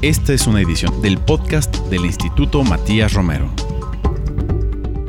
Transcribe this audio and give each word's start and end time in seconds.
Esta 0.00 0.32
es 0.32 0.46
una 0.46 0.60
edición 0.60 1.02
del 1.02 1.18
podcast 1.18 1.74
del 1.88 2.04
Instituto 2.04 2.62
Matías 2.62 3.14
Romero. 3.14 3.50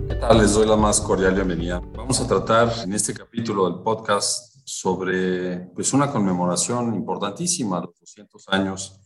¿Qué 0.08 0.15
tal? 0.15 0.39
Les 0.39 0.51
doy 0.51 0.67
la 0.67 0.78
más 0.78 0.99
cordial 0.99 1.35
bienvenida. 1.35 1.79
Vamos 1.96 2.19
a 2.19 2.26
tratar 2.26 2.73
en 2.83 2.94
este 2.94 3.13
capítulo 3.13 3.70
del 3.70 3.83
podcast 3.83 4.55
sobre 4.65 5.57
pues, 5.75 5.94
una 5.94 6.12
conmemoración 6.12 6.96
importantísima, 6.96 7.81
los 7.81 7.99
200 7.99 8.49
años 8.49 8.99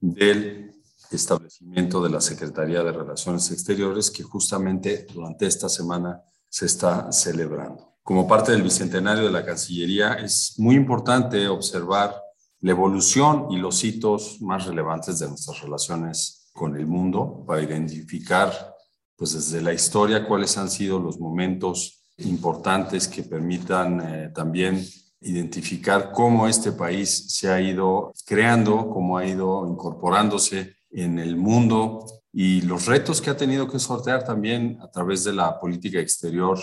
del 0.00 0.72
establecimiento 1.10 2.02
de 2.02 2.08
la 2.08 2.22
Secretaría 2.22 2.82
de 2.82 2.92
Relaciones 2.92 3.50
Exteriores, 3.50 4.10
que 4.10 4.22
justamente 4.22 5.06
durante 5.12 5.46
esta 5.46 5.68
semana 5.68 6.22
se 6.48 6.64
está 6.64 7.12
celebrando. 7.12 7.98
Como 8.02 8.26
parte 8.26 8.52
del 8.52 8.62
bicentenario 8.62 9.24
de 9.24 9.32
la 9.32 9.44
Cancillería, 9.44 10.14
es 10.14 10.54
muy 10.56 10.76
importante 10.76 11.46
observar 11.46 12.22
la 12.66 12.72
evolución 12.72 13.46
y 13.50 13.58
los 13.58 13.84
hitos 13.84 14.42
más 14.42 14.66
relevantes 14.66 15.20
de 15.20 15.28
nuestras 15.28 15.60
relaciones 15.60 16.50
con 16.52 16.76
el 16.76 16.84
mundo 16.84 17.44
para 17.46 17.62
identificar, 17.62 18.74
pues 19.14 19.34
desde 19.34 19.62
la 19.62 19.72
historia, 19.72 20.26
cuáles 20.26 20.58
han 20.58 20.68
sido 20.68 20.98
los 20.98 21.20
momentos 21.20 22.02
importantes 22.18 23.06
que 23.06 23.22
permitan 23.22 24.00
eh, 24.00 24.32
también 24.34 24.84
identificar 25.20 26.10
cómo 26.10 26.48
este 26.48 26.72
país 26.72 27.26
se 27.28 27.48
ha 27.48 27.60
ido 27.60 28.12
creando, 28.26 28.90
cómo 28.90 29.16
ha 29.16 29.24
ido 29.24 29.64
incorporándose 29.68 30.74
en 30.90 31.20
el 31.20 31.36
mundo 31.36 32.04
y 32.32 32.62
los 32.62 32.86
retos 32.86 33.20
que 33.20 33.30
ha 33.30 33.36
tenido 33.36 33.68
que 33.68 33.78
sortear 33.78 34.24
también 34.24 34.76
a 34.82 34.90
través 34.90 35.22
de 35.22 35.32
la 35.32 35.60
política 35.60 36.00
exterior 36.00 36.58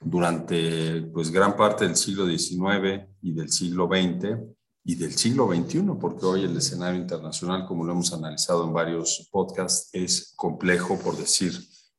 durante 0.00 1.02
pues 1.12 1.30
gran 1.30 1.56
parte 1.56 1.84
del 1.84 1.94
siglo 1.94 2.26
XIX 2.26 3.06
y 3.22 3.32
del 3.32 3.52
siglo 3.52 3.86
XX 3.86 4.63
y 4.84 4.96
del 4.96 5.14
siglo 5.14 5.48
XXI, 5.48 5.82
porque 5.98 6.26
hoy 6.26 6.44
el 6.44 6.56
escenario 6.56 7.00
internacional, 7.00 7.64
como 7.66 7.84
lo 7.84 7.92
hemos 7.92 8.12
analizado 8.12 8.64
en 8.64 8.72
varios 8.74 9.28
podcasts, 9.32 9.88
es 9.92 10.34
complejo, 10.36 10.98
por 10.98 11.16
decir 11.16 11.58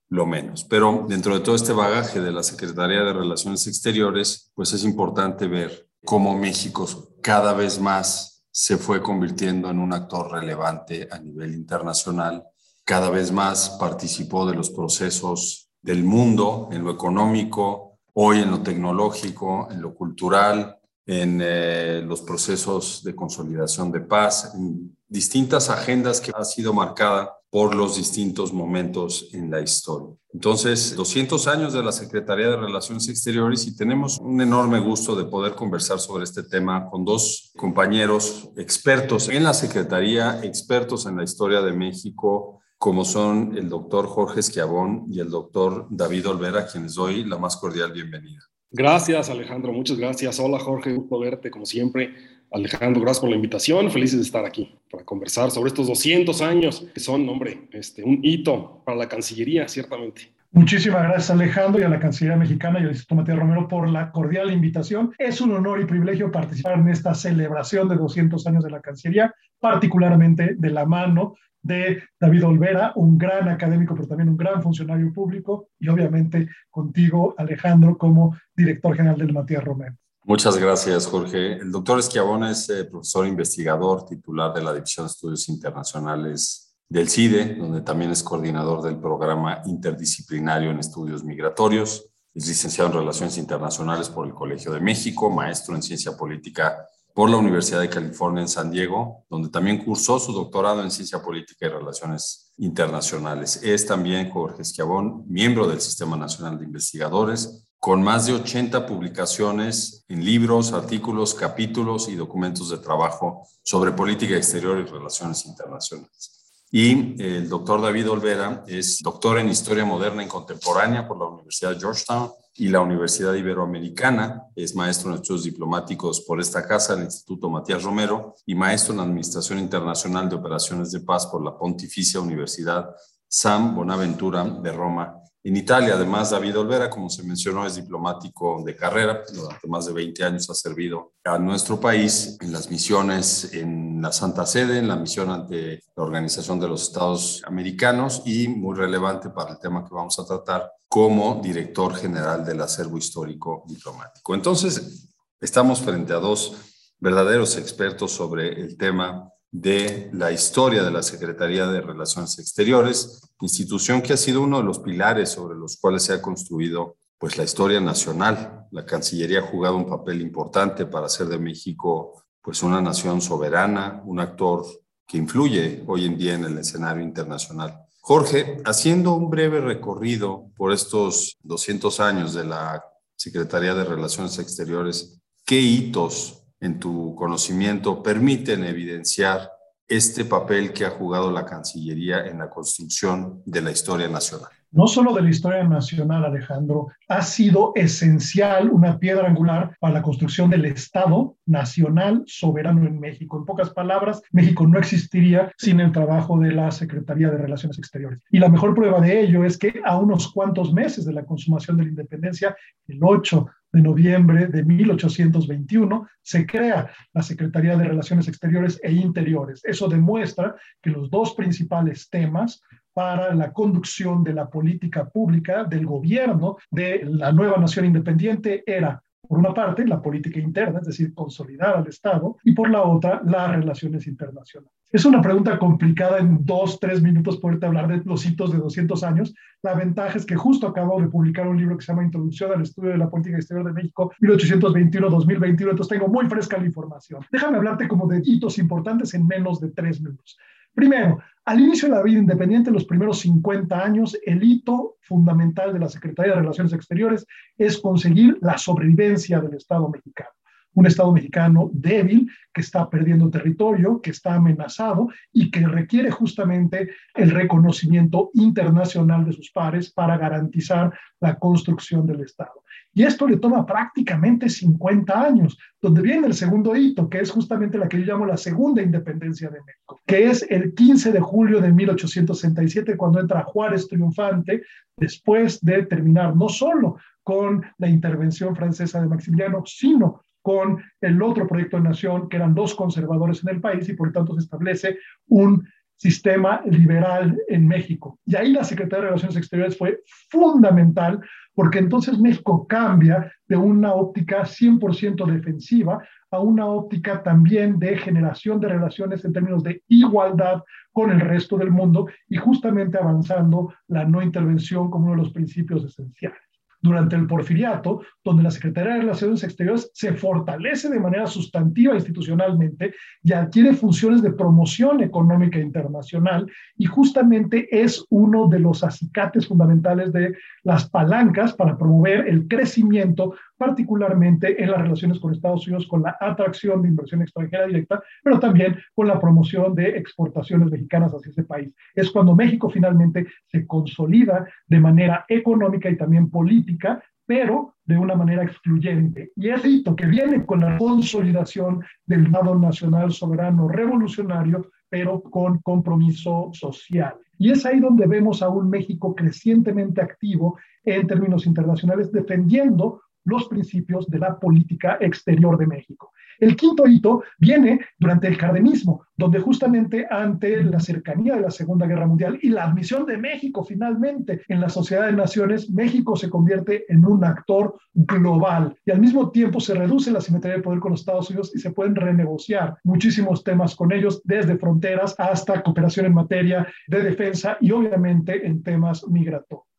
lo 0.09 0.27
menos. 0.27 0.63
Pero 0.63 1.05
dentro 1.09 1.33
de 1.33 1.39
todo 1.39 1.55
este 1.55 1.73
bagaje 1.73 2.21
de 2.21 2.31
la 2.31 2.43
Secretaría 2.43 3.03
de 3.03 3.13
Relaciones 3.13 3.65
Exteriores, 3.65 4.51
pues 4.53 4.71
es 4.73 4.83
importante 4.83 5.47
ver 5.47 5.89
cómo 6.05 6.37
México 6.37 6.87
cada 7.21 7.53
vez 7.53 7.79
más 7.79 8.45
se 8.51 8.77
fue 8.77 9.01
convirtiendo 9.01 9.69
en 9.69 9.79
un 9.79 9.91
actor 9.91 10.31
relevante 10.31 11.07
a 11.11 11.17
nivel 11.17 11.55
internacional, 11.55 12.43
cada 12.85 13.09
vez 13.09 13.31
más 13.31 13.71
participó 13.79 14.45
de 14.45 14.55
los 14.55 14.69
procesos 14.69 15.69
del 15.81 16.03
mundo 16.03 16.69
en 16.71 16.83
lo 16.83 16.91
económico, 16.91 17.97
hoy 18.13 18.41
en 18.41 18.51
lo 18.51 18.61
tecnológico, 18.61 19.67
en 19.71 19.81
lo 19.81 19.93
cultural, 19.95 20.79
en 21.05 21.39
eh, 21.43 22.01
los 22.05 22.21
procesos 22.21 23.03
de 23.03 23.15
consolidación 23.15 23.91
de 23.91 24.01
paz, 24.01 24.53
en 24.55 24.97
distintas 25.07 25.69
agendas 25.69 26.19
que 26.19 26.31
han 26.35 26.45
sido 26.45 26.73
marcadas 26.73 27.29
por 27.49 27.73
los 27.73 27.95
distintos 27.95 28.51
momentos 28.51 29.29
en 29.31 29.49
la 29.49 29.61
historia. 29.61 30.13
Entonces, 30.33 30.93
200 30.95 31.47
años 31.47 31.71
de 31.71 31.83
la 31.83 31.93
Secretaría 31.93 32.49
de 32.49 32.57
Relaciones 32.57 33.07
Exteriores 33.07 33.65
y 33.67 33.77
tenemos 33.77 34.17
un 34.19 34.41
enorme 34.41 34.79
gusto 34.79 35.15
de 35.15 35.23
poder 35.23 35.55
conversar 35.55 35.99
sobre 35.99 36.25
este 36.25 36.43
tema 36.43 36.89
con 36.89 37.05
dos 37.05 37.53
compañeros 37.55 38.49
expertos 38.57 39.29
en 39.29 39.45
la 39.45 39.53
Secretaría, 39.53 40.43
expertos 40.43 41.05
en 41.05 41.15
la 41.15 41.23
historia 41.23 41.61
de 41.61 41.71
México, 41.71 42.59
como 42.77 43.05
son 43.05 43.57
el 43.57 43.69
doctor 43.69 44.07
Jorge 44.07 44.41
Esquiabón 44.41 45.05
y 45.09 45.21
el 45.21 45.29
doctor 45.29 45.87
David 45.89 46.27
Olvera, 46.27 46.67
quienes 46.67 46.95
doy 46.95 47.23
la 47.23 47.37
más 47.37 47.55
cordial 47.55 47.93
bienvenida. 47.93 48.41
Gracias, 48.71 49.29
Alejandro. 49.29 49.71
Muchas 49.71 49.97
gracias. 49.97 50.39
Hola, 50.39 50.59
Jorge. 50.59 50.93
Gusto 50.93 51.19
verte, 51.19 51.49
como 51.49 51.65
siempre. 51.65 52.13
Alejandro, 52.51 53.01
gracias 53.01 53.21
por 53.21 53.29
la 53.29 53.35
invitación. 53.35 53.91
Felices 53.91 54.19
de 54.19 54.25
estar 54.25 54.45
aquí 54.45 54.77
para 54.89 55.03
conversar 55.03 55.51
sobre 55.51 55.69
estos 55.69 55.87
200 55.87 56.41
años 56.41 56.87
que 56.93 56.99
son, 56.99 57.27
hombre, 57.27 57.67
este, 57.73 58.03
un 58.03 58.19
hito 58.23 58.81
para 58.85 58.97
la 58.97 59.09
Cancillería, 59.09 59.67
ciertamente. 59.67 60.35
Muchísimas 60.51 61.03
gracias 61.03 61.31
Alejandro 61.31 61.81
y 61.81 61.83
a 61.83 61.89
la 61.89 61.99
Cancillería 61.99 62.37
Mexicana 62.37 62.79
y 62.79 62.83
al 62.83 62.91
Instituto 62.91 63.15
Matías 63.15 63.37
Romero 63.37 63.67
por 63.67 63.89
la 63.89 64.09
cordial 64.09 64.53
invitación. 64.53 65.13
Es 65.17 65.41
un 65.41 65.51
honor 65.51 65.81
y 65.81 65.85
privilegio 65.85 66.31
participar 66.31 66.79
en 66.79 66.87
esta 66.87 67.13
celebración 67.13 67.89
de 67.89 67.97
200 67.97 68.47
años 68.47 68.63
de 68.63 68.69
la 68.69 68.79
Cancillería, 68.79 69.33
particularmente 69.59 70.55
de 70.55 70.69
la 70.69 70.85
mano 70.85 71.35
de 71.65 72.03
David 72.19 72.45
Olvera, 72.45 72.93
un 72.95 73.17
gran 73.17 73.49
académico, 73.49 73.95
pero 73.95 74.07
también 74.07 74.29
un 74.29 74.37
gran 74.37 74.61
funcionario 74.61 75.11
público, 75.11 75.69
y 75.79 75.87
obviamente 75.87 76.47
contigo, 76.69 77.33
Alejandro, 77.37 77.97
como 77.97 78.37
director 78.55 78.95
general 78.95 79.17
del 79.17 79.33
Matías 79.33 79.63
Romero. 79.63 79.95
Muchas 80.23 80.57
gracias, 80.57 81.07
Jorge. 81.07 81.53
El 81.53 81.71
doctor 81.71 81.99
Esquiabón 81.99 82.43
es 82.43 82.69
eh, 82.69 82.85
profesor 82.85 83.25
investigador 83.25 84.05
titular 84.05 84.53
de 84.53 84.63
la 84.63 84.73
División 84.73 85.07
de 85.07 85.11
Estudios 85.11 85.49
Internacionales 85.49 86.75
del 86.87 87.09
CIDE, 87.09 87.55
donde 87.55 87.81
también 87.81 88.11
es 88.11 88.21
coordinador 88.21 88.83
del 88.83 88.99
programa 88.99 89.63
interdisciplinario 89.65 90.69
en 90.69 90.79
estudios 90.79 91.23
migratorios. 91.23 92.11
Es 92.33 92.47
licenciado 92.47 92.91
en 92.91 92.97
Relaciones 92.97 93.39
Internacionales 93.39 94.09
por 94.09 94.27
el 94.27 94.33
Colegio 94.33 94.71
de 94.71 94.81
México, 94.81 95.31
maestro 95.31 95.73
en 95.75 95.81
Ciencia 95.81 96.15
Política 96.15 96.85
por 97.15 97.29
la 97.29 97.37
Universidad 97.37 97.79
de 97.79 97.89
California 97.89 98.41
en 98.41 98.49
San 98.49 98.69
Diego, 98.69 99.23
donde 99.29 99.47
también 99.47 99.85
cursó 99.85 100.19
su 100.19 100.33
doctorado 100.33 100.83
en 100.83 100.91
Ciencia 100.91 101.21
Política 101.21 101.65
y 101.65 101.69
Relaciones 101.69 102.51
Internacionales. 102.57 103.61
Es 103.63 103.85
también 103.85 104.29
Jorge 104.29 104.63
Esquiabón, 104.63 105.23
miembro 105.25 105.65
del 105.65 105.79
Sistema 105.79 106.17
Nacional 106.17 106.59
de 106.59 106.65
Investigadores, 106.65 107.69
con 107.79 108.03
más 108.03 108.25
de 108.25 108.33
80 108.33 108.85
publicaciones 108.85 110.03
en 110.09 110.25
libros, 110.25 110.73
artículos, 110.73 111.33
capítulos 111.33 112.09
y 112.09 112.15
documentos 112.15 112.69
de 112.69 112.79
trabajo 112.79 113.47
sobre 113.63 113.93
política 113.93 114.35
exterior 114.35 114.77
y 114.77 114.91
relaciones 114.91 115.45
internacionales. 115.45 116.65
Y 116.69 117.23
el 117.23 117.47
doctor 117.47 117.81
David 117.81 118.09
Olvera 118.09 118.65
es 118.67 118.99
doctor 119.01 119.39
en 119.39 119.47
Historia 119.47 119.85
Moderna 119.85 120.21
y 120.21 120.27
Contemporánea 120.27 121.07
por 121.07 121.17
la 121.17 121.27
Universidad 121.27 121.71
de 121.71 121.79
Georgetown 121.79 122.31
y 122.57 122.69
la 122.69 122.81
Universidad 122.81 123.33
Iberoamericana. 123.33 124.43
Es 124.55 124.75
maestro 124.75 125.09
en 125.09 125.15
estudios 125.15 125.43
diplomáticos 125.43 126.21
por 126.21 126.39
esta 126.39 126.65
casa, 126.65 126.93
el 126.93 127.03
Instituto 127.03 127.49
Matías 127.49 127.83
Romero, 127.83 128.35
y 128.45 128.55
maestro 128.55 128.93
en 128.93 129.01
Administración 129.01 129.59
Internacional 129.59 130.29
de 130.29 130.35
Operaciones 130.35 130.91
de 130.91 131.01
Paz 131.01 131.27
por 131.27 131.43
la 131.43 131.57
Pontificia 131.57 132.19
Universidad 132.19 132.89
San 133.27 133.75
Bonaventura 133.75 134.43
de 134.43 134.71
Roma 134.71 135.21
en 135.47 135.57
Italia, 135.57 135.93
además, 135.93 136.31
David 136.31 136.57
Olvera, 136.57 136.89
como 136.89 137.07
se 137.07 137.21
mencionó, 137.21 137.67
es 137.67 137.75
diplomático 137.75 138.63
de 138.65 138.75
carrera. 138.75 139.21
Durante 139.31 139.67
más 139.67 139.85
de 139.85 139.93
20 139.93 140.23
años 140.23 140.49
ha 140.49 140.55
servido 140.55 141.13
a 141.23 141.37
nuestro 141.37 141.79
país 141.79 142.35
en 142.41 142.51
las 142.51 142.71
misiones 142.71 143.53
en 143.53 144.01
la 144.01 144.11
Santa 144.11 144.47
Sede, 144.47 144.79
en 144.79 144.87
la 144.87 144.95
misión 144.95 145.29
ante 145.29 145.83
la 145.95 146.03
Organización 146.03 146.59
de 146.59 146.67
los 146.67 146.81
Estados 146.81 147.43
Americanos 147.45 148.23
y 148.25 148.47
muy 148.47 148.75
relevante 148.75 149.29
para 149.29 149.51
el 149.51 149.59
tema 149.59 149.85
que 149.85 149.93
vamos 149.93 150.17
a 150.17 150.25
tratar 150.25 150.71
como 150.87 151.39
director 151.43 151.93
general 151.93 152.43
del 152.43 152.61
acervo 152.61 152.97
histórico 152.97 153.65
diplomático. 153.67 154.33
Entonces, 154.33 155.09
estamos 155.39 155.79
frente 155.79 156.11
a 156.13 156.17
dos 156.17 156.55
verdaderos 156.97 157.55
expertos 157.57 158.11
sobre 158.11 158.49
el 158.59 158.77
tema 158.77 159.29
de 159.61 160.09
la 160.11 160.33
historia 160.33 160.83
de 160.83 160.91
la 160.91 161.01
Secretaría 161.01 161.65
de 161.67 161.79
Relaciones 161.79 162.37
Exteriores, 162.39 163.21
institución 163.39 164.01
que 164.01 164.11
ha 164.11 164.17
sido 164.17 164.41
uno 164.41 164.57
de 164.57 164.65
los 164.65 164.79
pilares 164.79 165.29
sobre 165.29 165.57
los 165.57 165.77
cuales 165.77 166.03
se 166.03 166.13
ha 166.13 166.21
construido 166.21 166.97
pues 167.17 167.37
la 167.37 167.45
historia 167.45 167.79
nacional. 167.79 168.67
La 168.71 168.85
Cancillería 168.85 169.39
ha 169.39 169.47
jugado 169.47 169.77
un 169.77 169.87
papel 169.87 170.21
importante 170.21 170.85
para 170.85 171.05
hacer 171.05 171.27
de 171.27 171.39
México 171.39 172.21
pues 172.41 172.63
una 172.63 172.81
nación 172.81 173.21
soberana, 173.21 174.01
un 174.05 174.19
actor 174.19 174.65
que 175.07 175.17
influye 175.17 175.83
hoy 175.87 176.05
en 176.05 176.17
día 176.17 176.33
en 176.33 176.43
el 176.43 176.57
escenario 176.57 177.01
internacional. 177.01 177.79
Jorge, 178.01 178.57
haciendo 178.65 179.13
un 179.13 179.29
breve 179.29 179.61
recorrido 179.61 180.51
por 180.57 180.73
estos 180.73 181.37
200 181.43 181.99
años 182.01 182.33
de 182.33 182.43
la 182.43 182.83
Secretaría 183.15 183.73
de 183.73 183.85
Relaciones 183.85 184.37
Exteriores, 184.37 185.21
¿qué 185.45 185.61
hitos 185.61 186.44
en 186.65 186.79
tu 186.79 187.15
conocimiento 187.15 188.01
permiten 188.01 188.63
evidenciar 188.63 189.51
este 189.87 190.25
papel 190.25 190.73
que 190.73 190.85
ha 190.85 190.89
jugado 190.89 191.31
la 191.31 191.45
Cancillería 191.45 192.25
en 192.25 192.39
la 192.39 192.49
construcción 192.49 193.41
de 193.45 193.61
la 193.61 193.71
historia 193.71 194.07
nacional. 194.07 194.49
No 194.71 194.87
solo 194.87 195.13
de 195.13 195.21
la 195.21 195.29
historia 195.29 195.63
nacional, 195.63 196.25
Alejandro, 196.25 196.87
ha 197.07 197.21
sido 197.21 197.71
esencial, 197.75 198.69
una 198.69 198.99
piedra 198.99 199.25
angular 199.25 199.77
para 199.79 199.93
la 199.93 200.01
construcción 200.01 200.49
del 200.49 200.65
Estado 200.65 201.37
nacional 201.45 202.23
soberano 202.25 202.85
en 202.85 202.99
México. 202.99 203.37
En 203.37 203.45
pocas 203.45 203.69
palabras, 203.69 204.21
México 204.31 204.67
no 204.67 204.77
existiría 204.77 205.49
sin 205.57 205.79
el 205.79 205.93
trabajo 205.93 206.37
de 206.39 206.51
la 206.51 206.71
Secretaría 206.71 207.29
de 207.29 207.37
Relaciones 207.37 207.77
Exteriores. 207.77 208.21
Y 208.31 208.39
la 208.39 208.49
mejor 208.49 208.75
prueba 208.75 208.99
de 208.99 209.21
ello 209.21 209.45
es 209.45 209.57
que 209.57 209.81
a 209.85 209.97
unos 209.97 210.29
cuantos 210.33 210.73
meses 210.73 211.05
de 211.05 211.13
la 211.13 211.25
consumación 211.25 211.77
de 211.77 211.83
la 211.83 211.89
independencia, 211.89 212.53
el 212.89 212.99
8 213.01 213.45
de 213.75 213.81
noviembre 213.81 214.47
de 214.47 214.63
1821 214.63 216.07
se 216.21 216.45
crea 216.45 216.89
la 217.11 217.21
Secretaría 217.21 217.75
de 217.75 217.83
Relaciones 217.83 218.29
Exteriores 218.29 218.79
e 218.81 218.93
Interiores. 218.93 219.61
Eso 219.65 219.89
demuestra 219.89 220.55
que 220.81 220.91
los 220.91 221.09
dos 221.09 221.33
principales 221.35 222.09
temas 222.09 222.61
para 222.93 223.35
la 223.35 223.51
conducción 223.51 224.23
de 224.23 224.33
la 224.33 224.49
política 224.49 225.09
pública 225.09 225.65
del 225.65 225.85
gobierno 225.85 226.55
de 226.71 227.01
la 227.03 227.33
nueva 227.33 227.57
nación 227.57 227.83
independiente 227.85 228.63
era 228.65 229.03
por 229.27 229.39
una 229.39 229.53
parte, 229.53 229.85
la 229.85 230.01
política 230.01 230.39
interna, 230.39 230.79
es 230.79 230.87
decir, 230.87 231.13
consolidar 231.13 231.75
al 231.77 231.87
Estado, 231.87 232.37
y 232.43 232.53
por 232.53 232.69
la 232.69 232.83
otra, 232.83 233.21
las 233.25 233.51
relaciones 233.51 234.07
internacionales. 234.07 234.71
Es 234.91 235.03
una 235.03 235.21
pregunta 235.21 235.59
complicada 235.59 236.19
en 236.19 236.45
dos, 236.45 236.79
tres 236.79 237.01
minutos 237.01 237.37
poderte 237.37 237.65
hablar 237.65 237.87
de 237.87 238.01
los 238.05 238.25
hitos 238.25 238.51
de 238.51 238.59
200 238.59 239.03
años. 239.03 239.33
La 239.61 239.73
ventaja 239.73 240.17
es 240.17 240.25
que 240.25 240.35
justo 240.35 240.67
acabo 240.67 241.01
de 241.01 241.07
publicar 241.07 241.47
un 241.47 241.57
libro 241.57 241.75
que 241.77 241.83
se 241.83 241.91
llama 241.91 242.05
Introducción 242.05 242.51
al 242.53 242.61
Estudio 242.61 242.91
de 242.91 242.97
la 242.97 243.09
Política 243.09 243.35
Exterior 243.35 243.65
de 243.65 243.73
México, 243.73 244.13
1821-2021, 244.21 245.69
entonces 245.69 245.87
tengo 245.87 246.07
muy 246.07 246.27
fresca 246.27 246.57
la 246.57 246.65
información. 246.65 247.25
Déjame 247.31 247.57
hablarte 247.57 247.87
como 247.87 248.07
de 248.07 248.21
hitos 248.23 248.57
importantes 248.57 249.13
en 249.13 249.27
menos 249.27 249.59
de 249.59 249.71
tres 249.71 249.99
minutos. 250.01 250.37
Primero, 250.75 251.19
al 251.45 251.61
inicio 251.61 251.87
de 251.87 251.95
la 251.95 252.03
vida 252.03 252.19
independiente, 252.19 252.69
los 252.69 252.85
primeros 252.85 253.19
50 253.19 253.81
años, 253.81 254.17
el 254.25 254.43
hito 254.43 254.97
fundamental 254.99 255.71
de 255.71 255.79
la 255.79 255.87
Secretaría 255.87 256.33
de 256.33 256.41
Relaciones 256.41 256.73
Exteriores 256.73 257.25
es 257.57 257.79
conseguir 257.79 258.37
la 258.41 258.57
sobrevivencia 258.57 259.39
del 259.39 259.53
Estado 259.53 259.87
mexicano. 259.89 260.31
Un 260.73 260.87
Estado 260.87 261.13
mexicano 261.13 261.69
débil, 261.71 262.29
que 262.53 262.59
está 262.59 262.89
perdiendo 262.89 263.29
territorio, 263.29 264.01
que 264.01 264.09
está 264.09 264.35
amenazado 264.35 265.07
y 265.31 265.49
que 265.49 265.65
requiere 265.65 266.11
justamente 266.11 266.89
el 267.13 267.31
reconocimiento 267.31 268.31
internacional 268.33 269.23
de 269.23 269.31
sus 269.31 269.51
pares 269.51 269.93
para 269.93 270.17
garantizar 270.17 270.93
la 271.21 271.39
construcción 271.39 272.05
del 272.05 272.21
Estado. 272.21 272.64
Y 272.97 273.03
esto 273.03 273.27
le 273.27 273.37
toma 273.37 273.65
prácticamente 273.65 274.47
50 274.47 275.21
años, 275.21 275.57
donde 275.81 276.01
viene 276.01 276.27
el 276.27 276.33
segundo 276.33 276.73
hito, 276.77 277.09
que 277.09 277.19
es 277.19 277.29
justamente 277.29 277.77
la 277.77 277.89
que 277.89 277.99
yo 277.99 278.05
llamo 278.05 278.25
la 278.25 278.37
segunda 278.37 278.81
independencia 278.81 279.49
de 279.49 279.59
México, 279.59 279.99
que 280.05 280.27
es 280.27 280.49
el 280.49 280.73
15 280.73 281.11
de 281.11 281.19
julio 281.19 281.59
de 281.59 281.73
1867, 281.73 282.95
cuando 282.95 283.19
entra 283.19 283.43
Juárez 283.43 283.89
triunfante, 283.89 284.63
después 284.95 285.59
de 285.59 285.83
terminar 285.83 286.37
no 286.37 286.47
solo 286.47 286.97
con 287.21 287.65
la 287.79 287.89
intervención 287.89 288.55
francesa 288.55 289.01
de 289.01 289.07
Maximiliano, 289.07 289.63
sino 289.65 290.21
con 290.41 290.81
el 291.01 291.21
otro 291.21 291.47
proyecto 291.47 291.75
de 291.75 291.83
nación, 291.83 292.29
que 292.29 292.37
eran 292.37 292.55
dos 292.55 292.75
conservadores 292.75 293.43
en 293.43 293.55
el 293.55 293.59
país, 293.59 293.89
y 293.89 293.93
por 293.93 294.13
tanto 294.13 294.35
se 294.35 294.41
establece 294.41 294.99
un 295.27 295.67
sistema 295.95 296.61
liberal 296.65 297.37
en 297.47 297.67
México. 297.67 298.19
Y 298.25 298.35
ahí 298.35 298.51
la 298.51 298.63
Secretaría 298.63 299.03
de 299.03 299.09
Relaciones 299.09 299.37
Exteriores 299.37 299.77
fue 299.77 300.01
fundamental 300.29 301.19
porque 301.53 301.79
entonces 301.79 302.19
México 302.19 302.67
cambia 302.67 303.31
de 303.47 303.55
una 303.55 303.93
óptica 303.93 304.43
100% 304.43 305.25
defensiva 305.25 306.03
a 306.31 306.39
una 306.39 306.65
óptica 306.65 307.23
también 307.23 307.79
de 307.79 307.97
generación 307.97 308.59
de 308.59 308.67
relaciones 308.67 309.23
en 309.23 309.31
términos 309.31 309.63
de 309.63 309.81
igualdad 309.87 310.61
con 310.91 311.11
el 311.11 311.21
resto 311.21 311.57
del 311.57 311.71
mundo 311.71 312.07
y 312.27 312.35
justamente 312.35 312.97
avanzando 312.97 313.73
la 313.87 314.03
no 314.03 314.21
intervención 314.21 314.91
como 314.91 315.05
uno 315.05 315.15
de 315.15 315.23
los 315.23 315.33
principios 315.33 315.85
esenciales 315.85 316.54
durante 316.85 317.15
el 317.15 317.27
porfiriato, 317.27 318.01
donde 318.23 318.43
la 318.43 318.51
Secretaría 318.51 318.93
de 318.93 319.01
Relaciones 319.01 319.43
Exteriores 319.43 319.91
se 319.93 320.13
fortalece 320.13 320.89
de 320.89 320.99
manera 320.99 321.27
sustantiva 321.27 321.95
institucionalmente 321.95 322.93
y 323.23 323.33
adquiere 323.33 323.73
funciones 323.73 324.21
de 324.21 324.33
promoción 324.33 325.01
económica 325.01 325.59
internacional 325.59 326.49
y 326.77 326.85
justamente 326.85 327.67
es 327.71 328.05
uno 328.09 328.47
de 328.47 328.59
los 328.59 328.83
acicates 328.83 329.47
fundamentales 329.47 330.13
de 330.13 330.35
las 330.63 330.89
palancas 330.89 331.53
para 331.53 331.77
promover 331.77 332.27
el 332.27 332.47
crecimiento, 332.47 333.35
particularmente 333.57 334.61
en 334.61 334.71
las 334.71 334.81
relaciones 334.81 335.19
con 335.19 335.31
Estados 335.31 335.67
Unidos, 335.67 335.87
con 335.87 336.03
la 336.03 336.17
atracción 336.19 336.81
de 336.81 336.89
inversión 336.89 337.21
extranjera 337.21 337.67
directa, 337.67 338.01
pero 338.23 338.39
también 338.39 338.77
con 338.93 339.07
la 339.07 339.19
promoción 339.19 339.75
de 339.75 339.89
exportaciones 339.97 340.71
mexicanas 340.71 341.13
hacia 341.13 341.31
ese 341.31 341.43
país. 341.43 341.73
Es 341.93 342.11
cuando 342.11 342.35
México 342.35 342.69
finalmente 342.69 343.27
se 343.47 343.65
consolida 343.65 344.47
de 344.67 344.79
manera 344.79 345.25
económica 345.27 345.89
y 345.89 345.97
también 345.97 346.29
política 346.29 347.01
pero 347.25 347.75
de 347.85 347.97
una 347.97 348.15
manera 348.15 348.43
excluyente. 348.43 349.31
Y 349.35 349.49
es 349.49 349.65
hito 349.65 349.95
que 349.95 350.05
viene 350.05 350.45
con 350.45 350.61
la 350.61 350.77
consolidación 350.77 351.83
del 352.05 352.31
lado 352.31 352.55
nacional 352.55 353.11
soberano 353.11 353.67
revolucionario, 353.67 354.69
pero 354.89 355.21
con 355.21 355.59
compromiso 355.59 356.49
social. 356.53 357.15
Y 357.37 357.51
es 357.51 357.65
ahí 357.65 357.79
donde 357.79 358.07
vemos 358.07 358.41
a 358.41 358.49
un 358.49 358.69
México 358.69 359.13
crecientemente 359.15 360.01
activo 360.01 360.57
en 360.83 361.07
términos 361.07 361.45
internacionales, 361.45 362.11
defendiendo 362.11 363.01
los 363.25 363.47
principios 363.47 364.07
de 364.07 364.19
la 364.19 364.39
política 364.39 364.97
exterior 364.99 365.57
de 365.57 365.67
México. 365.67 366.11
El 366.39 366.55
quinto 366.55 366.85
hito 366.87 367.23
viene 367.37 367.79
durante 367.97 368.27
el 368.27 368.37
cardenismo, 368.37 369.03
donde 369.15 369.39
justamente 369.39 370.05
ante 370.09 370.63
la 370.63 370.79
cercanía 370.79 371.35
de 371.35 371.41
la 371.41 371.51
Segunda 371.51 371.87
Guerra 371.87 372.07
Mundial 372.07 372.37
y 372.41 372.49
la 372.49 372.65
admisión 372.65 373.05
de 373.05 373.17
México 373.17 373.63
finalmente 373.63 374.41
en 374.49 374.59
la 374.59 374.69
Sociedad 374.69 375.05
de 375.05 375.13
Naciones, 375.13 375.69
México 375.69 376.15
se 376.15 376.29
convierte 376.29 376.85
en 376.91 377.05
un 377.05 377.23
actor 377.23 377.77
global 377.93 378.75
y 378.85 378.91
al 378.91 378.99
mismo 378.99 379.31
tiempo 379.31 379.59
se 379.59 379.75
reduce 379.75 380.11
la 380.11 380.21
simetría 380.21 380.55
de 380.55 380.61
poder 380.61 380.79
con 380.79 380.91
los 380.91 381.01
Estados 381.01 381.29
Unidos 381.29 381.51
y 381.55 381.59
se 381.59 381.71
pueden 381.71 381.95
renegociar 381.95 382.77
muchísimos 382.83 383.43
temas 383.43 383.75
con 383.75 383.91
ellos, 383.91 384.21
desde 384.25 384.57
fronteras 384.57 385.15
hasta 385.17 385.63
cooperación 385.63 386.07
en 386.07 386.13
materia 386.13 386.67
de 386.87 387.01
defensa 387.01 387.57
y 387.61 387.71
obviamente 387.71 388.45
en 388.45 388.61
temas 388.61 389.07
migratorios. 389.07 389.74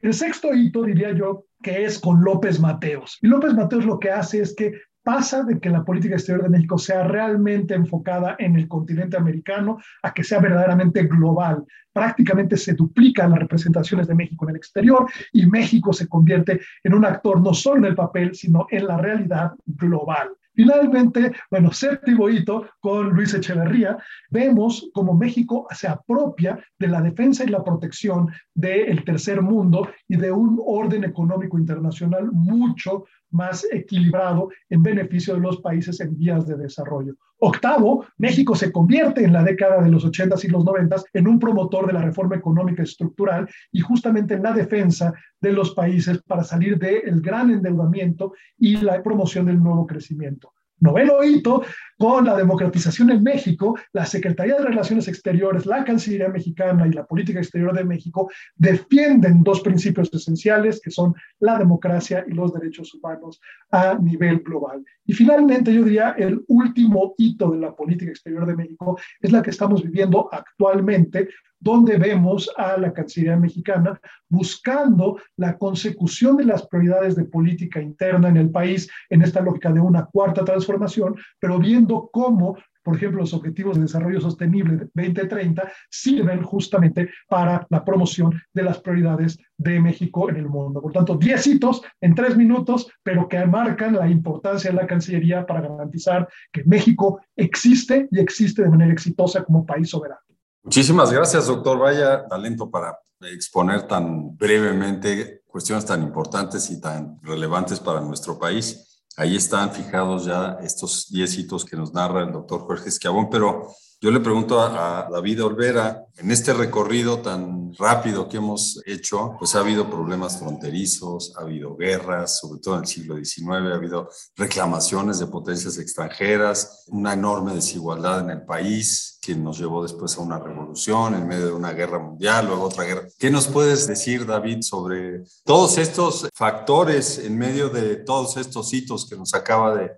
El 0.00 0.14
sexto 0.14 0.54
hito, 0.54 0.82
diría 0.82 1.12
yo, 1.12 1.46
que 1.62 1.84
es 1.84 1.98
con 1.98 2.22
López 2.22 2.60
Mateos. 2.60 3.18
Y 3.22 3.28
López 3.28 3.54
Mateos 3.54 3.84
lo 3.84 3.98
que 3.98 4.10
hace 4.10 4.40
es 4.40 4.54
que 4.54 4.72
pasa 5.02 5.44
de 5.44 5.60
que 5.60 5.70
la 5.70 5.84
política 5.84 6.16
exterior 6.16 6.42
de 6.42 6.50
México 6.50 6.76
sea 6.78 7.04
realmente 7.04 7.74
enfocada 7.74 8.34
en 8.40 8.56
el 8.56 8.66
continente 8.66 9.16
americano 9.16 9.78
a 10.02 10.12
que 10.12 10.24
sea 10.24 10.40
verdaderamente 10.40 11.04
global. 11.04 11.64
Prácticamente 11.92 12.56
se 12.56 12.74
duplican 12.74 13.30
las 13.30 13.38
representaciones 13.38 14.08
de 14.08 14.16
México 14.16 14.44
en 14.44 14.50
el 14.50 14.56
exterior 14.56 15.06
y 15.32 15.46
México 15.46 15.92
se 15.92 16.08
convierte 16.08 16.60
en 16.82 16.94
un 16.94 17.04
actor 17.04 17.40
no 17.40 17.54
solo 17.54 17.78
en 17.78 17.84
el 17.84 17.94
papel, 17.94 18.34
sino 18.34 18.66
en 18.68 18.86
la 18.86 18.96
realidad 18.96 19.52
global. 19.64 20.30
Finalmente, 20.56 21.32
bueno, 21.50 21.70
séptimo 21.70 22.30
hito 22.30 22.66
con 22.80 23.10
Luis 23.10 23.34
Echeverría, 23.34 23.98
vemos 24.30 24.88
como 24.94 25.12
México 25.12 25.66
se 25.70 25.86
apropia 25.86 26.58
de 26.78 26.88
la 26.88 27.02
defensa 27.02 27.44
y 27.44 27.48
la 27.48 27.62
protección 27.62 28.28
del 28.54 29.04
tercer 29.04 29.42
mundo 29.42 29.86
y 30.08 30.16
de 30.16 30.32
un 30.32 30.58
orden 30.64 31.04
económico 31.04 31.58
internacional 31.58 32.32
mucho 32.32 33.04
más 33.36 33.66
equilibrado 33.70 34.48
en 34.70 34.82
beneficio 34.82 35.34
de 35.34 35.40
los 35.40 35.60
países 35.60 36.00
en 36.00 36.16
vías 36.16 36.46
de 36.46 36.56
desarrollo. 36.56 37.14
Octavo, 37.38 38.06
México 38.16 38.54
se 38.54 38.72
convierte 38.72 39.22
en 39.22 39.32
la 39.32 39.44
década 39.44 39.82
de 39.82 39.90
los 39.90 40.04
80 40.04 40.36
y 40.42 40.48
los 40.48 40.64
90 40.64 40.96
en 41.12 41.28
un 41.28 41.38
promotor 41.38 41.86
de 41.86 41.92
la 41.92 42.02
reforma 42.02 42.36
económica 42.36 42.82
estructural 42.82 43.48
y 43.70 43.80
justamente 43.80 44.34
en 44.34 44.42
la 44.42 44.52
defensa 44.52 45.12
de 45.40 45.52
los 45.52 45.74
países 45.74 46.22
para 46.22 46.44
salir 46.44 46.78
del 46.78 47.20
gran 47.20 47.50
endeudamiento 47.50 48.32
y 48.58 48.78
la 48.78 49.02
promoción 49.02 49.46
del 49.46 49.62
nuevo 49.62 49.86
crecimiento. 49.86 50.54
Noveno 50.80 51.24
hito, 51.24 51.62
con 51.98 52.26
la 52.26 52.36
democratización 52.36 53.10
en 53.10 53.22
México, 53.22 53.78
la 53.92 54.04
Secretaría 54.04 54.56
de 54.56 54.64
Relaciones 54.64 55.08
Exteriores, 55.08 55.64
la 55.64 55.84
Cancillería 55.84 56.28
Mexicana 56.28 56.86
y 56.86 56.92
la 56.92 57.06
Política 57.06 57.38
Exterior 57.38 57.74
de 57.74 57.84
México 57.84 58.30
defienden 58.54 59.42
dos 59.42 59.62
principios 59.62 60.12
esenciales 60.12 60.80
que 60.82 60.90
son 60.90 61.14
la 61.40 61.58
democracia 61.58 62.24
y 62.28 62.32
los 62.34 62.52
derechos 62.52 62.92
humanos 62.94 63.40
a 63.70 63.94
nivel 63.94 64.40
global. 64.40 64.84
Y 65.06 65.14
finalmente, 65.14 65.72
yo 65.72 65.84
diría, 65.84 66.10
el 66.18 66.44
último 66.48 67.14
hito 67.16 67.50
de 67.50 67.58
la 67.58 67.74
política 67.74 68.10
exterior 68.10 68.44
de 68.44 68.56
México 68.56 68.98
es 69.20 69.32
la 69.32 69.42
que 69.42 69.50
estamos 69.50 69.82
viviendo 69.82 70.28
actualmente 70.32 71.28
donde 71.58 71.96
vemos 71.96 72.50
a 72.56 72.76
la 72.76 72.92
Cancillería 72.92 73.36
mexicana 73.36 74.00
buscando 74.28 75.18
la 75.36 75.56
consecución 75.56 76.36
de 76.36 76.44
las 76.44 76.66
prioridades 76.66 77.16
de 77.16 77.24
política 77.24 77.80
interna 77.80 78.28
en 78.28 78.36
el 78.36 78.50
país 78.50 78.88
en 79.10 79.22
esta 79.22 79.40
lógica 79.40 79.72
de 79.72 79.80
una 79.80 80.06
cuarta 80.06 80.44
transformación, 80.44 81.16
pero 81.38 81.58
viendo 81.58 82.08
cómo 82.12 82.56
por 82.86 82.94
ejemplo, 82.94 83.18
los 83.18 83.34
Objetivos 83.34 83.74
de 83.74 83.82
Desarrollo 83.82 84.20
Sostenible 84.20 84.88
2030 84.94 85.72
sirven 85.90 86.40
justamente 86.44 87.10
para 87.28 87.66
la 87.68 87.84
promoción 87.84 88.40
de 88.54 88.62
las 88.62 88.78
prioridades 88.78 89.36
de 89.58 89.80
México 89.80 90.30
en 90.30 90.36
el 90.36 90.48
mundo. 90.48 90.80
Por 90.80 90.92
tanto, 90.92 91.16
10 91.16 91.48
hitos 91.48 91.82
en 92.00 92.14
tres 92.14 92.36
minutos, 92.36 92.88
pero 93.02 93.28
que 93.28 93.44
marcan 93.44 93.96
la 93.96 94.08
importancia 94.08 94.70
de 94.70 94.76
la 94.76 94.86
Cancillería 94.86 95.44
para 95.44 95.62
garantizar 95.62 96.28
que 96.52 96.62
México 96.62 97.20
existe 97.34 98.06
y 98.12 98.20
existe 98.20 98.62
de 98.62 98.70
manera 98.70 98.92
exitosa 98.92 99.42
como 99.42 99.66
país 99.66 99.90
soberano. 99.90 100.20
Muchísimas 100.66 101.12
gracias, 101.12 101.46
doctor. 101.46 101.78
Vaya 101.78 102.26
talento 102.26 102.68
para 102.68 102.98
exponer 103.20 103.86
tan 103.86 104.36
brevemente 104.36 105.44
cuestiones 105.46 105.86
tan 105.86 106.02
importantes 106.02 106.68
y 106.72 106.80
tan 106.80 107.20
relevantes 107.22 107.78
para 107.78 108.00
nuestro 108.00 108.36
país. 108.36 109.00
Ahí 109.16 109.36
están 109.36 109.70
fijados 109.70 110.24
ya 110.24 110.58
estos 110.60 111.06
10 111.10 111.38
hitos 111.38 111.64
que 111.64 111.76
nos 111.76 111.94
narra 111.94 112.24
el 112.24 112.32
doctor 112.32 112.62
Jorge 112.62 112.88
Esquiabón, 112.88 113.30
pero 113.30 113.68
Yo 114.00 114.10
le 114.10 114.18
pregunto 114.18 114.60
a, 114.60 115.08
David 115.08 115.44
Olvera, 115.44 116.04
en 116.16 116.32
este 116.32 116.52
recorrido 116.52 117.20
tan 117.20 117.55
rápido 117.78 118.28
que 118.28 118.36
hemos 118.38 118.80
hecho, 118.86 119.34
pues 119.38 119.54
ha 119.54 119.60
habido 119.60 119.88
problemas 119.88 120.38
fronterizos, 120.38 121.34
ha 121.36 121.42
habido 121.42 121.76
guerras, 121.76 122.38
sobre 122.38 122.60
todo 122.60 122.74
en 122.74 122.80
el 122.82 122.86
siglo 122.86 123.16
XIX, 123.16 123.48
ha 123.48 123.74
habido 123.74 124.08
reclamaciones 124.36 125.18
de 125.18 125.26
potencias 125.26 125.78
extranjeras, 125.78 126.84
una 126.88 127.12
enorme 127.12 127.54
desigualdad 127.54 128.20
en 128.20 128.30
el 128.30 128.44
país 128.44 129.18
que 129.20 129.34
nos 129.34 129.58
llevó 129.58 129.82
después 129.82 130.16
a 130.16 130.20
una 130.20 130.38
revolución 130.38 131.14
en 131.14 131.26
medio 131.26 131.46
de 131.46 131.52
una 131.52 131.72
guerra 131.72 131.98
mundial, 131.98 132.46
luego 132.46 132.64
otra 132.64 132.84
guerra. 132.84 133.08
¿Qué 133.18 133.30
nos 133.30 133.48
puedes 133.48 133.86
decir, 133.86 134.24
David, 134.24 134.58
sobre 134.62 135.24
todos 135.44 135.78
estos 135.78 136.28
factores 136.32 137.18
en 137.18 137.36
medio 137.36 137.68
de 137.68 137.96
todos 137.96 138.36
estos 138.36 138.72
hitos 138.72 139.08
que 139.08 139.16
nos 139.16 139.34
acaba 139.34 139.74
de, 139.74 139.90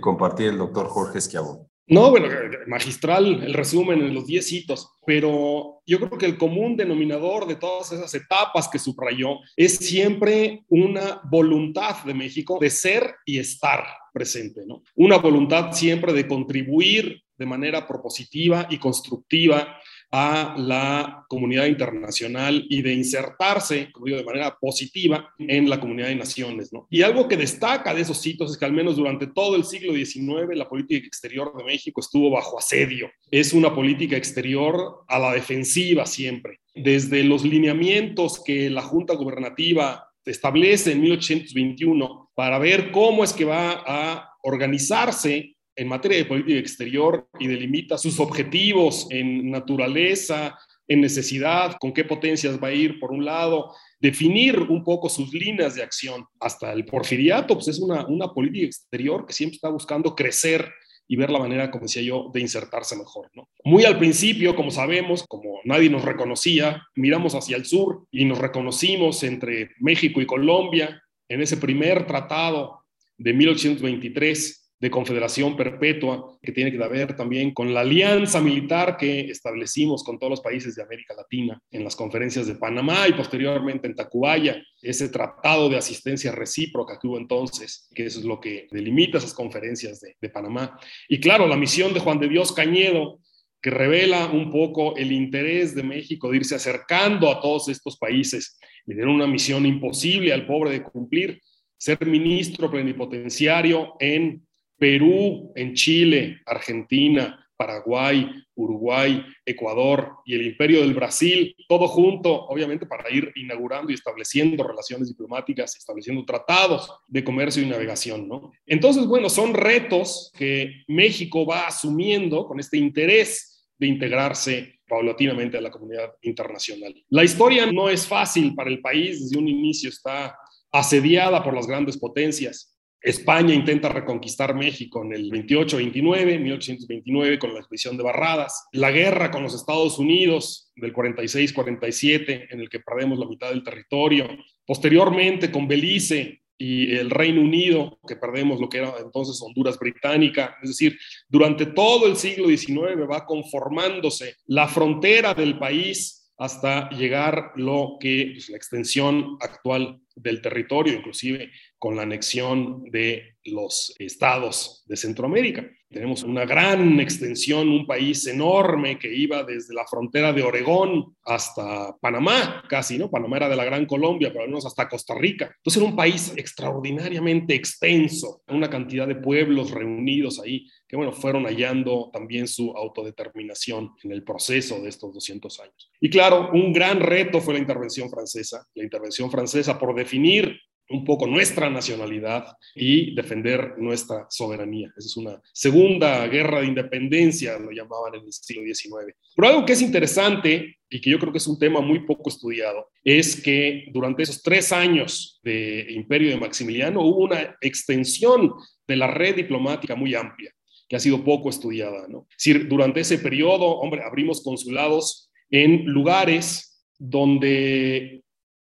compartir 0.00 0.48
el 0.48 0.58
doctor 0.58 0.88
Jorge 0.88 1.18
Esquiabón? 1.18 1.68
No, 1.86 2.10
bueno, 2.10 2.28
magistral 2.66 3.44
el 3.44 3.52
resumen 3.52 4.00
en 4.00 4.14
los 4.14 4.26
10 4.26 4.52
hitos, 4.52 4.92
pero 5.06 5.82
yo 5.84 5.98
creo 5.98 6.16
que 6.16 6.24
el 6.24 6.38
común 6.38 6.78
denominador 6.78 7.46
de 7.46 7.56
todas 7.56 7.92
esas 7.92 8.14
etapas 8.14 8.68
que 8.68 8.78
subrayó 8.78 9.40
es 9.54 9.76
siempre 9.76 10.64
una 10.68 11.20
voluntad 11.30 12.02
de 12.04 12.14
México 12.14 12.56
de 12.58 12.70
ser 12.70 13.16
y 13.26 13.38
estar 13.38 13.84
presente, 14.14 14.62
¿no? 14.66 14.82
Una 14.94 15.18
voluntad 15.18 15.72
siempre 15.72 16.14
de 16.14 16.26
contribuir 16.26 17.22
de 17.36 17.46
manera 17.46 17.86
propositiva 17.86 18.66
y 18.70 18.78
constructiva 18.78 19.78
a 20.16 20.54
la 20.56 21.26
comunidad 21.28 21.66
internacional 21.66 22.64
y 22.70 22.82
de 22.82 22.94
insertarse, 22.94 23.90
como 23.90 24.06
digo, 24.06 24.18
de 24.18 24.24
manera 24.24 24.56
positiva 24.60 25.34
en 25.40 25.68
la 25.68 25.80
comunidad 25.80 26.06
de 26.06 26.14
naciones. 26.14 26.72
¿no? 26.72 26.86
Y 26.88 27.02
algo 27.02 27.26
que 27.26 27.36
destaca 27.36 27.92
de 27.92 28.02
esos 28.02 28.18
sitios 28.18 28.52
es 28.52 28.56
que 28.56 28.64
al 28.64 28.72
menos 28.72 28.94
durante 28.94 29.26
todo 29.26 29.56
el 29.56 29.64
siglo 29.64 29.92
XIX 29.92 30.54
la 30.54 30.68
política 30.68 31.04
exterior 31.04 31.56
de 31.56 31.64
México 31.64 32.00
estuvo 32.00 32.30
bajo 32.30 32.56
asedio. 32.56 33.10
Es 33.28 33.52
una 33.52 33.74
política 33.74 34.16
exterior 34.16 35.02
a 35.08 35.18
la 35.18 35.32
defensiva 35.32 36.06
siempre. 36.06 36.60
Desde 36.76 37.24
los 37.24 37.42
lineamientos 37.44 38.40
que 38.44 38.70
la 38.70 38.82
Junta 38.82 39.14
Gubernativa 39.14 40.12
establece 40.24 40.92
en 40.92 41.00
1821 41.00 42.30
para 42.36 42.60
ver 42.60 42.92
cómo 42.92 43.24
es 43.24 43.32
que 43.32 43.46
va 43.46 43.82
a 43.84 44.30
organizarse 44.44 45.53
en 45.76 45.88
materia 45.88 46.18
de 46.18 46.24
política 46.24 46.58
exterior 46.58 47.28
y 47.38 47.46
delimita 47.46 47.98
sus 47.98 48.20
objetivos 48.20 49.06
en 49.10 49.50
naturaleza, 49.50 50.58
en 50.86 51.00
necesidad, 51.00 51.76
con 51.80 51.92
qué 51.92 52.04
potencias 52.04 52.62
va 52.62 52.68
a 52.68 52.72
ir 52.72 52.98
por 53.00 53.10
un 53.10 53.24
lado, 53.24 53.74
definir 53.98 54.58
un 54.58 54.84
poco 54.84 55.08
sus 55.08 55.32
líneas 55.32 55.74
de 55.74 55.82
acción. 55.82 56.24
Hasta 56.40 56.72
el 56.72 56.84
porfiriato, 56.84 57.54
pues 57.54 57.68
es 57.68 57.78
una, 57.78 58.06
una 58.06 58.28
política 58.28 58.66
exterior 58.66 59.26
que 59.26 59.32
siempre 59.32 59.56
está 59.56 59.70
buscando 59.70 60.14
crecer 60.14 60.70
y 61.06 61.16
ver 61.16 61.30
la 61.30 61.38
manera, 61.38 61.70
como 61.70 61.84
decía 61.84 62.02
yo, 62.02 62.30
de 62.32 62.40
insertarse 62.40 62.96
mejor. 62.96 63.30
¿no? 63.34 63.48
Muy 63.64 63.84
al 63.84 63.98
principio, 63.98 64.54
como 64.54 64.70
sabemos, 64.70 65.24
como 65.28 65.60
nadie 65.64 65.90
nos 65.90 66.04
reconocía, 66.04 66.82
miramos 66.94 67.34
hacia 67.34 67.56
el 67.56 67.66
sur 67.66 68.06
y 68.10 68.24
nos 68.24 68.38
reconocimos 68.38 69.22
entre 69.22 69.70
México 69.78 70.20
y 70.20 70.26
Colombia 70.26 71.02
en 71.28 71.42
ese 71.42 71.56
primer 71.56 72.06
tratado 72.06 72.84
de 73.18 73.32
1823 73.32 74.63
de 74.80 74.90
confederación 74.90 75.56
perpetua 75.56 76.38
que 76.42 76.52
tiene 76.52 76.70
que 76.70 76.78
ver 76.78 77.16
también 77.16 77.54
con 77.54 77.72
la 77.72 77.80
alianza 77.80 78.40
militar 78.40 78.96
que 78.96 79.20
establecimos 79.30 80.02
con 80.04 80.18
todos 80.18 80.30
los 80.30 80.40
países 80.40 80.74
de 80.74 80.82
América 80.82 81.14
Latina 81.14 81.60
en 81.70 81.84
las 81.84 81.96
conferencias 81.96 82.46
de 82.46 82.56
Panamá 82.56 83.08
y 83.08 83.12
posteriormente 83.12 83.86
en 83.86 83.94
Tacubaya, 83.94 84.62
ese 84.82 85.08
tratado 85.08 85.68
de 85.68 85.78
asistencia 85.78 86.32
recíproca 86.32 86.98
que 87.00 87.06
hubo 87.06 87.18
entonces, 87.18 87.88
que 87.94 88.06
es 88.06 88.22
lo 88.24 88.40
que 88.40 88.66
delimita 88.70 89.18
esas 89.18 89.32
conferencias 89.32 90.00
de, 90.00 90.16
de 90.20 90.28
Panamá. 90.28 90.78
Y 91.08 91.20
claro, 91.20 91.46
la 91.46 91.56
misión 91.56 91.94
de 91.94 92.00
Juan 92.00 92.18
de 92.18 92.28
Dios 92.28 92.52
Cañedo, 92.52 93.20
que 93.64 93.70
revela 93.70 94.26
un 94.26 94.50
poco 94.50 94.94
el 94.94 95.10
interés 95.10 95.74
de 95.74 95.82
México 95.82 96.30
de 96.30 96.36
irse 96.36 96.54
acercando 96.54 97.30
a 97.30 97.40
todos 97.40 97.70
estos 97.70 97.96
países. 97.96 98.58
Le 98.84 98.94
dieron 98.94 99.14
una 99.14 99.26
misión 99.26 99.64
imposible 99.64 100.34
al 100.34 100.46
pobre 100.46 100.70
de 100.70 100.82
cumplir, 100.82 101.40
ser 101.78 102.04
ministro 102.04 102.70
plenipotenciario 102.70 103.94
en 103.98 104.46
Perú, 104.78 105.52
en 105.54 105.74
Chile, 105.74 106.40
Argentina, 106.46 107.40
Paraguay, 107.56 108.28
Uruguay, 108.56 109.24
Ecuador 109.44 110.16
y 110.24 110.34
el 110.34 110.46
Imperio 110.46 110.80
del 110.80 110.94
Brasil, 110.94 111.54
todo 111.68 111.88
junto, 111.88 112.46
obviamente, 112.46 112.86
para 112.86 113.10
ir 113.10 113.32
inaugurando 113.36 113.90
y 113.90 113.94
estableciendo 113.94 114.66
relaciones 114.66 115.08
diplomáticas, 115.08 115.76
estableciendo 115.76 116.24
tratados 116.24 116.90
de 117.08 117.24
comercio 117.24 117.62
y 117.62 117.66
navegación, 117.66 118.28
¿no? 118.28 118.52
Entonces, 118.66 119.06
bueno, 119.06 119.28
son 119.28 119.54
retos 119.54 120.32
que 120.36 120.82
México 120.88 121.46
va 121.46 121.66
asumiendo 121.66 122.46
con 122.46 122.60
este 122.60 122.76
interés 122.76 123.66
de 123.78 123.86
integrarse 123.86 124.80
paulatinamente 124.86 125.56
a 125.56 125.60
la 125.60 125.70
comunidad 125.70 126.12
internacional. 126.22 126.94
La 127.08 127.24
historia 127.24 127.70
no 127.70 127.88
es 127.88 128.06
fácil 128.06 128.54
para 128.54 128.70
el 128.70 128.80
país, 128.80 129.20
desde 129.20 129.38
un 129.38 129.48
inicio 129.48 129.88
está 129.88 130.36
asediada 130.70 131.42
por 131.42 131.54
las 131.54 131.66
grandes 131.66 131.96
potencias. 131.96 132.73
España 133.04 133.52
intenta 133.52 133.90
reconquistar 133.90 134.54
México 134.54 135.04
en 135.04 135.12
el 135.12 135.30
28-29, 135.30 136.40
1829, 136.40 137.38
con 137.38 137.52
la 137.52 137.60
expedición 137.60 137.98
de 137.98 138.02
Barradas. 138.02 138.66
La 138.72 138.90
guerra 138.90 139.30
con 139.30 139.42
los 139.42 139.54
Estados 139.54 139.98
Unidos 139.98 140.72
del 140.74 140.94
46-47, 140.94 142.46
en 142.50 142.60
el 142.60 142.70
que 142.70 142.80
perdemos 142.80 143.18
la 143.18 143.28
mitad 143.28 143.50
del 143.50 143.62
territorio. 143.62 144.26
Posteriormente 144.64 145.52
con 145.52 145.68
Belice 145.68 146.40
y 146.56 146.96
el 146.96 147.10
Reino 147.10 147.42
Unido, 147.42 147.98
que 148.08 148.16
perdemos 148.16 148.58
lo 148.58 148.70
que 148.70 148.78
era 148.78 148.94
entonces 148.98 149.38
Honduras 149.42 149.78
británica. 149.78 150.56
Es 150.62 150.70
decir, 150.70 150.98
durante 151.28 151.66
todo 151.66 152.06
el 152.06 152.16
siglo 152.16 152.48
XIX 152.48 153.06
va 153.10 153.26
conformándose 153.26 154.36
la 154.46 154.66
frontera 154.66 155.34
del 155.34 155.58
país 155.58 156.32
hasta 156.38 156.88
llegar 156.88 157.52
lo 157.56 157.98
que 158.00 158.32
es 158.32 158.48
la 158.48 158.56
extensión 158.56 159.36
actual 159.40 160.00
del 160.14 160.40
territorio, 160.40 160.94
inclusive 160.94 161.50
con 161.78 161.96
la 161.96 162.02
anexión 162.02 162.84
de 162.90 163.36
los 163.44 163.94
estados 163.98 164.84
de 164.86 164.96
Centroamérica. 164.96 165.68
Tenemos 165.90 166.24
una 166.24 166.44
gran 166.44 166.98
extensión, 166.98 167.68
un 167.68 167.86
país 167.86 168.26
enorme 168.26 168.98
que 168.98 169.14
iba 169.14 169.44
desde 169.44 169.74
la 169.74 169.86
frontera 169.86 170.32
de 170.32 170.42
Oregón 170.42 171.14
hasta 171.24 171.96
Panamá, 172.00 172.64
casi, 172.68 172.98
¿no? 172.98 173.10
Panamá 173.10 173.36
era 173.36 173.48
de 173.48 173.54
la 173.54 173.64
Gran 173.64 173.86
Colombia, 173.86 174.30
pero 174.32 174.42
al 174.42 174.48
menos 174.48 174.66
hasta 174.66 174.88
Costa 174.88 175.14
Rica. 175.14 175.52
Entonces 175.56 175.80
era 175.80 175.90
un 175.90 175.96
país 175.96 176.32
extraordinariamente 176.36 177.54
extenso, 177.54 178.42
una 178.48 178.68
cantidad 178.68 179.06
de 179.06 179.14
pueblos 179.14 179.70
reunidos 179.70 180.40
ahí, 180.40 180.66
que 180.94 180.96
bueno, 180.96 181.12
fueron 181.12 181.44
hallando 181.44 182.08
también 182.12 182.46
su 182.46 182.70
autodeterminación 182.70 183.96
en 184.04 184.12
el 184.12 184.22
proceso 184.22 184.80
de 184.80 184.90
estos 184.90 185.12
200 185.12 185.58
años. 185.58 185.90
Y 186.00 186.08
claro, 186.08 186.50
un 186.52 186.72
gran 186.72 187.00
reto 187.00 187.40
fue 187.40 187.54
la 187.54 187.58
intervención 187.58 188.08
francesa, 188.08 188.64
la 188.76 188.84
intervención 188.84 189.28
francesa 189.28 189.76
por 189.76 189.92
definir 189.92 190.56
un 190.90 191.04
poco 191.04 191.26
nuestra 191.26 191.68
nacionalidad 191.68 192.46
y 192.76 193.12
defender 193.12 193.74
nuestra 193.76 194.28
soberanía. 194.30 194.92
Esa 194.96 195.08
es 195.08 195.16
una 195.16 195.42
segunda 195.52 196.28
guerra 196.28 196.60
de 196.60 196.66
independencia, 196.66 197.58
lo 197.58 197.72
llamaban 197.72 198.14
en 198.14 198.26
el 198.26 198.32
siglo 198.32 198.62
XIX. 198.62 199.16
Pero 199.34 199.48
algo 199.48 199.64
que 199.64 199.72
es 199.72 199.82
interesante 199.82 200.76
y 200.88 201.00
que 201.00 201.10
yo 201.10 201.18
creo 201.18 201.32
que 201.32 201.38
es 201.38 201.46
un 201.48 201.58
tema 201.58 201.80
muy 201.80 202.06
poco 202.06 202.30
estudiado, 202.30 202.88
es 203.02 203.42
que 203.42 203.86
durante 203.92 204.22
esos 204.22 204.40
tres 204.42 204.70
años 204.70 205.40
de 205.42 205.88
imperio 205.90 206.30
de 206.30 206.36
Maximiliano 206.36 207.00
hubo 207.00 207.24
una 207.24 207.56
extensión 207.60 208.52
de 208.86 208.96
la 208.96 209.08
red 209.08 209.34
diplomática 209.34 209.96
muy 209.96 210.14
amplia, 210.14 210.53
que 210.88 210.96
ha 210.96 211.00
sido 211.00 211.24
poco 211.24 211.50
estudiada. 211.50 212.06
¿no? 212.08 212.26
Durante 212.68 213.00
ese 213.00 213.18
periodo, 213.18 213.78
hombre, 213.78 214.02
abrimos 214.02 214.42
consulados 214.42 215.30
en 215.50 215.84
lugares 215.86 216.84
donde 216.98 218.22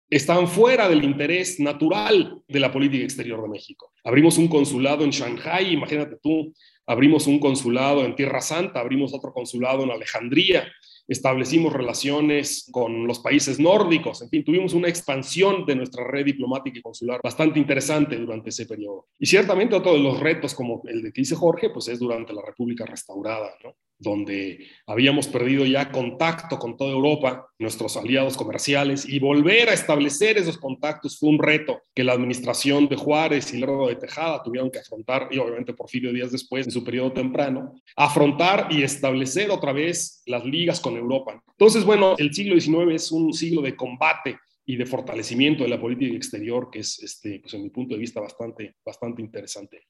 están 0.10 0.48
fuera 0.48 0.90
del 0.90 1.04
interés 1.04 1.60
natural 1.60 2.42
de 2.48 2.60
la 2.60 2.72
política 2.72 3.04
exterior 3.04 3.42
de 3.42 3.50
México. 3.50 3.94
Abrimos 4.04 4.38
un 4.38 4.48
consulado 4.48 5.04
en 5.04 5.12
Shanghai, 5.12 5.72
imagínate 5.72 6.18
tú, 6.22 6.54
abrimos 6.88 7.28
un 7.28 7.40
consulado 7.40 8.04
en 8.04 8.16
Tierra 8.16 8.42
Santa, 8.42 8.80
abrimos 8.80 9.14
otro 9.14 9.32
consulado 9.32 9.84
en 9.84 9.92
Alejandría, 9.92 10.68
establecimos 11.10 11.74
relaciones 11.74 12.70
con 12.72 13.08
los 13.08 13.20
países 13.20 13.60
nórdicos, 13.60 14.22
en 14.22 14.30
fin, 14.30 14.44
tuvimos 14.44 14.74
una 14.74 14.88
expansión 14.88 15.66
de 15.66 15.76
nuestra 15.76 16.06
red 16.06 16.26
diplomática 16.26 16.78
y 16.78 16.82
consular 16.82 17.20
bastante 17.24 17.60
interesante 17.60 18.16
durante 18.16 18.50
ese 18.50 18.66
periodo. 18.66 19.08
Y 19.18 19.26
ciertamente 19.26 19.76
otro 19.76 19.94
de 19.94 20.00
los 20.00 20.20
retos, 20.20 20.54
como 20.54 20.82
el 20.86 21.02
de 21.02 21.12
que 21.12 21.22
dice 21.22 21.36
Jorge, 21.36 21.72
pues 21.72 21.88
es 21.88 22.00
durante 22.00 22.32
la 22.32 22.44
República 22.46 22.86
Restaurada, 22.86 23.50
¿no? 23.64 23.76
Donde 24.00 24.66
habíamos 24.88 25.28
perdido 25.28 25.66
ya 25.66 25.92
contacto 25.92 26.58
con 26.58 26.78
toda 26.78 26.92
Europa, 26.92 27.48
nuestros 27.60 27.98
aliados 27.98 28.38
comerciales, 28.38 29.08
y 29.08 29.20
volver 29.20 29.70
a 29.70 29.74
establecer 29.74 30.38
esos 30.38 30.58
contactos 30.58 31.20
fue 31.20 31.30
un 31.30 31.40
reto 31.40 31.82
que 31.94 32.06
la 32.06 32.14
administración 32.14 32.88
de 32.88 32.96
Juárez 32.96 33.54
y 33.54 33.58
Lerdo 33.58 33.88
de 33.88 33.98
Tejada 33.98 34.42
tuvieron 34.42 34.72
que 34.72 34.80
afrontar, 34.80 35.28
y 35.32 35.38
obviamente 35.38 35.74
Porfirio 35.74 36.14
días 36.14 36.32
después, 36.32 36.66
en 36.66 36.72
su 36.72 36.84
periodo 36.84 37.12
temprano, 37.12 37.74
afrontar 37.96 38.68
y 38.72 38.84
establecer 38.84 39.52
otra 39.52 39.74
vez 39.74 40.24
las 40.26 40.46
ligas 40.46 40.80
con 40.80 40.96
Europa. 40.96 41.44
Entonces, 41.52 41.84
bueno, 41.84 42.16
el 42.18 42.34
siglo 42.34 42.60
XIX 42.60 42.94
es 42.94 43.12
un 43.12 43.34
siglo 43.34 43.62
de 43.62 43.76
combate 43.76 44.38
y 44.66 44.76
de 44.76 44.86
fortalecimiento 44.86 45.64
de 45.64 45.70
la 45.70 45.82
política 45.82 46.16
exterior 46.16 46.70
que 46.72 46.80
es, 46.80 47.00
este, 47.00 47.40
pues, 47.40 47.54
en 47.56 47.64
mi 47.64 47.70
punto 47.70 47.96
de 47.96 48.00
vista, 48.00 48.22
bastante, 48.22 48.76
bastante 48.86 49.22
interesante. 49.22 49.88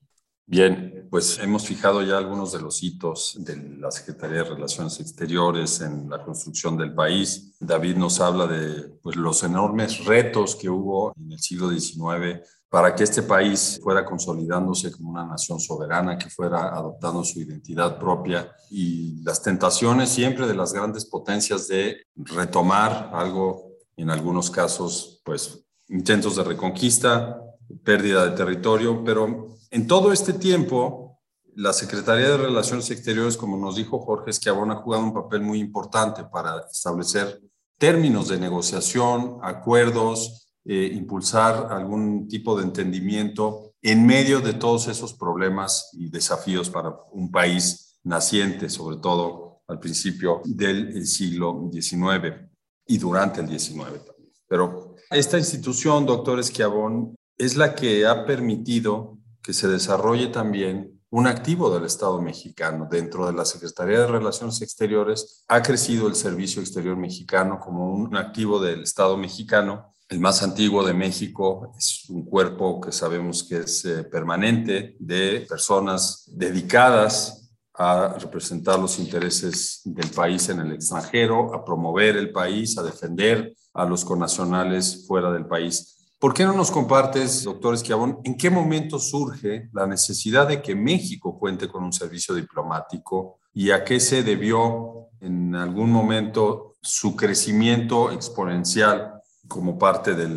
Bien, 0.52 1.08
pues 1.12 1.38
hemos 1.38 1.68
fijado 1.68 2.02
ya 2.02 2.18
algunos 2.18 2.52
de 2.52 2.60
los 2.60 2.82
hitos 2.82 3.36
de 3.38 3.56
la 3.78 3.92
Secretaría 3.92 4.38
de 4.40 4.46
Relaciones 4.46 5.00
Exteriores 5.00 5.80
en 5.82 6.10
la 6.10 6.24
construcción 6.24 6.76
del 6.76 6.96
país. 6.96 7.56
David 7.60 7.98
nos 7.98 8.20
habla 8.20 8.48
de 8.48 8.98
pues, 9.04 9.16
los 9.16 9.44
enormes 9.44 10.04
retos 10.06 10.56
que 10.56 10.68
hubo 10.68 11.14
en 11.20 11.34
el 11.34 11.40
siglo 11.40 11.70
XIX 11.70 12.40
para 12.68 12.96
que 12.96 13.04
este 13.04 13.22
país 13.22 13.80
fuera 13.84 14.04
consolidándose 14.04 14.92
como 14.92 15.12
una 15.12 15.24
nación 15.24 15.60
soberana, 15.60 16.18
que 16.18 16.32
fuera 16.32 16.76
adoptando 16.76 17.24
su 17.24 17.40
identidad 17.42 18.00
propia 18.00 18.52
y 18.72 19.22
las 19.22 19.44
tentaciones 19.44 20.10
siempre 20.10 20.48
de 20.48 20.56
las 20.56 20.74
grandes 20.74 21.06
potencias 21.06 21.68
de 21.68 22.08
retomar 22.16 23.12
algo, 23.14 23.76
en 23.96 24.10
algunos 24.10 24.50
casos, 24.50 25.22
pues 25.24 25.64
intentos 25.90 26.38
de 26.38 26.44
reconquista, 26.44 27.40
pérdida 27.84 28.26
de 28.26 28.36
territorio, 28.36 29.04
pero 29.04 29.58
en 29.72 29.88
todo 29.88 30.12
este 30.12 30.34
tiempo, 30.34 31.20
la 31.56 31.74
Secretaría 31.74 32.30
de 32.30 32.38
Relaciones 32.38 32.90
Exteriores, 32.90 33.38
como 33.38 33.58
nos 33.58 33.76
dijo 33.76 34.00
Jorge 34.00 34.32
Esquiabón, 34.32 34.72
ha 34.72 34.78
jugado 34.78 35.04
un 35.04 35.14
papel 35.14 35.42
muy 35.42 35.60
importante 35.60 36.24
para 36.24 36.66
establecer 36.72 37.42
términos 37.78 38.28
de 38.30 38.40
negociación, 38.40 39.40
acuerdos, 39.42 40.50
eh, 40.66 40.92
impulsar 40.94 41.68
algún 41.72 42.28
tipo 42.28 42.58
de 42.58 42.64
entendimiento 42.64 43.74
en 43.82 44.06
medio 44.06 44.42
de 44.42 44.54
todos 44.54 44.88
esos 44.88 45.14
problemas 45.14 45.90
y 45.94 46.10
desafíos 46.10 46.70
para 46.70 46.94
un 47.12 47.32
país 47.32 48.00
naciente, 48.04 48.70
sobre 48.70 48.98
todo 48.98 49.62
al 49.68 49.80
principio 49.80 50.42
del 50.46 51.06
siglo 51.06 51.70
XIX 51.72 52.50
y 52.88 52.98
durante 52.98 53.42
el 53.42 53.48
XIX 53.48 54.04
también. 54.06 54.34
Pero 54.48 54.96
esta 55.12 55.38
institución, 55.38 56.06
doctor 56.06 56.40
Esquiabón, 56.40 57.16
es 57.40 57.56
la 57.56 57.74
que 57.74 58.06
ha 58.06 58.26
permitido 58.26 59.18
que 59.42 59.54
se 59.54 59.70
desarrolle 59.70 60.28
también 60.28 61.02
un 61.10 61.26
activo 61.26 61.74
del 61.74 61.86
Estado 61.86 62.22
mexicano. 62.22 62.88
Dentro 62.92 63.26
de 63.26 63.34
la 63.34 63.46
Secretaría 63.46 64.02
de 64.02 64.08
Relaciones 64.08 64.62
Exteriores 64.62 65.44
ha 65.48 65.64
crecido 65.64 66.08
el 66.08 66.16
Servicio 66.16 66.62
Exterior 66.62 66.98
Mexicano 66.98 67.60
como 67.60 67.94
un 67.94 68.16
activo 68.18 68.60
del 68.60 68.84
Estado 68.84 69.18
mexicano. 69.18 69.96
El 70.10 70.20
más 70.20 70.44
antiguo 70.44 70.84
de 70.84 70.94
México 70.94 71.72
es 71.78 72.10
un 72.10 72.26
cuerpo 72.26 72.82
que 72.82 72.92
sabemos 72.92 73.44
que 73.44 73.60
es 73.60 73.86
eh, 73.86 74.04
permanente 74.04 74.98
de 75.00 75.46
personas 75.48 76.26
dedicadas 76.28 77.50
a 77.74 78.18
representar 78.20 78.78
los 78.78 79.00
intereses 79.00 79.82
del 79.86 80.10
país 80.10 80.50
en 80.50 80.60
el 80.60 80.74
extranjero, 80.74 81.56
a 81.56 81.64
promover 81.64 82.18
el 82.18 82.34
país, 82.34 82.78
a 82.78 82.84
defender 82.84 83.56
a 83.74 83.86
los 83.86 84.04
connacionales 84.04 85.06
fuera 85.08 85.32
del 85.32 85.46
país. 85.46 85.99
¿Por 86.20 86.34
qué 86.34 86.44
no 86.44 86.52
nos 86.52 86.70
compartes, 86.70 87.46
doctor 87.46 87.74
Esquiabón, 87.74 88.20
en 88.26 88.36
qué 88.36 88.50
momento 88.50 89.00
surge 89.00 89.70
la 89.72 89.88
necesidad 89.88 90.50
de 90.50 90.62
que 90.62 90.76
México 90.76 91.40
cuente 91.40 91.70
con 91.70 91.82
un 91.82 91.94
servicio 91.94 92.36
diplomático 92.36 93.40
y 93.54 93.72
a 93.72 93.86
qué 93.86 94.02
se 94.02 94.22
debió 94.22 95.08
en 95.22 95.56
algún 95.56 95.90
momento 95.90 96.76
su 96.82 97.16
crecimiento 97.16 98.12
exponencial 98.12 99.14
como 99.48 99.78
parte 99.78 100.14
de 100.14 100.28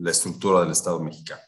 la 0.00 0.10
estructura 0.10 0.62
del 0.62 0.72
Estado 0.72 0.98
mexicano? 0.98 1.40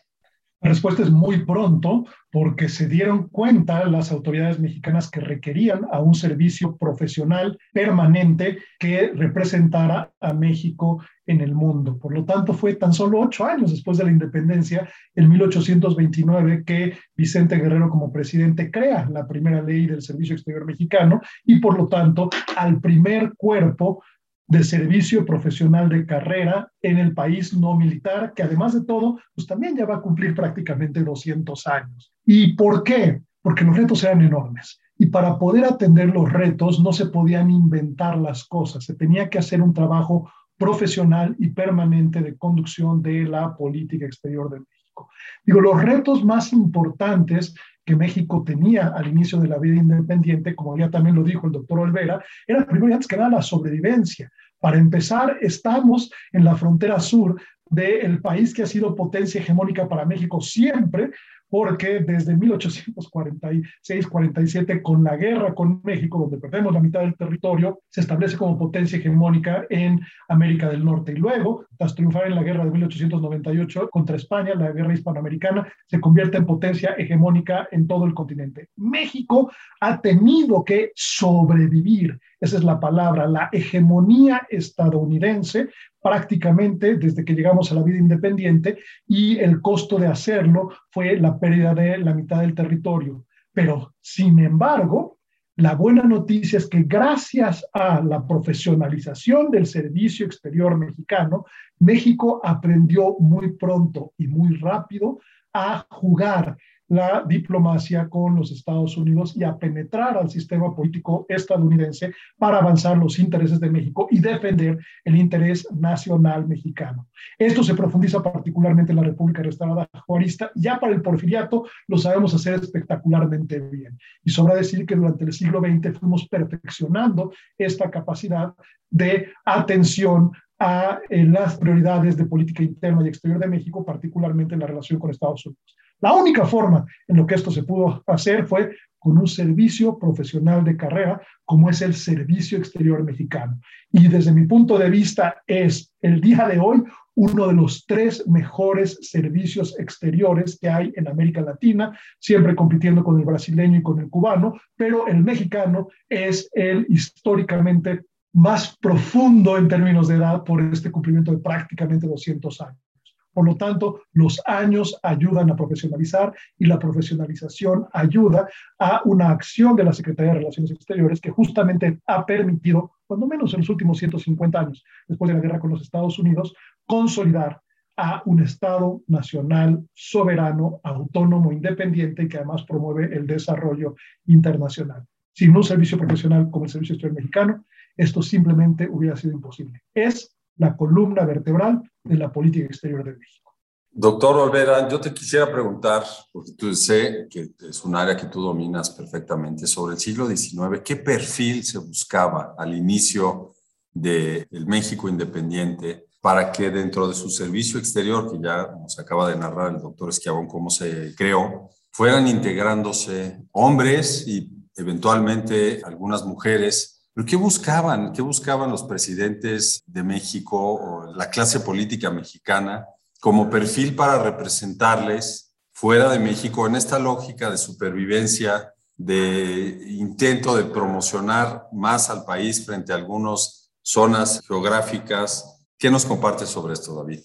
La 0.62 0.69
respuesta 0.69 1.02
es 1.02 1.11
muy 1.11 1.47
pronto 1.47 2.05
porque 2.31 2.69
se 2.69 2.87
dieron 2.87 3.29
cuenta 3.29 3.87
las 3.87 4.12
autoridades 4.12 4.61
mexicanas 4.61 5.11
que 5.11 5.21
requerían 5.21 5.87
a 5.90 6.00
un 6.00 6.14
servicio 6.14 6.76
profesional 6.76 7.59
permanente 7.73 8.59
que 8.79 9.11
representara 9.14 10.12
a 10.21 10.35
México 10.35 11.02
en 11.25 11.40
el 11.40 11.55
mundo. 11.55 11.99
Por 11.99 12.12
lo 12.12 12.26
tanto, 12.26 12.52
fue 12.52 12.75
tan 12.75 12.93
solo 12.93 13.21
ocho 13.21 13.47
años 13.47 13.71
después 13.71 13.97
de 13.97 14.05
la 14.05 14.11
independencia, 14.11 14.87
en 15.14 15.31
1829, 15.31 16.64
que 16.67 16.93
Vicente 17.17 17.57
Guerrero 17.57 17.88
como 17.88 18.12
presidente 18.12 18.71
crea 18.71 19.09
la 19.11 19.26
primera 19.26 19.62
ley 19.62 19.87
del 19.87 20.02
Servicio 20.02 20.35
Exterior 20.35 20.67
Mexicano 20.67 21.23
y 21.45 21.59
por 21.59 21.79
lo 21.79 21.88
tanto 21.88 22.29
al 22.57 22.81
primer 22.83 23.33
cuerpo 23.35 24.02
de 24.50 24.64
servicio 24.64 25.25
profesional 25.25 25.88
de 25.88 26.04
carrera 26.04 26.71
en 26.83 26.99
el 26.99 27.14
país 27.14 27.57
no 27.57 27.76
militar, 27.76 28.35
que 28.35 28.42
además 28.42 28.75
de 28.75 28.85
todo, 28.85 29.21
pues 29.33 29.47
también 29.47 29.76
ya 29.76 29.87
va 29.87 29.97
a 29.97 30.00
cumplir 30.00 30.35
prácticamente 30.35 31.04
200 31.04 31.66
años. 31.69 32.12
¿Y 32.26 32.54
por 32.54 32.83
qué? 32.83 33.23
Porque 33.42 33.64
los 33.64 33.76
retos 33.76 34.02
eran 34.02 34.23
enormes. 34.23 34.80
Y 34.99 35.07
para 35.07 35.38
poder 35.38 35.64
atender 35.64 36.09
los 36.09 36.30
retos 36.30 36.80
no 36.80 36.92
se 36.92 37.07
podían 37.07 37.49
inventar 37.50 38.19
las 38.19 38.45
cosas, 38.45 38.85
se 38.85 38.95
tenía 38.95 39.30
que 39.30 39.38
hacer 39.38 39.62
un 39.62 39.73
trabajo 39.73 40.28
profesional 40.59 41.37
y 41.38 41.50
permanente 41.50 42.21
de 42.21 42.37
conducción 42.37 43.00
de 43.00 43.25
la 43.25 43.57
política 43.57 44.04
exterior 44.04 44.50
de 44.50 44.59
México. 44.59 45.09
Digo, 45.45 45.61
los 45.61 45.80
retos 45.80 46.25
más 46.25 46.52
importantes 46.52 47.54
que 47.85 47.97
México 47.97 48.43
tenía 48.45 48.89
al 48.89 49.09
inicio 49.09 49.39
de 49.41 49.49
la 49.49 49.59
vida 49.59 49.77
independiente, 49.77 50.55
como 50.55 50.77
ya 50.79 50.91
también 50.91 51.17
lo 51.17 51.25
dijo 51.25 51.47
el 51.47 51.53
doctor 51.53 51.81
Olvera, 51.81 52.23
era 52.47 52.67
primero 52.67 52.95
antes 52.95 53.09
que 53.09 53.17
nada 53.17 53.31
la 53.31 53.43
sobrevivencia. 53.43 54.31
Para 54.61 54.79
empezar, 54.79 55.39
estamos 55.41 56.13
en 56.33 56.45
la 56.45 56.54
frontera 56.54 57.00
sur 57.00 57.41
del 57.71 58.21
país 58.21 58.52
que 58.52 58.63
ha 58.63 58.67
sido 58.67 58.95
potencia 58.95 59.41
hegemónica 59.41 59.89
para 59.89 60.04
México 60.04 60.41
siempre, 60.41 61.11
porque 61.50 62.00
desde 62.00 62.34
1846-47, 62.36 64.82
con 64.82 65.04
la 65.04 65.17
guerra 65.17 65.54
con 65.54 65.80
México, 65.84 66.19
donde 66.21 66.39
perdemos 66.39 66.73
la 66.73 66.80
mitad 66.80 67.00
del 67.00 67.17
territorio, 67.17 67.80
se 67.91 68.00
establece 68.00 68.36
como 68.36 68.56
potencia 68.56 68.99
hegemónica 68.99 69.67
en 69.69 70.00
América 70.28 70.71
del 70.71 70.84
Norte. 70.84 71.10
Y 71.13 71.17
luego, 71.17 71.67
tras 71.76 71.93
triunfar 71.95 72.28
en 72.28 72.36
la 72.36 72.45
guerra 72.45 72.65
de 72.65 72.71
1898 72.71 73.91
contra 73.91 74.17
España, 74.17 74.54
la 74.54 74.73
guerra 74.73 74.95
hispanoamericana, 74.95 75.71
se 75.86 76.00
convierte 76.00 76.39
en 76.39 76.47
potencia 76.47 76.95
hegemónica 76.97 77.69
en 77.73 77.86
todo 77.86 78.06
el 78.06 78.15
continente. 78.15 78.69
México 78.76 79.52
ha 79.80 80.00
tenido 80.00 80.65
que 80.65 80.93
sobrevivir, 80.95 82.19
esa 82.41 82.57
es 82.57 82.65
la 82.65 82.81
palabra, 82.81 83.26
la 83.26 83.50
hegemonía 83.53 84.47
estadounidense 84.49 85.69
prácticamente 86.00 86.97
desde 86.97 87.25
que 87.25 87.35
llegamos 87.35 87.71
a 87.71 87.75
la 87.75 87.83
vida 87.83 87.99
independiente 87.99 88.79
y 89.07 89.39
el 89.39 89.61
costo 89.61 89.99
de 89.99 90.07
hacerlo 90.07 90.71
fue 90.91 91.17
la 91.19 91.39
pérdida 91.39 91.75
de 91.75 91.99
la 91.99 92.15
mitad 92.15 92.41
del 92.41 92.55
territorio. 92.55 93.26
Pero, 93.53 93.95
sin 94.00 94.39
embargo, 94.39 95.19
la 95.57 95.75
buena 95.75 96.05
noticia 96.05 96.57
es 96.57 96.67
que 96.67 96.85
gracias 96.85 97.67
a 97.75 98.00
la 98.00 98.26
profesionalización 98.26 99.50
del 99.50 99.67
servicio 99.67 100.25
exterior 100.25 100.79
mexicano, 100.79 101.45
México 101.81 102.41
aprendió 102.43 103.17
muy 103.19 103.53
pronto 103.53 104.15
y 104.17 104.26
muy 104.26 104.57
rápido 104.57 105.19
a 105.53 105.87
jugar 105.91 106.57
la 106.91 107.25
diplomacia 107.26 108.09
con 108.09 108.35
los 108.35 108.50
Estados 108.50 108.97
Unidos 108.97 109.37
y 109.37 109.45
a 109.45 109.57
penetrar 109.57 110.19
al 110.19 110.29
sistema 110.29 110.75
político 110.75 111.25
estadounidense 111.29 112.13
para 112.37 112.59
avanzar 112.59 112.99
los 112.99 113.19
intereses 113.21 113.61
de 113.61 113.71
México 113.71 114.09
y 114.11 114.19
defender 114.19 114.76
el 115.05 115.17
interés 115.17 115.69
nacional 115.73 116.49
mexicano. 116.49 117.07
Esto 117.39 117.63
se 117.63 117.75
profundiza 117.75 118.21
particularmente 118.21 118.91
en 118.91 118.97
la 118.97 119.05
República 119.05 119.43
Restaurada 119.43 119.89
Juarista. 120.05 120.50
Ya 120.57 120.81
para 120.81 120.93
el 120.93 121.00
porfiriato 121.00 121.65
lo 121.87 121.97
sabemos 121.97 122.35
hacer 122.35 122.55
espectacularmente 122.55 123.61
bien. 123.61 123.97
Y 124.25 124.31
sobra 124.31 124.57
decir 124.57 124.85
que 124.85 124.97
durante 124.97 125.25
el 125.25 125.33
siglo 125.33 125.61
XX 125.61 125.97
fuimos 125.97 126.26
perfeccionando 126.29 127.33
esta 127.57 127.89
capacidad 127.89 128.53
de 128.91 129.29
atención 129.45 130.33
a 130.59 130.99
eh, 131.09 131.25
las 131.25 131.57
prioridades 131.57 132.17
de 132.17 132.26
política 132.26 132.65
interna 132.65 133.05
y 133.05 133.09
exterior 133.09 133.39
de 133.39 133.47
México, 133.47 133.85
particularmente 133.85 134.55
en 134.55 134.61
la 134.61 134.67
relación 134.67 134.99
con 134.99 135.11
Estados 135.11 135.47
Unidos. 135.47 135.76
La 136.00 136.15
única 136.15 136.47
forma 136.47 136.86
en 137.06 137.17
lo 137.17 137.26
que 137.26 137.34
esto 137.34 137.50
se 137.50 137.63
pudo 137.63 138.02
hacer 138.06 138.47
fue 138.47 138.71
con 138.99 139.19
un 139.19 139.26
servicio 139.26 139.99
profesional 139.99 140.63
de 140.63 140.76
carrera 140.76 141.21
como 141.45 141.71
es 141.71 141.82
el 141.82 141.95
Servicio 141.95 142.58
Exterior 142.58 143.02
Mexicano. 143.02 143.58
Y 143.91 144.08
desde 144.08 144.32
mi 144.32 144.47
punto 144.47 144.78
de 144.78 144.91
vista 144.91 145.43
es 145.47 145.93
el 146.00 146.21
día 146.21 146.47
de 146.47 146.58
hoy 146.58 146.82
uno 147.15 147.49
de 147.49 147.54
los 147.54 147.84
tres 147.86 148.26
mejores 148.28 148.99
servicios 149.02 149.78
exteriores 149.78 150.58
que 150.60 150.69
hay 150.69 150.93
en 150.97 151.08
América 151.08 151.41
Latina, 151.41 151.99
siempre 152.19 152.54
compitiendo 152.54 153.02
con 153.02 153.19
el 153.19 153.26
brasileño 153.26 153.78
y 153.78 153.82
con 153.82 153.99
el 153.99 154.08
cubano, 154.08 154.54
pero 154.76 155.06
el 155.06 155.23
mexicano 155.23 155.89
es 156.08 156.49
el 156.52 156.86
históricamente 156.89 158.04
más 158.32 158.76
profundo 158.78 159.58
en 159.58 159.69
términos 159.69 160.08
de 160.08 160.17
edad 160.17 160.45
por 160.45 160.63
este 160.63 160.91
cumplimiento 160.91 161.32
de 161.32 161.39
prácticamente 161.39 162.06
200 162.06 162.60
años. 162.60 162.90
Por 163.32 163.47
lo 163.47 163.56
tanto, 163.56 164.02
los 164.12 164.40
años 164.45 164.99
ayudan 165.02 165.50
a 165.50 165.56
profesionalizar 165.56 166.34
y 166.58 166.66
la 166.66 166.78
profesionalización 166.78 167.86
ayuda 167.93 168.49
a 168.78 169.02
una 169.04 169.30
acción 169.30 169.76
de 169.76 169.84
la 169.84 169.93
Secretaría 169.93 170.32
de 170.32 170.38
Relaciones 170.38 170.71
Exteriores 170.73 171.21
que 171.21 171.30
justamente 171.30 172.00
ha 172.06 172.26
permitido, 172.26 172.93
cuando 173.06 173.26
menos 173.26 173.54
en 173.54 173.60
los 173.60 173.69
últimos 173.69 173.99
150 173.99 174.60
años, 174.60 174.84
después 175.06 175.28
de 175.28 175.34
la 175.34 175.40
guerra 175.40 175.60
con 175.60 175.71
los 175.71 175.82
Estados 175.82 176.19
Unidos, 176.19 176.54
consolidar 176.86 177.60
a 177.97 178.23
un 178.25 178.40
Estado 178.40 179.02
nacional, 179.06 179.86
soberano, 179.93 180.80
autónomo, 180.82 181.52
independiente 181.52 182.23
y 182.23 182.28
que 182.28 182.38
además 182.38 182.64
promueve 182.64 183.14
el 183.14 183.26
desarrollo 183.26 183.95
internacional. 184.26 185.04
Sin 185.32 185.54
un 185.54 185.62
servicio 185.62 185.99
profesional 185.99 186.50
como 186.50 186.64
el 186.64 186.71
Servicio 186.71 186.95
Exterior 186.95 187.16
Mexicano, 187.16 187.64
esto 187.97 188.23
simplemente 188.23 188.88
hubiera 188.90 189.16
sido 189.16 189.34
imposible. 189.34 189.82
Es 189.95 190.36
la 190.56 190.76
columna 190.76 191.25
vertebral 191.25 191.90
de 192.04 192.17
la 192.17 192.32
política 192.32 192.67
exterior 192.67 193.04
de 193.04 193.13
México. 193.13 193.50
Doctor 193.93 194.36
Olvera, 194.36 194.89
yo 194.89 195.00
te 195.00 195.13
quisiera 195.13 195.50
preguntar, 195.50 196.04
porque 196.30 196.52
tú 196.52 196.73
sé 196.75 197.26
que 197.28 197.50
es 197.69 197.84
un 197.84 197.97
área 197.97 198.17
que 198.17 198.26
tú 198.26 198.41
dominas 198.41 198.91
perfectamente, 198.91 199.67
sobre 199.67 199.95
el 199.95 200.00
siglo 200.00 200.28
XIX, 200.28 200.80
¿qué 200.84 200.97
perfil 200.97 201.65
se 201.65 201.78
buscaba 201.78 202.54
al 202.56 202.75
inicio 202.75 203.54
del 203.93 204.67
México 204.67 205.08
independiente 205.08 206.06
para 206.21 206.52
que 206.52 206.71
dentro 206.71 207.08
de 207.08 207.15
su 207.15 207.30
servicio 207.30 207.80
exterior, 207.80 208.30
que 208.30 208.39
ya 208.41 208.71
nos 208.80 208.97
acaba 208.99 209.28
de 209.28 209.36
narrar 209.36 209.75
el 209.75 209.80
doctor 209.80 210.10
Esquiabón 210.10 210.47
cómo 210.47 210.71
se 210.71 211.13
creó, 211.17 211.71
fueran 211.91 212.28
integrándose 212.28 213.43
hombres 213.50 214.25
y 214.28 214.49
eventualmente 214.76 215.82
algunas 215.84 216.25
mujeres? 216.25 217.00
¿Pero 217.21 217.28
qué 217.28 217.37
buscaban? 217.37 218.15
¿Qué 218.15 218.23
buscaban 218.23 218.71
los 218.71 218.83
presidentes 218.83 219.83
de 219.87 220.02
México 220.02 220.56
o 220.56 221.13
la 221.15 221.28
clase 221.28 221.61
política 221.61 222.11
mexicana? 222.11 222.87
como 223.21 223.50
perfil 223.50 223.95
para 223.95 224.23
representarles 224.23 225.54
fuera 225.71 226.11
de 226.11 226.19
México 226.19 226.67
en 226.67 226.76
esta 226.76 226.99
lógica 226.99 227.50
de 227.50 227.59
supervivencia, 227.59 228.73
de 228.97 229.85
intento 229.91 230.56
de 230.56 230.65
promocionar 230.65 231.67
más 231.71 232.09
al 232.09 232.25
país 232.25 232.65
frente 232.65 232.95
a 232.95 232.97
algunas 232.97 233.71
zonas 233.83 234.41
geográficas. 234.49 235.67
¿Qué 235.78 235.91
nos 235.91 236.06
comparte 236.06 236.47
sobre 236.47 236.73
esto, 236.73 236.95
David? 236.95 237.21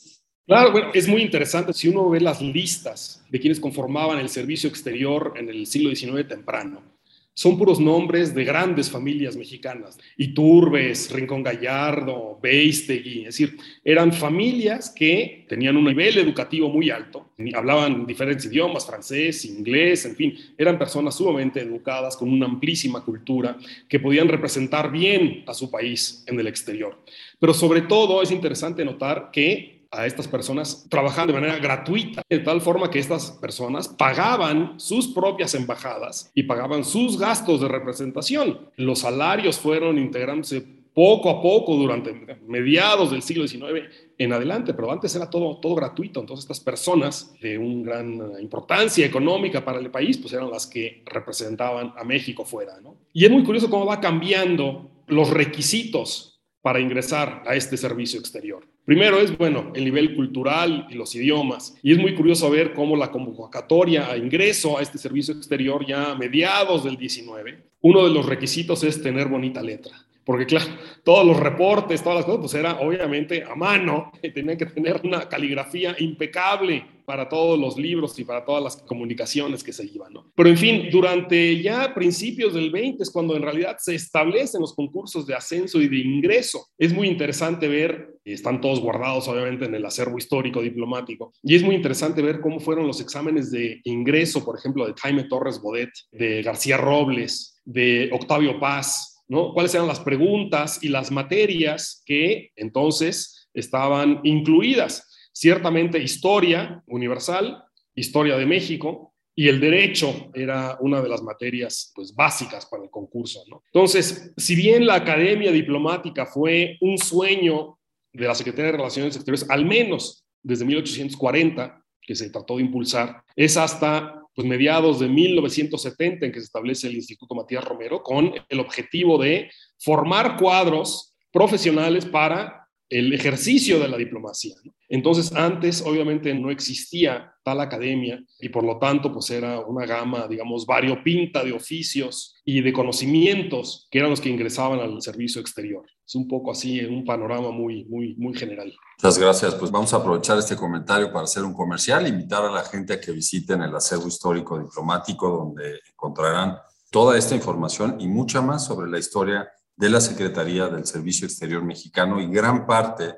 Claro, 0.46 0.74
bueno, 0.74 0.90
es 0.94 1.08
muy 1.08 1.22
interesante 1.22 1.72
si 1.72 1.88
uno 1.88 2.10
ve 2.10 2.20
las 2.20 2.42
listas 2.42 3.24
de 3.30 3.40
quienes 3.40 3.62
conformaban 3.62 4.18
el 4.18 4.28
servicio 4.28 4.68
exterior 4.70 5.36
en 5.38 5.48
el 5.48 5.66
siglo 5.66 5.96
XIX 5.96 6.28
temprano 6.28 6.95
son 7.36 7.58
puros 7.58 7.82
nombres 7.82 8.34
de 8.34 8.46
grandes 8.46 8.90
familias 8.90 9.36
mexicanas. 9.36 10.00
Iturbes, 10.16 11.12
Rincón 11.12 11.44
Gallardo, 11.44 12.40
Beistegui, 12.42 13.20
es 13.20 13.38
decir, 13.38 13.58
eran 13.84 14.14
familias 14.14 14.90
que 14.90 15.46
tenían 15.50 15.76
un 15.76 15.84
nivel 15.84 16.18
educativo 16.18 16.70
muy 16.70 16.90
alto, 16.90 17.32
hablaban 17.54 18.08
diferentes 18.08 18.46
idiomas, 18.46 18.86
francés, 18.86 19.44
inglés, 19.44 20.06
en 20.06 20.16
fin, 20.16 20.38
eran 20.58 20.80
personas 20.80 21.16
sumamente 21.16 21.60
educadas 21.60 22.16
con 22.16 22.32
una 22.32 22.46
amplísima 22.46 23.04
cultura 23.04 23.58
que 23.90 24.00
podían 24.00 24.30
representar 24.30 24.90
bien 24.90 25.44
a 25.46 25.54
su 25.54 25.70
país 25.70 26.24
en 26.28 26.40
el 26.40 26.48
exterior. 26.48 26.98
Pero 27.38 27.54
sobre 27.54 27.82
todo 27.82 28.22
es 28.22 28.32
interesante 28.32 28.86
notar 28.86 29.30
que 29.34 29.75
a 29.92 30.06
estas 30.06 30.28
personas 30.28 30.88
trabajaban 30.90 31.28
de 31.28 31.34
manera 31.34 31.58
gratuita, 31.58 32.22
de 32.30 32.40
tal 32.40 32.62
forma 32.62 32.90
que 32.90 33.00
estas 33.00 33.32
personas 33.32 33.88
pagaban 33.88 34.80
sus 34.80 35.08
propias 35.08 35.56
embajadas 35.56 36.32
y 36.34 36.44
pagaban 36.44 36.84
sus 36.84 37.20
gastos 37.20 37.62
de 37.62 37.68
representación. 37.68 38.60
Los 38.78 39.00
salarios 39.00 39.60
fueron 39.60 39.98
integrándose 39.98 40.66
poco 40.96 41.30
a 41.30 41.42
poco 41.42 41.76
durante 41.76 42.14
mediados 42.48 43.12
del 43.12 43.22
siglo 43.22 43.46
XIX 43.46 43.90
en 44.18 44.32
adelante, 44.32 44.74
pero 44.74 44.90
antes 44.90 45.14
era 45.14 45.30
todo, 45.30 45.58
todo 45.58 45.76
gratuito. 45.76 46.22
Entonces 46.22 46.46
estas 46.46 46.62
personas 46.62 47.36
de 47.42 47.58
una 47.58 47.92
gran 47.92 48.42
importancia 48.42 49.06
económica 49.06 49.64
para 49.64 49.80
el 49.80 49.92
país, 49.92 50.18
pues 50.18 50.34
eran 50.34 50.50
las 50.50 50.66
que 50.66 51.04
representaban 51.06 51.94
a 51.98 52.04
México 52.06 52.46
fuera. 52.46 52.80
¿no? 52.82 52.96
Y 53.12 53.26
es 53.26 53.32
muy 53.32 53.44
curioso 53.44 53.70
cómo 53.70 53.86
va 53.86 54.00
cambiando 54.00 54.90
los 55.08 55.30
requisitos 55.30 56.42
para 56.62 56.80
ingresar 56.80 57.44
a 57.46 57.56
este 57.56 57.76
servicio 57.76 58.20
exterior. 58.20 58.66
Primero 58.86 59.20
es, 59.20 59.36
bueno, 59.36 59.72
el 59.74 59.84
nivel 59.84 60.16
cultural 60.16 60.88
y 60.90 60.94
los 60.94 61.16
idiomas. 61.16 61.76
Y 61.82 61.92
es 61.92 61.98
muy 61.98 62.14
curioso 62.14 62.50
ver 62.52 62.74
cómo 62.74 62.96
la 62.96 63.12
convocatoria 63.12 64.12
a 64.12 64.18
ingreso 64.18 64.78
a 64.78 64.82
este 64.82 65.00
servicio 65.00 65.34
exterior 65.34 65.86
ya 65.86 66.12
a 66.12 66.16
mediados 66.16 66.84
del 66.84 66.96
19, 66.96 67.64
uno 67.82 68.08
de 68.08 68.14
los 68.14 68.26
requisitos 68.26 68.84
es 68.84 69.02
tener 69.02 69.28
bonita 69.28 69.62
letra 69.62 70.05
porque 70.26 70.46
claro, 70.46 70.66
todos 71.04 71.26
los 71.26 71.40
reportes, 71.40 72.02
todas 72.02 72.18
las 72.18 72.26
cosas, 72.26 72.40
pues 72.42 72.54
era 72.56 72.80
obviamente 72.80 73.44
a 73.44 73.56
mano, 73.56 74.12
tenían 74.34 74.58
que 74.58 74.66
tener 74.66 75.02
una 75.04 75.30
caligrafía 75.30 75.96
impecable 76.00 76.86
para 77.06 77.30
todos 77.30 77.60
los 77.60 77.78
libros 77.78 78.18
y 78.18 78.24
para 78.24 78.44
todas 78.44 78.64
las 78.64 78.78
comunicaciones 78.78 79.64
que 79.64 79.72
se 79.72 79.86
iban, 79.86 80.12
¿no? 80.12 80.32
Pero 80.36 80.50
en 80.50 80.58
fin, 80.58 80.90
durante 80.92 81.62
ya 81.62 81.94
principios 81.94 82.56
del 82.56 82.72
20 82.72 83.04
es 83.04 83.12
cuando 83.12 83.36
en 83.36 83.44
realidad 83.44 83.78
se 83.80 83.94
establecen 83.94 84.62
los 84.62 84.74
concursos 84.74 85.28
de 85.28 85.36
ascenso 85.36 85.80
y 85.80 85.88
de 85.88 85.98
ingreso. 85.98 86.68
Es 86.78 86.92
muy 86.94 87.08
interesante 87.08 87.68
ver, 87.68 88.16
están 88.26 88.60
todos 88.60 88.80
guardados 88.80 89.28
obviamente 89.28 89.66
en 89.66 89.76
el 89.76 89.86
acervo 89.86 90.18
histórico 90.18 90.62
diplomático, 90.62 91.32
y 91.44 91.56
es 91.56 91.62
muy 91.62 91.76
interesante 91.76 92.24
ver 92.24 92.42
cómo 92.42 92.60
fueron 92.60 92.88
los 92.88 93.00
exámenes 93.00 93.52
de 93.52 93.82
ingreso, 93.84 94.44
por 94.44 94.58
ejemplo, 94.58 94.88
de 94.88 94.96
Jaime 95.00 95.26
Torres 95.26 95.62
Bodet, 95.62 95.92
de 96.12 96.42
García 96.42 96.78
Robles, 96.78 97.62
de 97.66 98.10
Octavio 98.12 98.60
Paz, 98.60 99.15
¿Cuáles 99.28 99.74
eran 99.74 99.88
las 99.88 100.00
preguntas 100.00 100.84
y 100.84 100.90
las 100.90 101.12
materias 101.12 102.04
que 102.06 102.52
entonces 102.56 103.50
estaban 103.54 104.22
incluidas? 104.24 105.30
Ciertamente 105.34 106.02
historia 106.02 106.84
universal, 106.88 107.64
historia 107.96 108.38
de 108.38 108.46
México, 108.46 109.14
y 109.38 109.50
el 109.50 109.60
derecho 109.60 110.32
era 110.34 110.78
una 110.80 111.02
de 111.02 111.10
las 111.10 111.22
materias 111.22 111.92
pues, 111.94 112.16
básicas 112.16 112.66
para 112.68 112.84
el 112.84 112.90
concurso. 112.90 113.44
Entonces, 113.74 114.32
si 114.38 114.56
bien 114.56 114.86
la 114.86 114.96
academia 114.96 115.52
diplomática 115.52 116.26
fue 116.26 116.78
un 116.80 116.98
sueño 116.98 117.78
de 118.14 118.28
la 118.28 118.36
Secretaría 118.36 118.72
de 118.72 118.78
Relaciones 118.78 119.16
Exteriores, 119.16 119.50
al 119.50 119.66
menos 119.66 120.26
desde 120.42 120.64
1840, 120.64 121.85
que 122.06 122.16
se 122.16 122.30
trató 122.30 122.58
de 122.58 122.64
impulsar, 122.64 123.24
es 123.36 123.58
hasta 123.58 124.22
pues, 124.34 124.48
mediados 124.48 125.00
de 125.00 125.08
1970 125.08 126.26
en 126.26 126.32
que 126.32 126.40
se 126.40 126.46
establece 126.46 126.88
el 126.88 126.96
Instituto 126.96 127.36
Matías 127.36 127.64
Romero 127.64 128.04
con 128.04 128.34
el 128.48 128.60
objetivo 128.60 129.18
de 129.18 129.50
formar 129.80 130.38
cuadros 130.38 131.16
profesionales 131.32 132.06
para 132.06 132.65
el 132.90 133.14
ejercicio 133.14 133.80
de 133.80 133.88
la 133.88 133.98
diplomacia. 133.98 134.56
Entonces, 134.88 135.34
antes 135.34 135.82
obviamente 135.82 136.34
no 136.36 136.52
existía 136.52 137.34
tal 137.44 137.60
academia 137.60 138.24
y 138.40 138.50
por 138.50 138.64
lo 138.64 138.78
tanto 138.78 139.12
pues 139.12 139.30
era 139.32 139.60
una 139.60 139.86
gama, 139.86 140.28
digamos, 140.28 140.66
variopinta 140.66 141.44
de 141.44 141.54
oficios 141.54 142.36
y 142.46 142.62
de 142.62 142.74
conocimientos 142.74 143.88
que 143.90 144.00
eran 144.00 144.12
los 144.12 144.22
que 144.22 144.30
ingresaban 144.30 144.80
al 144.80 145.02
servicio 145.02 145.42
exterior. 145.42 145.86
Es 146.06 146.14
un 146.14 146.28
poco 146.28 146.52
así, 146.52 146.80
en 146.80 146.94
un 146.94 147.04
panorama 147.04 147.50
muy, 147.50 147.86
muy, 147.86 148.16
muy 148.16 148.36
general. 148.36 148.72
Muchas 149.02 149.18
gracias. 149.18 149.56
Pues 149.56 149.72
vamos 149.72 149.92
a 149.94 149.98
aprovechar 149.98 150.38
este 150.38 150.56
comentario 150.56 151.12
para 151.12 151.24
hacer 151.24 151.44
un 151.44 151.54
comercial, 151.54 152.08
invitar 152.08 152.44
a 152.46 152.52
la 152.52 152.64
gente 152.64 152.94
a 152.94 153.02
que 153.02 153.12
visiten 153.12 153.64
el 153.64 153.76
acervo 153.76 154.08
histórico 154.08 154.60
diplomático 154.60 155.30
donde 155.30 155.80
encontrarán 155.92 156.58
toda 156.92 157.18
esta 157.18 157.36
información 157.36 157.98
y 158.00 158.08
mucha 158.08 158.42
más 158.42 158.66
sobre 158.66 158.90
la 158.90 159.00
historia 159.00 159.50
de 159.78 159.90
la 159.90 160.00
Secretaría 160.00 160.68
del 160.68 160.86
Servicio 160.86 161.28
Exterior 161.28 161.64
Mexicano 161.64 162.22
y 162.22 162.28
gran 162.28 162.66
parte 162.66 163.16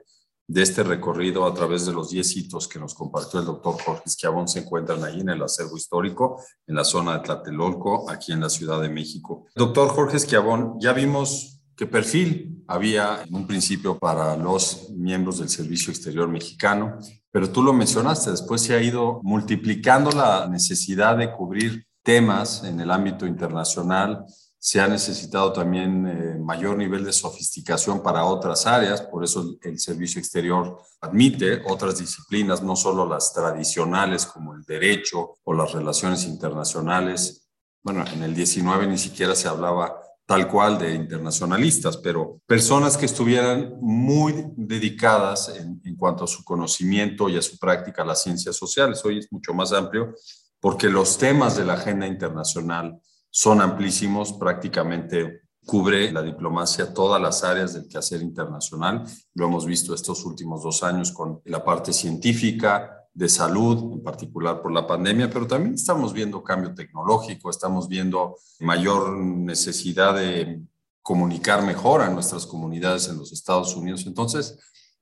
de 0.47 0.61
este 0.61 0.81
recorrido 0.81 1.45
a 1.45 1.53
través 1.53 1.85
de 1.85 1.91
los 1.91 2.09
10 2.09 2.37
hitos 2.37 2.67
que 2.67 2.79
nos 2.79 2.93
compartió 2.93 3.39
el 3.39 3.45
doctor 3.45 3.75
Jorge 3.83 4.03
Esquiabón 4.05 4.47
se 4.47 4.59
encuentran 4.59 5.03
ahí 5.03 5.19
en 5.19 5.29
el 5.29 5.43
acervo 5.43 5.75
histórico, 5.75 6.41
en 6.65 6.75
la 6.75 6.85
zona 6.85 7.13
de 7.13 7.19
Tlatelolco, 7.19 8.09
aquí 8.09 8.31
en 8.31 8.39
la 8.39 8.49
Ciudad 8.49 8.81
de 8.81 8.89
México. 8.89 9.45
Doctor 9.55 9.89
Jorge 9.89 10.17
Esquiabón, 10.17 10.79
ya 10.79 10.93
vimos 10.93 11.59
qué 11.75 11.85
perfil 11.85 12.63
había 12.67 13.23
en 13.23 13.35
un 13.35 13.45
principio 13.45 13.99
para 13.99 14.37
los 14.37 14.89
miembros 14.91 15.39
del 15.39 15.49
Servicio 15.49 15.91
Exterior 15.91 16.29
Mexicano, 16.29 16.97
pero 17.29 17.51
tú 17.51 17.61
lo 17.61 17.73
mencionaste, 17.73 18.31
después 18.31 18.61
se 18.61 18.73
ha 18.73 18.81
ido 18.81 19.19
multiplicando 19.23 20.11
la 20.11 20.47
necesidad 20.47 21.17
de 21.17 21.31
cubrir 21.31 21.85
temas 22.03 22.63
en 22.63 22.79
el 22.79 22.89
ámbito 22.89 23.25
internacional 23.27 24.25
se 24.67 24.81
ha 24.81 24.87
necesitado 24.89 25.53
también 25.53 26.05
eh, 26.05 26.37
mayor 26.37 26.75
nivel 26.75 27.05
de 27.05 27.13
sofisticación 27.13 28.03
para 28.03 28.25
otras 28.25 28.67
áreas, 28.67 29.01
por 29.01 29.23
eso 29.23 29.55
el, 29.61 29.79
servicio 29.79 30.19
exterior 30.19 30.77
admite 30.99 31.61
otras 31.69 31.97
disciplinas, 31.97 32.61
no 32.61 32.75
solo 32.75 33.05
las 33.05 33.31
tradicionales 33.31 34.25
como 34.25 34.53
el 34.53 34.63
derecho 34.63 35.37
o 35.45 35.53
las 35.53 35.71
relaciones 35.71 36.25
internacionales. 36.25 37.47
Bueno, 37.81 38.03
en 38.11 38.23
el 38.23 38.35
19 38.35 38.87
ni 38.87 38.97
siquiera 38.97 39.35
se 39.35 39.47
hablaba 39.47 40.01
tal 40.25 40.49
cual 40.49 40.77
de 40.77 40.95
internacionalistas, 40.95 41.95
pero 41.95 42.41
personas 42.45 42.97
que 42.97 43.05
estuvieran 43.05 43.77
muy 43.79 44.51
dedicadas 44.57 45.47
en, 45.47 45.79
en 45.85 45.95
cuanto 45.95 46.25
a 46.25 46.27
su 46.27 46.43
conocimiento 46.43 47.29
y 47.29 47.37
a 47.37 47.41
su 47.41 47.57
práctica 47.57 48.01
a 48.01 48.05
las 48.05 48.21
ciencias 48.21 48.57
sociales. 48.57 49.01
Hoy 49.05 49.19
es 49.19 49.31
mucho 49.31 49.53
más 49.53 49.71
amplio 49.71 50.13
porque 50.59 50.89
los 50.89 51.17
temas 51.17 51.55
de 51.55 51.63
la 51.63 51.75
agenda 51.75 52.05
internacional 52.05 52.99
son 53.29 53.61
amplísimos, 53.61 54.33
prácticamente 54.33 55.41
cubre 55.65 56.11
la 56.11 56.21
diplomacia 56.21 56.93
todas 56.93 57.21
las 57.21 57.43
áreas 57.43 57.73
del 57.73 57.87
quehacer 57.87 58.21
internacional. 58.21 59.03
Lo 59.33 59.47
hemos 59.47 59.65
visto 59.65 59.93
estos 59.93 60.25
últimos 60.25 60.63
dos 60.63 60.81
años 60.83 61.11
con 61.11 61.41
la 61.45 61.63
parte 61.63 61.91
científica, 61.91 62.97
de 63.17 63.27
salud, 63.27 63.93
en 63.93 64.03
particular 64.03 64.61
por 64.61 64.71
la 64.71 64.85
pandemia, 64.85 65.27
pero 65.27 65.47
también 65.47 65.73
estamos 65.73 66.13
viendo 66.13 66.43
cambio 66.43 66.75
tecnológico, 66.75 67.49
estamos 67.49 67.87
viendo 67.87 68.35
mayor 68.59 69.17
necesidad 69.17 70.13
de 70.13 70.61
comunicar 71.01 71.63
mejor 71.63 72.01
a 72.01 72.11
nuestras 72.11 72.45
comunidades 72.45 73.09
en 73.09 73.17
los 73.17 73.31
Estados 73.33 73.75
Unidos. 73.75 74.05
Entonces, 74.05 74.59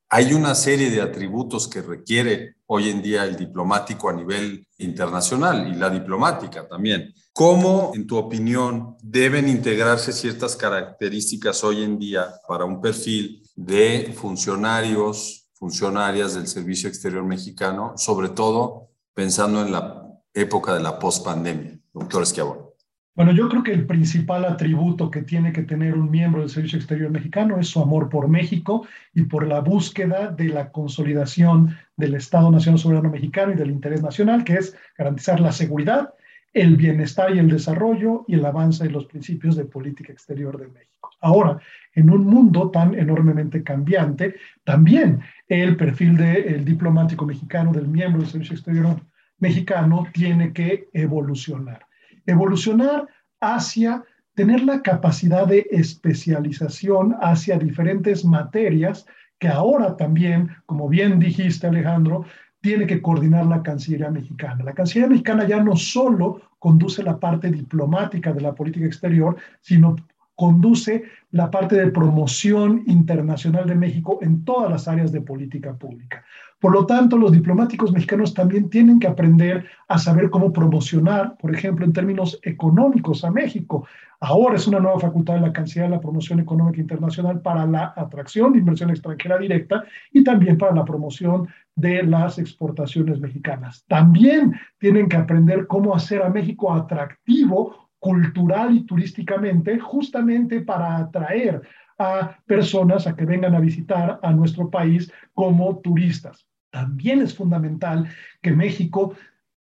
hay 0.09 0.33
una 0.33 0.55
serie 0.55 0.89
de 0.89 1.01
atributos 1.01 1.67
que 1.67 1.81
requiere 1.81 2.55
hoy 2.67 2.89
en 2.89 3.01
día 3.01 3.23
el 3.23 3.35
diplomático 3.35 4.09
a 4.09 4.13
nivel 4.13 4.67
internacional 4.77 5.67
y 5.67 5.75
la 5.75 5.89
diplomática 5.89 6.67
también. 6.67 7.13
¿Cómo, 7.33 7.91
en 7.95 8.07
tu 8.07 8.17
opinión, 8.17 8.95
deben 9.01 9.49
integrarse 9.49 10.13
ciertas 10.13 10.55
características 10.55 11.63
hoy 11.63 11.83
en 11.83 11.99
día 11.99 12.27
para 12.47 12.65
un 12.65 12.81
perfil 12.81 13.43
de 13.55 14.13
funcionarios 14.15 15.49
funcionarias 15.53 16.33
del 16.35 16.47
Servicio 16.47 16.89
Exterior 16.89 17.23
Mexicano, 17.23 17.93
sobre 17.97 18.29
todo 18.29 18.89
pensando 19.13 19.61
en 19.61 19.71
la 19.71 20.05
época 20.33 20.73
de 20.73 20.81
la 20.81 20.99
pospandemia? 20.99 21.79
Doctor 21.93 22.23
Esquiabón. 22.23 22.74
Bueno, 23.15 23.31
yo 23.31 23.47
creo 23.47 23.63
que 23.63 23.71
el 23.71 23.85
principal 23.85 24.43
atributo 24.43 25.09
que 25.09 25.21
tiene 25.21 25.53
que 25.53 25.63
tener 25.63 25.93
un 25.93 26.11
miembro 26.11 26.41
del 26.41 26.49
Servicio 26.49 26.77
Exterior 26.77 27.09
Mexicano 27.09 27.57
es 27.57 27.69
su 27.69 27.81
amor 27.81 28.09
por 28.09 28.27
México 28.27 28.85
y 29.13 29.21
por 29.21 29.47
la 29.47 29.61
búsqueda 29.61 30.31
de 30.31 30.49
la 30.49 30.69
consolidación 30.69 31.77
del 31.95 32.15
Estado 32.15 32.51
Nacional 32.51 32.77
Soberano 32.77 33.09
Mexicano 33.09 33.53
y 33.53 33.55
del 33.55 33.71
interés 33.71 34.03
nacional, 34.03 34.43
que 34.43 34.55
es 34.55 34.75
garantizar 34.97 35.39
la 35.39 35.53
seguridad, 35.53 36.13
el 36.51 36.75
bienestar 36.75 37.33
y 37.33 37.39
el 37.39 37.47
desarrollo 37.47 38.25
y 38.27 38.33
el 38.33 38.45
avance 38.45 38.83
de 38.83 38.89
los 38.89 39.05
principios 39.05 39.55
de 39.55 39.63
política 39.63 40.11
exterior 40.11 40.59
de 40.59 40.67
México. 40.67 41.09
Ahora, 41.21 41.57
en 41.93 42.09
un 42.09 42.25
mundo 42.25 42.69
tan 42.69 42.95
enormemente 42.95 43.63
cambiante, 43.63 44.35
también 44.65 45.21
el 45.47 45.77
perfil 45.77 46.17
del 46.17 46.65
diplomático 46.65 47.25
mexicano, 47.25 47.71
del 47.71 47.87
miembro 47.87 48.19
del 48.19 48.29
Servicio 48.29 48.55
Exterior 48.55 48.99
Mexicano, 49.39 50.05
tiene 50.11 50.51
que 50.51 50.89
evolucionar 50.91 51.84
evolucionar 52.25 53.07
hacia 53.39 54.03
tener 54.33 54.63
la 54.63 54.81
capacidad 54.81 55.47
de 55.47 55.65
especialización 55.71 57.15
hacia 57.21 57.57
diferentes 57.57 58.25
materias 58.25 59.05
que 59.39 59.47
ahora 59.47 59.97
también, 59.97 60.49
como 60.65 60.87
bien 60.89 61.19
dijiste 61.19 61.67
Alejandro, 61.67 62.25
tiene 62.61 62.87
que 62.87 63.01
coordinar 63.01 63.45
la 63.45 63.61
Cancillería 63.61 64.09
mexicana. 64.09 64.63
La 64.63 64.73
Cancillería 64.73 65.09
mexicana 65.09 65.47
ya 65.47 65.63
no 65.63 65.75
solo 65.75 66.41
conduce 66.59 67.03
la 67.03 67.19
parte 67.19 67.49
diplomática 67.51 68.33
de 68.33 68.41
la 68.41 68.55
política 68.55 68.85
exterior, 68.85 69.37
sino 69.61 69.95
conduce 70.35 71.03
la 71.31 71.49
parte 71.49 71.75
de 71.75 71.91
promoción 71.91 72.83
internacional 72.87 73.67
de 73.67 73.75
México 73.75 74.19
en 74.21 74.43
todas 74.43 74.69
las 74.69 74.87
áreas 74.87 75.11
de 75.11 75.21
política 75.21 75.73
pública. 75.73 76.23
Por 76.59 76.73
lo 76.73 76.85
tanto, 76.85 77.17
los 77.17 77.31
diplomáticos 77.31 77.91
mexicanos 77.91 78.33
también 78.33 78.69
tienen 78.69 78.99
que 78.99 79.07
aprender 79.07 79.65
a 79.87 79.99
saber 79.99 80.29
cómo 80.29 80.51
promocionar, 80.51 81.37
por 81.37 81.53
ejemplo, 81.53 81.85
en 81.85 81.93
términos 81.93 82.39
económicos 82.43 83.23
a 83.23 83.31
México. 83.31 83.85
Ahora 84.19 84.55
es 84.55 84.65
una 84.65 84.79
nueva 84.79 84.99
facultad 84.99 85.35
de 85.35 85.41
la 85.41 85.53
Cancillería 85.53 85.97
la 85.97 86.01
promoción 86.01 86.39
económica 86.39 86.81
internacional 86.81 87.41
para 87.41 87.65
la 87.65 87.93
atracción 87.95 88.53
de 88.53 88.59
inversión 88.59 88.89
extranjera 88.89 89.37
directa 89.37 89.83
y 90.11 90.23
también 90.23 90.57
para 90.57 90.73
la 90.73 90.85
promoción 90.85 91.47
de 91.75 92.03
las 92.03 92.39
exportaciones 92.39 93.19
mexicanas. 93.19 93.83
También 93.87 94.55
tienen 94.79 95.09
que 95.09 95.17
aprender 95.17 95.67
cómo 95.67 95.93
hacer 95.93 96.23
a 96.23 96.29
México 96.29 96.73
atractivo 96.73 97.84
cultural 97.99 98.75
y 98.75 98.85
turísticamente, 98.85 99.79
justamente 99.79 100.61
para 100.61 100.97
atraer 100.97 101.61
a 101.97 102.37
personas 102.45 103.07
a 103.07 103.15
que 103.15 103.25
vengan 103.25 103.55
a 103.55 103.59
visitar 103.59 104.19
a 104.21 104.31
nuestro 104.31 104.69
país 104.69 105.11
como 105.33 105.79
turistas. 105.79 106.45
También 106.71 107.21
es 107.21 107.33
fundamental 107.33 108.09
que 108.41 108.51
México 108.51 109.15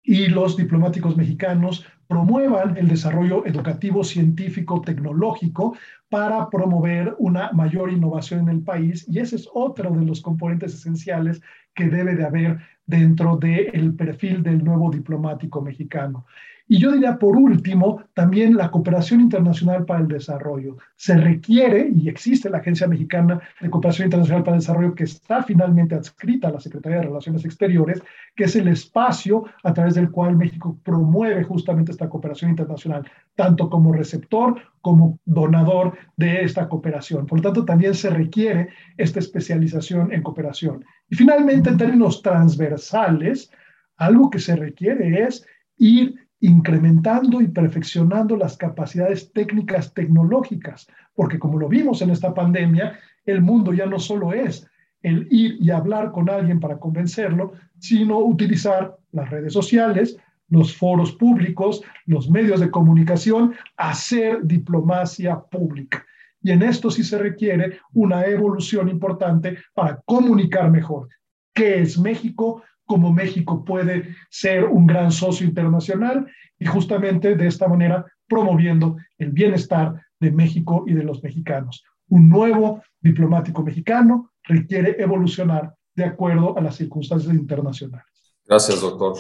y 0.03 0.27
los 0.29 0.57
diplomáticos 0.57 1.16
mexicanos 1.16 1.87
promuevan 2.09 2.77
el 2.77 2.88
desarrollo 2.88 3.47
educativo, 3.47 4.05
científico, 4.05 4.81
tecnológico 4.81 5.77
para 6.09 6.51
promover 6.51 7.14
una 7.18 7.53
mayor 7.53 7.90
innovación 7.90 8.40
en 8.40 8.49
el 8.49 8.62
país 8.62 9.07
y 9.09 9.18
ese 9.18 9.37
es 9.37 9.49
otro 9.55 9.90
de 9.90 10.05
los 10.05 10.21
componentes 10.21 10.75
esenciales 10.75 11.40
que 11.75 11.88
debe 11.88 12.14
de 12.14 12.25
haber 12.25 12.59
dentro 12.85 13.37
del 13.37 13.95
perfil 13.95 14.42
del 14.42 14.62
nuevo 14.62 14.90
diplomático 14.90 15.62
mexicano. 15.62 16.27
Y 16.68 16.79
yo 16.79 16.92
diría, 16.92 17.18
por 17.18 17.37
último, 17.37 18.05
también 18.14 18.57
la 18.57 18.70
cooperación 18.70 19.20
internacional 19.20 19.85
para 19.85 20.01
el 20.01 20.09
desarrollo. 20.09 20.77
Se 20.96 21.16
requiere, 21.16 21.90
y 21.94 22.09
existe 22.09 22.48
la 22.48 22.59
Agencia 22.59 22.87
Mexicana 22.87 23.40
de 23.61 23.70
Cooperación 23.70 24.07
Internacional 24.07 24.42
para 24.42 24.57
el 24.57 24.61
Desarrollo, 24.61 24.94
que 24.94 25.05
está 25.05 25.42
finalmente 25.42 25.94
adscrita 25.94 26.48
a 26.48 26.53
la 26.53 26.61
Secretaría 26.61 26.98
de 26.98 27.07
Relaciones 27.07 27.44
Exteriores, 27.44 28.03
que 28.35 28.44
es 28.44 28.57
el 28.57 28.68
espacio 28.68 29.44
a 29.62 29.75
través 29.75 29.94
del 29.94 30.11
cual 30.11 30.37
México 30.37 30.79
promueve 30.83 31.44
justamente 31.44 31.92
esta 31.92 32.09
cooperación 32.09 32.51
internacional, 32.51 33.11
tanto 33.35 33.68
como 33.68 33.92
receptor 33.92 34.61
como 34.81 35.18
donador 35.25 35.96
de 36.16 36.42
esta 36.42 36.68
cooperación. 36.68 37.27
Por 37.27 37.38
lo 37.38 37.42
tanto, 37.42 37.64
también 37.64 37.94
se 37.94 38.11
requiere 38.11 38.68
esta 38.96 39.18
especialización 39.18 40.12
en 40.12 40.22
cooperación. 40.22 40.85
Y 41.09 41.16
finalmente, 41.16 41.70
en 41.70 41.77
términos 41.77 42.22
transversales, 42.22 43.51
algo 43.96 44.31
que 44.31 44.38
se 44.38 44.57
requiere 44.57 45.25
es 45.25 45.46
ir 45.77 46.21
incrementando 46.42 47.40
y 47.40 47.48
perfeccionando 47.48 48.37
las 48.37 48.57
capacidades 48.57 49.33
técnicas 49.33 49.94
tecnológicas, 49.94 50.88
porque 51.14 51.38
como 51.38 51.59
lo 51.59 51.68
vimos 51.68 52.02
en 52.02 52.11
esta 52.11 52.35
pandemia, 52.35 52.98
el 53.24 53.40
mundo 53.40 53.72
ya 53.72 53.87
no 53.87 53.98
solo 53.98 54.33
es 54.33 54.68
el 55.02 55.26
ir 55.31 55.57
y 55.61 55.70
hablar 55.70 56.12
con 56.12 56.28
alguien 56.28 56.61
para 56.61 56.78
convencerlo, 56.78 57.52
sino 57.78 58.18
utilizar 58.18 58.96
las 59.12 59.31
redes 59.31 59.52
sociales, 59.52 60.16
los 60.48 60.76
foros 60.76 61.12
públicos, 61.12 61.83
los 62.07 62.28
medios 62.28 62.61
de 62.61 62.70
comunicación, 62.70 63.55
hacer 63.76 64.40
diplomacia 64.42 65.40
pública. 65.40 66.05
Y 66.42 66.50
en 66.50 66.62
esto 66.62 66.90
sí 66.90 67.05
se 67.05 67.18
requiere 67.18 67.78
una 67.94 68.24
evolución 68.24 68.88
importante 68.88 69.59
para 69.74 70.00
comunicar 70.05 70.70
mejor 70.70 71.09
qué 71.55 71.81
es 71.83 71.98
México, 71.98 72.62
cómo 72.92 73.11
México 73.11 73.64
puede 73.64 74.14
ser 74.28 74.66
un 74.66 74.87
gran 74.87 75.11
socio 75.11 75.46
internacional 75.46 76.26
y 76.59 76.66
justamente 76.66 77.35
de 77.35 77.46
esta 77.46 77.66
manera 77.66 78.05
promoviendo 78.28 78.98
el 79.16 79.31
bienestar 79.31 79.94
de 80.20 80.31
México 80.31 80.85
y 80.87 80.92
de 80.92 81.02
los 81.02 81.22
mexicanos. 81.22 81.83
Un 82.11 82.28
nuevo 82.28 82.83
diplomático 83.00 83.62
mexicano 83.62 84.33
requiere 84.42 85.00
evolucionar 85.02 85.74
de 85.94 86.05
acuerdo 86.05 86.55
a 86.59 86.61
las 86.61 86.76
circunstancias 86.76 87.33
internacionales. 87.35 88.05
Gracias, 88.44 88.83
doctor. 88.83 89.16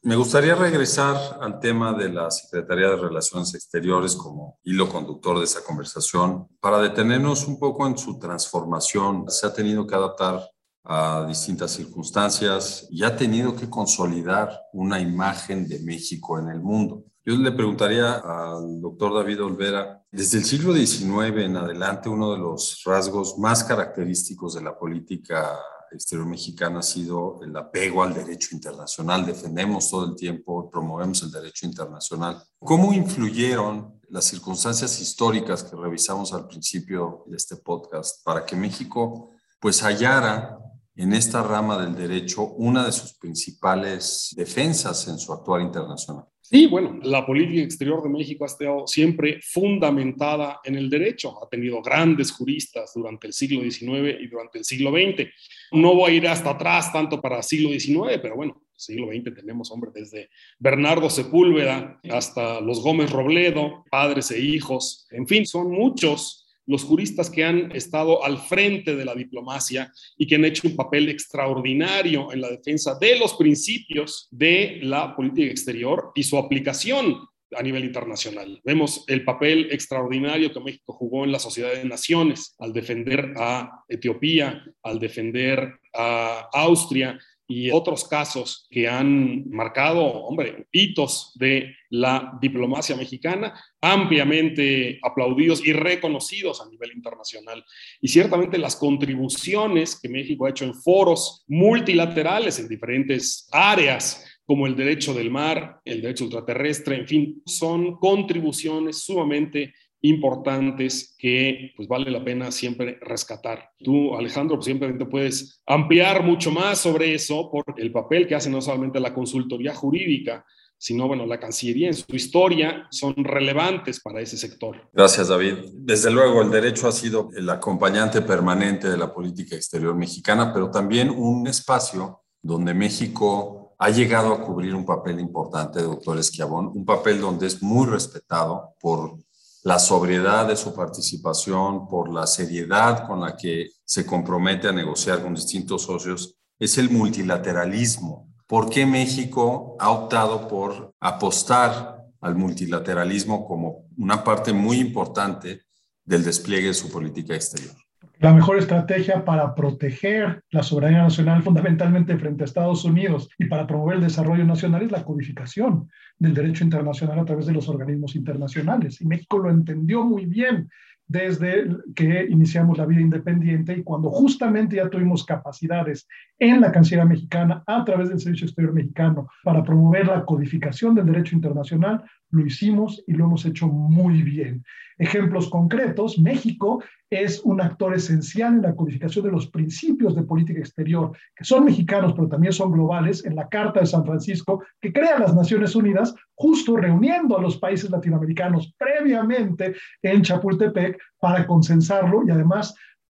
Me 0.00 0.16
gustaría 0.16 0.54
regresar 0.54 1.16
al 1.42 1.60
tema 1.60 1.92
de 1.92 2.08
la 2.08 2.30
Secretaría 2.30 2.88
de 2.88 2.96
Relaciones 2.96 3.54
Exteriores 3.54 4.16
como 4.16 4.58
hilo 4.64 4.88
conductor 4.88 5.38
de 5.38 5.44
esa 5.44 5.62
conversación 5.62 6.48
para 6.58 6.78
detenernos 6.78 7.46
un 7.46 7.58
poco 7.58 7.86
en 7.86 7.98
su 7.98 8.18
transformación. 8.18 9.26
Se 9.28 9.46
ha 9.46 9.52
tenido 9.52 9.86
que 9.86 9.94
adaptar 9.94 10.40
a 10.84 11.24
distintas 11.26 11.72
circunstancias 11.72 12.86
y 12.90 13.02
ha 13.04 13.16
tenido 13.16 13.56
que 13.56 13.70
consolidar 13.70 14.60
una 14.72 15.00
imagen 15.00 15.66
de 15.66 15.80
México 15.80 16.38
en 16.38 16.48
el 16.48 16.60
mundo. 16.60 17.04
Yo 17.24 17.34
le 17.36 17.52
preguntaría 17.52 18.16
al 18.16 18.82
doctor 18.82 19.14
David 19.14 19.42
Olvera, 19.42 20.02
desde 20.12 20.38
el 20.38 20.44
siglo 20.44 20.74
XIX 20.74 21.42
en 21.42 21.56
adelante, 21.56 22.10
uno 22.10 22.32
de 22.32 22.38
los 22.38 22.82
rasgos 22.84 23.38
más 23.38 23.64
característicos 23.64 24.54
de 24.54 24.62
la 24.62 24.78
política 24.78 25.58
exterior 25.90 26.26
mexicana 26.26 26.80
ha 26.80 26.82
sido 26.82 27.40
el 27.42 27.56
apego 27.56 28.02
al 28.02 28.12
derecho 28.12 28.48
internacional. 28.52 29.24
Defendemos 29.24 29.90
todo 29.90 30.06
el 30.06 30.16
tiempo, 30.16 30.70
promovemos 30.70 31.22
el 31.22 31.30
derecho 31.30 31.66
internacional. 31.66 32.42
¿Cómo 32.58 32.92
influyeron 32.92 34.00
las 34.08 34.26
circunstancias 34.26 35.00
históricas 35.00 35.62
que 35.62 35.76
revisamos 35.76 36.32
al 36.32 36.46
principio 36.46 37.24
de 37.26 37.36
este 37.36 37.56
podcast 37.56 38.22
para 38.22 38.44
que 38.44 38.54
México 38.54 39.30
pues 39.60 39.82
hallara 39.82 40.58
en 40.96 41.12
esta 41.12 41.42
rama 41.42 41.78
del 41.78 41.94
derecho 41.94 42.44
una 42.56 42.86
de 42.86 42.92
sus 42.92 43.14
principales 43.14 44.32
defensas 44.36 45.08
en 45.08 45.18
su 45.18 45.32
actuar 45.32 45.60
internacional. 45.60 46.24
Sí, 46.40 46.66
bueno, 46.66 46.98
la 47.02 47.24
política 47.24 47.62
exterior 47.62 48.02
de 48.02 48.10
México 48.10 48.44
ha 48.44 48.48
estado 48.48 48.86
siempre 48.86 49.40
fundamentada 49.42 50.60
en 50.62 50.76
el 50.76 50.90
derecho. 50.90 51.42
Ha 51.42 51.48
tenido 51.48 51.80
grandes 51.80 52.30
juristas 52.30 52.92
durante 52.94 53.26
el 53.26 53.32
siglo 53.32 53.62
XIX 53.62 54.20
y 54.20 54.26
durante 54.26 54.58
el 54.58 54.64
siglo 54.64 54.90
XX. 54.90 55.26
No 55.72 55.94
voy 55.94 56.12
a 56.12 56.14
ir 56.14 56.28
hasta 56.28 56.50
atrás 56.50 56.92
tanto 56.92 57.20
para 57.20 57.38
el 57.38 57.42
siglo 57.42 57.70
XIX, 57.70 58.20
pero 58.20 58.36
bueno, 58.36 58.62
siglo 58.76 59.06
XX 59.08 59.34
tenemos, 59.34 59.70
hombre, 59.70 59.90
desde 59.94 60.28
Bernardo 60.58 61.08
Sepúlveda 61.08 61.98
hasta 62.10 62.60
los 62.60 62.82
Gómez 62.82 63.10
Robledo, 63.10 63.82
padres 63.90 64.30
e 64.30 64.38
hijos. 64.38 65.06
En 65.10 65.26
fin, 65.26 65.46
son 65.46 65.70
muchos 65.70 66.43
los 66.66 66.84
juristas 66.84 67.30
que 67.30 67.44
han 67.44 67.72
estado 67.72 68.24
al 68.24 68.38
frente 68.38 68.96
de 68.96 69.04
la 69.04 69.14
diplomacia 69.14 69.92
y 70.16 70.26
que 70.26 70.36
han 70.36 70.44
hecho 70.44 70.68
un 70.68 70.76
papel 70.76 71.08
extraordinario 71.08 72.32
en 72.32 72.40
la 72.40 72.50
defensa 72.50 72.96
de 72.98 73.18
los 73.18 73.34
principios 73.34 74.28
de 74.30 74.80
la 74.82 75.14
política 75.14 75.50
exterior 75.50 76.12
y 76.14 76.22
su 76.22 76.38
aplicación 76.38 77.18
a 77.56 77.62
nivel 77.62 77.84
internacional. 77.84 78.60
Vemos 78.64 79.04
el 79.06 79.24
papel 79.24 79.68
extraordinario 79.70 80.52
que 80.52 80.60
México 80.60 80.92
jugó 80.92 81.24
en 81.24 81.32
la 81.32 81.38
Sociedad 81.38 81.72
de 81.72 81.84
Naciones 81.84 82.54
al 82.58 82.72
defender 82.72 83.34
a 83.36 83.84
Etiopía, 83.88 84.64
al 84.82 84.98
defender 84.98 85.78
a 85.92 86.48
Austria, 86.52 87.18
y 87.46 87.70
otros 87.70 88.08
casos 88.08 88.66
que 88.70 88.88
han 88.88 89.48
marcado, 89.50 90.02
hombre, 90.02 90.66
hitos 90.72 91.32
de 91.34 91.74
la 91.90 92.36
diplomacia 92.40 92.96
mexicana, 92.96 93.54
ampliamente 93.80 94.98
aplaudidos 95.02 95.64
y 95.64 95.72
reconocidos 95.72 96.60
a 96.60 96.68
nivel 96.68 96.92
internacional. 96.92 97.64
Y 98.00 98.08
ciertamente 98.08 98.58
las 98.58 98.76
contribuciones 98.76 99.98
que 100.00 100.08
México 100.08 100.46
ha 100.46 100.50
hecho 100.50 100.64
en 100.64 100.74
foros 100.74 101.44
multilaterales 101.46 102.58
en 102.58 102.68
diferentes 102.68 103.48
áreas, 103.52 104.24
como 104.46 104.66
el 104.66 104.76
derecho 104.76 105.14
del 105.14 105.30
mar, 105.30 105.80
el 105.84 106.02
derecho 106.02 106.24
ultraterrestre, 106.24 106.96
en 106.96 107.08
fin, 107.08 107.42
son 107.46 107.96
contribuciones 107.98 109.02
sumamente 109.02 109.72
importantes 110.04 111.14
que 111.18 111.72
pues 111.76 111.88
vale 111.88 112.10
la 112.10 112.22
pena 112.22 112.50
siempre 112.52 112.98
rescatar. 113.00 113.70
Tú, 113.78 114.14
Alejandro, 114.14 114.56
pues, 114.56 114.66
siempre 114.66 114.92
puedes 115.06 115.62
ampliar 115.66 116.22
mucho 116.22 116.50
más 116.50 116.78
sobre 116.78 117.14
eso 117.14 117.50
por 117.50 117.64
el 117.78 117.90
papel 117.90 118.26
que 118.26 118.34
hace 118.34 118.50
no 118.50 118.60
solamente 118.60 119.00
la 119.00 119.14
consultoría 119.14 119.74
jurídica, 119.74 120.44
sino, 120.76 121.08
bueno, 121.08 121.24
la 121.24 121.40
Cancillería 121.40 121.86
en 121.86 121.94
su 121.94 122.14
historia 122.14 122.86
son 122.90 123.14
relevantes 123.16 124.00
para 124.00 124.20
ese 124.20 124.36
sector. 124.36 124.90
Gracias, 124.92 125.28
David. 125.28 125.54
Desde 125.72 126.10
luego, 126.10 126.42
el 126.42 126.50
derecho 126.50 126.86
ha 126.86 126.92
sido 126.92 127.30
el 127.34 127.48
acompañante 127.48 128.20
permanente 128.20 128.90
de 128.90 128.98
la 128.98 129.10
política 129.10 129.56
exterior 129.56 129.94
mexicana, 129.94 130.52
pero 130.52 130.70
también 130.70 131.08
un 131.08 131.46
espacio 131.46 132.20
donde 132.42 132.74
México 132.74 133.74
ha 133.78 133.88
llegado 133.88 134.34
a 134.34 134.42
cubrir 134.42 134.74
un 134.74 134.84
papel 134.84 135.18
importante, 135.18 135.80
doctor 135.80 136.18
Esquiabón, 136.18 136.70
un 136.74 136.84
papel 136.84 137.22
donde 137.22 137.46
es 137.46 137.62
muy 137.62 137.86
respetado 137.86 138.74
por 138.78 139.23
la 139.64 139.78
sobriedad 139.78 140.46
de 140.46 140.56
su 140.56 140.74
participación, 140.74 141.88
por 141.88 142.12
la 142.12 142.26
seriedad 142.26 143.06
con 143.06 143.22
la 143.22 143.34
que 143.34 143.70
se 143.82 144.04
compromete 144.04 144.68
a 144.68 144.72
negociar 144.72 145.22
con 145.22 145.34
distintos 145.34 145.82
socios, 145.82 146.36
es 146.58 146.76
el 146.76 146.90
multilateralismo. 146.90 148.28
¿Por 148.46 148.68
qué 148.68 148.84
México 148.84 149.74
ha 149.80 149.90
optado 149.90 150.46
por 150.48 150.94
apostar 151.00 151.96
al 152.20 152.34
multilateralismo 152.34 153.46
como 153.46 153.86
una 153.96 154.22
parte 154.22 154.52
muy 154.52 154.78
importante 154.78 155.62
del 156.04 156.24
despliegue 156.24 156.68
de 156.68 156.74
su 156.74 156.90
política 156.90 157.34
exterior? 157.34 157.83
La 158.24 158.32
mejor 158.32 158.56
estrategia 158.56 159.22
para 159.22 159.54
proteger 159.54 160.42
la 160.50 160.62
soberanía 160.62 161.02
nacional 161.02 161.42
fundamentalmente 161.42 162.16
frente 162.16 162.42
a 162.42 162.46
Estados 162.46 162.82
Unidos 162.86 163.28
y 163.38 163.44
para 163.44 163.66
promover 163.66 163.96
el 163.96 164.04
desarrollo 164.04 164.46
nacional 164.46 164.80
es 164.80 164.90
la 164.90 165.04
codificación 165.04 165.90
del 166.18 166.32
derecho 166.32 166.64
internacional 166.64 167.18
a 167.18 167.26
través 167.26 167.44
de 167.44 167.52
los 167.52 167.68
organismos 167.68 168.16
internacionales. 168.16 168.98
Y 169.02 169.06
México 169.06 169.36
lo 169.36 169.50
entendió 169.50 170.04
muy 170.04 170.24
bien 170.24 170.70
desde 171.06 171.68
que 171.94 172.26
iniciamos 172.30 172.78
la 172.78 172.86
vida 172.86 173.02
independiente 173.02 173.76
y 173.76 173.82
cuando 173.82 174.10
justamente 174.10 174.76
ya 174.76 174.88
tuvimos 174.88 175.26
capacidades 175.26 176.08
en 176.38 176.62
la 176.62 176.72
Cancillería 176.72 177.04
mexicana 177.04 177.62
a 177.66 177.84
través 177.84 178.08
del 178.08 178.20
Servicio 178.20 178.46
Exterior 178.46 178.72
mexicano 178.72 179.28
para 179.42 179.62
promover 179.62 180.06
la 180.06 180.24
codificación 180.24 180.94
del 180.94 181.04
derecho 181.04 181.36
internacional, 181.36 182.02
lo 182.34 182.44
hicimos 182.44 183.02
y 183.06 183.14
lo 183.14 183.24
hemos 183.24 183.46
hecho 183.46 183.68
muy 183.68 184.22
bien. 184.22 184.64
Ejemplos 184.98 185.48
concretos, 185.48 186.18
México 186.18 186.82
es 187.10 187.40
un 187.44 187.60
actor 187.60 187.94
esencial 187.94 188.54
en 188.54 188.62
la 188.62 188.74
codificación 188.74 189.24
de 189.24 189.32
los 189.32 189.48
principios 189.48 190.14
de 190.14 190.22
política 190.22 190.60
exterior, 190.60 191.16
que 191.34 191.44
son 191.44 191.64
mexicanos, 191.64 192.12
pero 192.14 192.28
también 192.28 192.52
son 192.52 192.72
globales, 192.72 193.24
en 193.24 193.34
la 193.36 193.48
Carta 193.48 193.80
de 193.80 193.86
San 193.86 194.04
Francisco, 194.04 194.64
que 194.80 194.92
crea 194.92 195.18
las 195.18 195.34
Naciones 195.34 195.74
Unidas, 195.74 196.14
justo 196.34 196.76
reuniendo 196.76 197.36
a 197.36 197.42
los 197.42 197.56
países 197.58 197.90
latinoamericanos 197.90 198.74
previamente 198.78 199.74
en 200.02 200.22
Chapultepec 200.22 200.98
para 201.18 201.46
consensarlo 201.46 202.22
y 202.26 202.30
además 202.30 202.74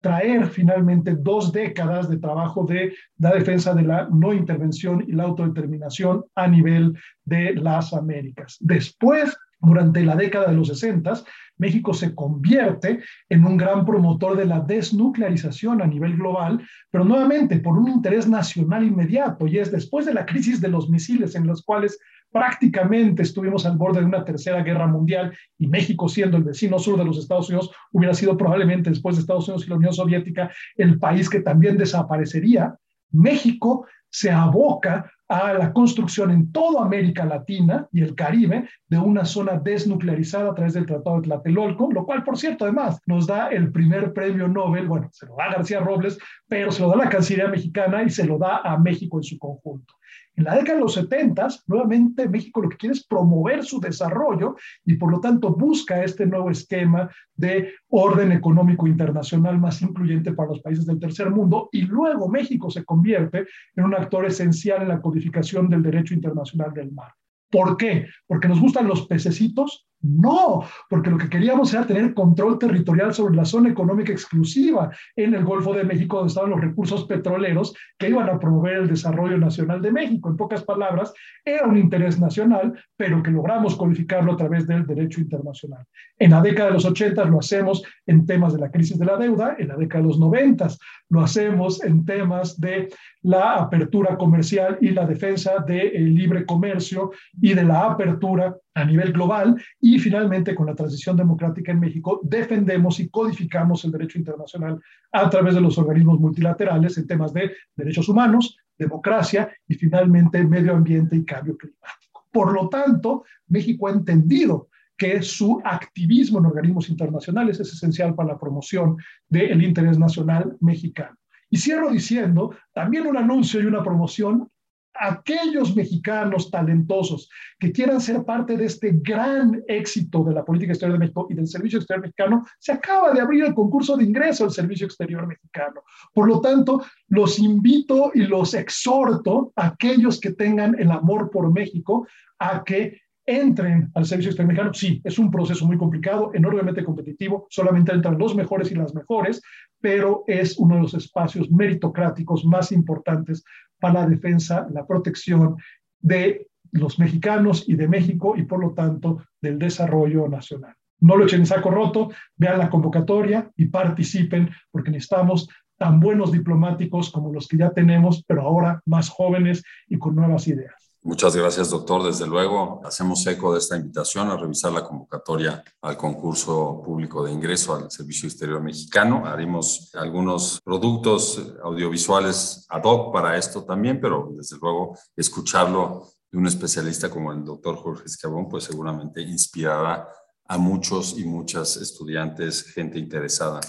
traer 0.07 0.47
finalmente 0.47 1.15
dos 1.15 1.51
décadas 1.51 2.09
de 2.09 2.17
trabajo 2.17 2.65
de 2.65 2.93
la 3.17 3.33
defensa 3.33 3.73
de 3.73 3.83
la 3.83 4.07
no 4.09 4.31
intervención 4.31 5.03
y 5.05 5.11
la 5.11 5.23
autodeterminación 5.23 6.23
a 6.33 6.47
nivel 6.47 6.97
de 7.25 7.55
las 7.55 7.93
Américas. 7.93 8.55
Después, 8.61 9.35
durante 9.59 10.05
la 10.05 10.15
década 10.15 10.47
de 10.47 10.55
los 10.55 10.69
60, 10.69 11.13
México 11.57 11.93
se 11.93 12.15
convierte 12.15 13.01
en 13.27 13.43
un 13.43 13.57
gran 13.57 13.85
promotor 13.85 14.37
de 14.37 14.45
la 14.45 14.61
desnuclearización 14.61 15.81
a 15.81 15.87
nivel 15.87 16.15
global, 16.15 16.65
pero 16.89 17.03
nuevamente 17.03 17.59
por 17.59 17.77
un 17.77 17.89
interés 17.89 18.29
nacional 18.29 18.85
inmediato, 18.85 19.45
y 19.45 19.57
es 19.57 19.73
después 19.73 20.05
de 20.05 20.13
la 20.13 20.25
crisis 20.25 20.61
de 20.61 20.69
los 20.69 20.89
misiles 20.89 21.35
en 21.35 21.47
los 21.47 21.63
cuales 21.63 21.99
prácticamente 22.31 23.23
estuvimos 23.23 23.65
al 23.65 23.77
borde 23.77 23.99
de 23.99 24.05
una 24.05 24.23
tercera 24.23 24.61
guerra 24.61 24.87
mundial 24.87 25.35
y 25.57 25.67
México 25.67 26.07
siendo 26.09 26.37
el 26.37 26.43
vecino 26.43 26.79
sur 26.79 26.97
de 26.97 27.05
los 27.05 27.17
Estados 27.17 27.49
Unidos 27.49 27.71
hubiera 27.91 28.13
sido 28.13 28.37
probablemente 28.37 28.89
después 28.89 29.15
de 29.15 29.21
Estados 29.21 29.47
Unidos 29.47 29.65
y 29.65 29.69
la 29.69 29.75
Unión 29.77 29.93
Soviética 29.93 30.51
el 30.75 30.99
país 30.99 31.29
que 31.29 31.41
también 31.41 31.77
desaparecería, 31.77 32.75
México 33.11 33.85
se 34.09 34.31
aboca 34.31 35.11
a 35.29 35.53
la 35.53 35.73
construcción 35.73 36.31
en 36.31 36.51
toda 36.51 36.83
América 36.83 37.25
Latina 37.25 37.87
y 37.91 38.01
el 38.01 38.15
Caribe 38.15 38.69
de 38.87 38.97
una 38.97 39.25
zona 39.25 39.59
desnuclearizada 39.59 40.51
a 40.51 40.55
través 40.55 40.73
del 40.73 40.85
Tratado 40.85 41.17
de 41.17 41.23
Tlatelolco, 41.23 41.91
lo 41.91 42.05
cual, 42.05 42.23
por 42.23 42.37
cierto, 42.37 42.63
además 42.63 43.01
nos 43.05 43.27
da 43.27 43.49
el 43.49 43.71
primer 43.71 44.13
premio 44.13 44.47
Nobel, 44.47 44.87
bueno, 44.87 45.09
se 45.11 45.25
lo 45.25 45.35
da 45.35 45.51
García 45.51 45.81
Robles, 45.81 46.17
pero 46.47 46.71
se 46.71 46.81
lo 46.81 46.89
da 46.89 46.95
la 46.95 47.09
Cancillería 47.09 47.49
mexicana 47.49 48.03
y 48.03 48.09
se 48.09 48.25
lo 48.25 48.37
da 48.37 48.61
a 48.63 48.77
México 48.77 49.17
en 49.17 49.23
su 49.23 49.37
conjunto. 49.37 49.93
En 50.37 50.43
la 50.43 50.53
década 50.53 50.75
de 50.75 50.83
los 50.83 50.93
70, 50.93 51.47
nuevamente 51.65 52.29
México 52.29 52.61
lo 52.61 52.69
que 52.69 52.77
quiere 52.77 52.93
es 52.93 53.03
promover 53.03 53.65
su 53.65 53.79
desarrollo 53.79 54.55
y 54.85 54.93
por 54.93 55.11
lo 55.11 55.19
tanto 55.19 55.55
busca 55.55 56.03
este 56.03 56.27
nuevo 56.27 56.51
esquema 56.51 57.09
de 57.35 57.73
orden 57.89 58.31
económico 58.31 58.85
internacional 58.85 59.59
más 59.59 59.81
incluyente 59.81 60.33
para 60.33 60.49
los 60.49 60.61
países 60.61 60.85
del 60.85 60.99
tercer 60.99 61.31
mundo 61.31 61.69
y 61.71 61.81
luego 61.81 62.29
México 62.29 62.69
se 62.69 62.85
convierte 62.85 63.47
en 63.75 63.85
un 63.85 63.95
actor 63.95 64.27
esencial 64.27 64.83
en 64.83 64.89
la 64.89 65.01
codificación 65.01 65.69
del 65.69 65.81
derecho 65.81 66.13
internacional 66.13 66.71
del 66.71 66.91
mar. 66.91 67.11
¿Por 67.49 67.75
qué? 67.75 68.05
¿Porque 68.27 68.47
nos 68.47 68.59
gustan 68.59 68.87
los 68.87 69.07
pececitos? 69.07 69.86
No, 70.01 70.63
porque 70.89 71.09
lo 71.09 71.17
que 71.17 71.29
queríamos 71.29 71.73
era 71.73 71.87
tener 71.87 72.13
control 72.13 72.59
territorial 72.59 73.13
sobre 73.13 73.35
la 73.35 73.45
zona 73.45 73.69
económica 73.69 74.11
exclusiva 74.11 74.91
en 75.15 75.33
el 75.33 75.43
Golfo 75.43 75.73
de 75.73 75.83
México, 75.83 76.17
donde 76.17 76.29
estaban 76.29 76.51
los 76.51 76.61
recursos 76.61 77.05
petroleros 77.05 77.73
que 77.97 78.09
iban 78.09 78.29
a 78.29 78.39
promover 78.39 78.77
el 78.77 78.87
desarrollo 78.87 79.37
nacional 79.39 79.81
de 79.81 79.91
México. 79.91 80.29
En 80.29 80.37
pocas 80.37 80.63
palabras, 80.63 81.13
era 81.43 81.65
un 81.65 81.77
interés 81.77 82.19
nacional, 82.19 82.79
pero 82.95 83.23
que 83.23 83.31
logramos 83.31 83.75
codificarlo 83.75 84.33
a 84.33 84.37
través 84.37 84.67
del 84.67 84.85
derecho 84.85 85.19
internacional. 85.19 85.83
En 86.19 86.31
la 86.31 86.41
década 86.41 86.69
de 86.69 86.75
los 86.75 86.85
80 86.85 87.25
lo 87.25 87.39
hacemos 87.39 87.83
en 88.05 88.25
temas 88.25 88.53
de 88.53 88.59
la 88.59 88.69
crisis 88.69 88.99
de 88.99 89.05
la 89.05 89.17
deuda, 89.17 89.55
en 89.57 89.69
la 89.69 89.75
década 89.75 90.03
de 90.03 90.09
los 90.09 90.19
90 90.19 90.67
lo 91.09 91.21
hacemos 91.21 91.83
en 91.83 92.05
temas 92.05 92.59
de 92.59 92.89
la 93.21 93.55
apertura 93.55 94.17
comercial 94.17 94.77
y 94.81 94.89
la 94.89 95.05
defensa 95.05 95.63
del 95.65 96.13
libre 96.13 96.45
comercio 96.45 97.11
y 97.41 97.53
de 97.53 97.63
la 97.63 97.91
apertura 97.91 98.55
a 98.73 98.85
nivel 98.85 99.11
global 99.11 99.61
finalmente 99.97 100.53
con 100.53 100.65
la 100.65 100.75
transición 100.75 101.15
democrática 101.15 101.71
en 101.71 101.79
México 101.79 102.19
defendemos 102.23 102.99
y 102.99 103.09
codificamos 103.09 103.85
el 103.85 103.91
derecho 103.91 104.17
internacional 104.17 104.79
a 105.11 105.29
través 105.29 105.55
de 105.55 105.61
los 105.61 105.77
organismos 105.77 106.19
multilaterales 106.19 106.97
en 106.97 107.07
temas 107.07 107.33
de 107.33 107.51
derechos 107.75 108.09
humanos, 108.09 108.57
democracia 108.77 109.49
y 109.67 109.75
finalmente 109.75 110.43
medio 110.43 110.75
ambiente 110.75 111.15
y 111.15 111.23
cambio 111.23 111.57
climático. 111.57 112.27
Por 112.31 112.53
lo 112.53 112.69
tanto, 112.69 113.23
México 113.47 113.87
ha 113.87 113.91
entendido 113.91 114.69
que 114.97 115.21
su 115.21 115.61
activismo 115.63 116.39
en 116.39 116.47
organismos 116.47 116.89
internacionales 116.89 117.59
es 117.59 117.71
esencial 117.71 118.15
para 118.15 118.29
la 118.29 118.39
promoción 118.39 118.97
del 119.29 119.63
interés 119.63 119.97
nacional 119.99 120.57
mexicano. 120.59 121.15
Y 121.49 121.57
cierro 121.57 121.91
diciendo 121.91 122.55
también 122.73 123.07
un 123.07 123.15
anuncio 123.15 123.61
y 123.61 123.65
una 123.65 123.83
promoción 123.83 124.49
aquellos 124.93 125.75
mexicanos 125.75 126.49
talentosos 126.49 127.29
que 127.59 127.71
quieran 127.71 128.01
ser 128.01 128.23
parte 128.23 128.57
de 128.57 128.65
este 128.65 128.91
gran 129.01 129.63
éxito 129.67 130.23
de 130.23 130.33
la 130.33 130.43
política 130.43 130.71
exterior 130.71 130.97
de 130.97 131.05
México 131.05 131.27
y 131.29 131.35
del 131.35 131.47
Servicio 131.47 131.79
Exterior 131.79 132.01
Mexicano, 132.01 132.45
se 132.59 132.71
acaba 132.71 133.13
de 133.13 133.21
abrir 133.21 133.43
el 133.43 133.53
concurso 133.53 133.95
de 133.95 134.03
ingreso 134.03 134.43
al 134.43 134.51
Servicio 134.51 134.85
Exterior 134.87 135.27
Mexicano. 135.27 135.81
Por 136.13 136.27
lo 136.27 136.41
tanto, 136.41 136.83
los 137.09 137.39
invito 137.39 138.11
y 138.13 138.21
los 138.21 138.53
exhorto 138.53 139.53
a 139.55 139.67
aquellos 139.67 140.19
que 140.19 140.31
tengan 140.31 140.75
el 140.79 140.91
amor 140.91 141.29
por 141.29 141.51
México 141.51 142.07
a 142.39 142.63
que 142.63 143.01
entren 143.27 143.91
al 143.93 144.05
servicio 144.05 144.31
exterior 144.31 144.47
mexicano. 144.47 144.73
Sí, 144.73 145.01
es 145.03 145.19
un 145.19 145.29
proceso 145.29 145.67
muy 145.67 145.77
complicado, 145.77 146.31
enormemente 146.33 146.83
competitivo, 146.83 147.45
solamente 147.49 147.91
entran 147.91 148.17
los 148.17 148.33
mejores 148.33 148.71
y 148.71 148.75
las 148.75 148.95
mejores, 148.95 149.41
pero 149.79 150.23
es 150.27 150.57
uno 150.57 150.75
de 150.75 150.81
los 150.81 150.93
espacios 150.93 151.51
meritocráticos 151.51 152.45
más 152.45 152.71
importantes 152.71 153.43
para 153.79 154.01
la 154.01 154.07
defensa, 154.07 154.67
la 154.71 154.85
protección 154.85 155.57
de 155.99 156.47
los 156.71 156.99
mexicanos 156.99 157.63
y 157.67 157.75
de 157.75 157.87
México 157.87 158.35
y 158.35 158.43
por 158.43 158.59
lo 158.59 158.71
tanto 158.71 159.23
del 159.41 159.57
desarrollo 159.57 160.27
nacional. 160.27 160.75
No 160.99 161.15
lo 161.15 161.25
echen 161.25 161.41
en 161.41 161.45
saco 161.45 161.69
roto, 161.69 162.09
vean 162.35 162.57
la 162.57 162.69
convocatoria 162.69 163.51
y 163.55 163.65
participen 163.65 164.49
porque 164.71 164.91
necesitamos 164.91 165.47
tan 165.77 165.99
buenos 165.99 166.31
diplomáticos 166.31 167.11
como 167.11 167.31
los 167.31 167.47
que 167.47 167.57
ya 167.57 167.69
tenemos, 167.69 168.23
pero 168.27 168.41
ahora 168.41 168.81
más 168.85 169.09
jóvenes 169.09 169.63
y 169.87 169.97
con 169.97 170.15
nuevas 170.15 170.47
ideas. 170.47 170.76
Muchas 171.07 171.37
gracias, 171.37 171.69
doctor. 171.69 172.03
Desde 172.03 172.27
luego, 172.27 172.81
hacemos 172.83 173.25
eco 173.27 173.53
de 173.53 173.59
esta 173.59 173.77
invitación 173.77 174.29
a 174.29 174.35
revisar 174.35 174.73
la 174.73 174.83
convocatoria 174.83 175.63
al 175.81 175.95
concurso 175.95 176.81
público 176.83 177.23
de 177.23 177.31
ingreso 177.31 177.73
al 177.73 177.89
Servicio 177.89 178.27
Exterior 178.27 178.61
Mexicano. 178.61 179.25
Haremos 179.25 179.89
algunos 179.95 180.59
productos 180.61 181.41
audiovisuales 181.63 182.65
ad 182.67 182.83
hoc 182.83 183.13
para 183.13 183.37
esto 183.37 183.63
también, 183.63 184.01
pero 184.01 184.31
desde 184.35 184.57
luego 184.57 184.97
escucharlo 185.15 186.09
de 186.29 186.39
un 186.39 186.45
especialista 186.45 187.09
como 187.09 187.31
el 187.31 187.45
doctor 187.45 187.77
Jorge 187.77 188.03
Escabón, 188.05 188.49
pues 188.49 188.65
seguramente 188.65 189.21
inspirará 189.21 190.09
a 190.45 190.57
muchos 190.57 191.17
y 191.17 191.23
muchas 191.23 191.77
estudiantes, 191.77 192.63
gente 192.63 192.99
interesada 192.99 193.61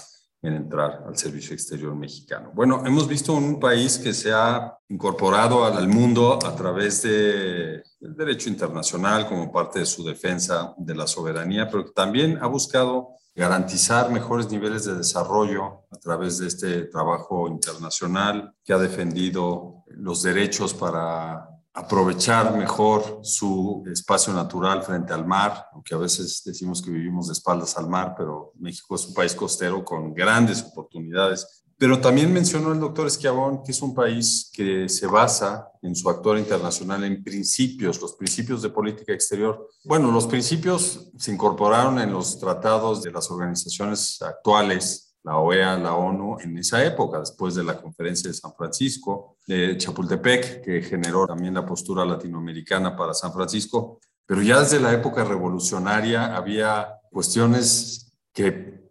en 0.43 0.55
entrar 0.55 1.03
al 1.07 1.17
servicio 1.17 1.53
exterior 1.55 1.95
mexicano. 1.95 2.53
Bueno, 2.55 2.85
hemos 2.87 3.09
visto 3.09 3.33
un 3.33 3.59
país 3.59 3.99
que 3.99 4.15
se 4.15 4.33
ha 4.33 4.79
incorporado 4.89 5.65
al 5.65 5.89
mundo 5.89 6.39
a 6.45 6.55
través 6.55 7.03
del 7.03 7.83
derecho 8.01 8.49
internacional 8.49 9.27
como 9.27 9.51
parte 9.51 9.81
de 9.81 9.87
su 9.87 10.05
defensa 10.05 10.75
de 10.77 10.95
la 10.95 11.07
soberanía, 11.07 11.69
pero 11.69 11.87
que 11.87 11.93
también 11.93 12.39
ha 12.41 12.47
buscado 12.47 13.09
garantizar 13.35 14.11
mejores 14.11 14.51
niveles 14.51 14.85
de 14.85 14.97
desarrollo 14.97 15.85
a 15.91 15.97
través 15.99 16.39
de 16.39 16.49
este 16.49 16.83
trabajo 16.85 17.49
internacional, 17.49 18.53
que 18.65 18.73
ha 18.73 18.79
defendido 18.79 19.85
los 19.89 20.23
derechos 20.23 20.75
para 20.75 21.49
aprovechar 21.79 22.57
mejor 22.57 23.21
su 23.23 23.85
espacio 23.91 24.33
natural 24.33 24.83
frente 24.83 25.13
al 25.13 25.25
mar, 25.25 25.67
aunque 25.73 25.95
a 25.95 25.99
veces 25.99 26.43
decimos 26.45 26.83
que 26.83 26.91
vivimos 26.91 27.29
de 27.29 27.35
espaldas 27.35 27.79
al 27.79 27.89
mar, 27.89 28.15
pero 28.19 28.53
México 28.59 28.97
es 28.97 29.07
un 29.07 29.15
país 29.15 29.33
costero 29.33 29.85
con 29.85 30.13
grandes 30.13 30.61
oportunidades. 30.65 31.65
Pero 31.79 32.01
también 32.01 32.33
mencionó 32.33 32.73
el 32.73 32.81
doctor 32.81 33.07
Esquiabón 33.07 33.63
que 33.63 33.71
es 33.71 33.81
un 33.81 33.95
país 33.95 34.51
que 34.53 34.89
se 34.89 35.07
basa 35.07 35.71
en 35.81 35.95
su 35.95 36.11
actor 36.11 36.37
internacional 36.37 37.05
en 37.05 37.23
principios, 37.23 38.01
los 38.01 38.15
principios 38.15 38.61
de 38.61 38.71
política 38.71 39.13
exterior. 39.13 39.69
Bueno, 39.85 40.11
los 40.11 40.27
principios 40.27 41.13
se 41.17 41.33
incorporaron 41.33 42.01
en 42.01 42.13
los 42.13 42.41
tratados 42.41 43.05
de 43.05 43.13
las 43.13 43.31
organizaciones 43.31 44.21
actuales 44.21 45.08
la 45.29 45.37
OEA, 45.37 45.77
la 45.77 45.95
ONU, 45.95 46.39
en 46.41 46.57
esa 46.57 46.83
época, 46.83 47.21
después 47.21 47.55
de 47.55 47.63
la 47.63 47.79
conferencia 47.79 48.31
de 48.31 48.35
San 48.35 48.55
Francisco, 48.55 49.37
de 49.47 49.77
Chapultepec, 49.77 50.65
que 50.65 50.81
generó 50.81 51.27
también 51.27 51.53
la 51.53 51.67
postura 51.67 52.03
latinoamericana 52.03 52.97
para 52.97 53.13
San 53.13 53.31
Francisco. 53.35 54.01
Pero 54.25 54.41
ya 54.41 54.61
desde 54.61 54.81
la 54.81 54.91
época 54.91 55.25
revolucionaria 55.25 56.35
había 56.35 56.95
cuestiones 57.11 58.11
que 58.33 58.91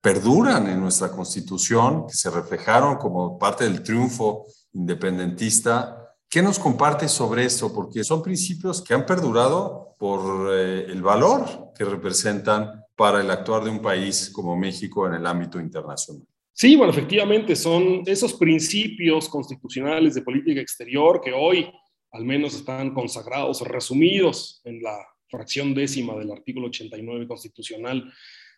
perduran 0.00 0.66
en 0.66 0.80
nuestra 0.80 1.12
constitución, 1.12 2.08
que 2.08 2.14
se 2.14 2.30
reflejaron 2.30 2.96
como 2.96 3.38
parte 3.38 3.62
del 3.62 3.84
triunfo 3.84 4.44
independentista. 4.72 6.14
¿Qué 6.28 6.42
nos 6.42 6.58
comparte 6.58 7.08
sobre 7.08 7.44
esto? 7.44 7.72
Porque 7.72 8.02
son 8.02 8.22
principios 8.22 8.82
que 8.82 8.92
han 8.92 9.06
perdurado 9.06 9.94
por 10.00 10.52
eh, 10.52 10.86
el 10.88 11.00
valor 11.00 11.72
que 11.76 11.84
representan 11.84 12.82
para 12.96 13.20
el 13.20 13.30
actuar 13.30 13.62
de 13.62 13.70
un 13.70 13.80
país 13.80 14.30
como 14.32 14.56
México 14.56 15.06
en 15.06 15.14
el 15.14 15.26
ámbito 15.26 15.60
internacional. 15.60 16.26
Sí, 16.52 16.74
bueno, 16.74 16.90
efectivamente 16.90 17.54
son 17.54 18.02
esos 18.06 18.32
principios 18.32 19.28
constitucionales 19.28 20.14
de 20.14 20.22
política 20.22 20.60
exterior 20.60 21.20
que 21.20 21.32
hoy 21.32 21.70
al 22.12 22.24
menos 22.24 22.54
están 22.54 22.94
consagrados, 22.94 23.60
resumidos 23.60 24.62
en 24.64 24.82
la 24.82 24.96
fracción 25.28 25.74
décima 25.74 26.14
del 26.16 26.32
artículo 26.32 26.68
89 26.68 27.28
constitucional 27.28 28.10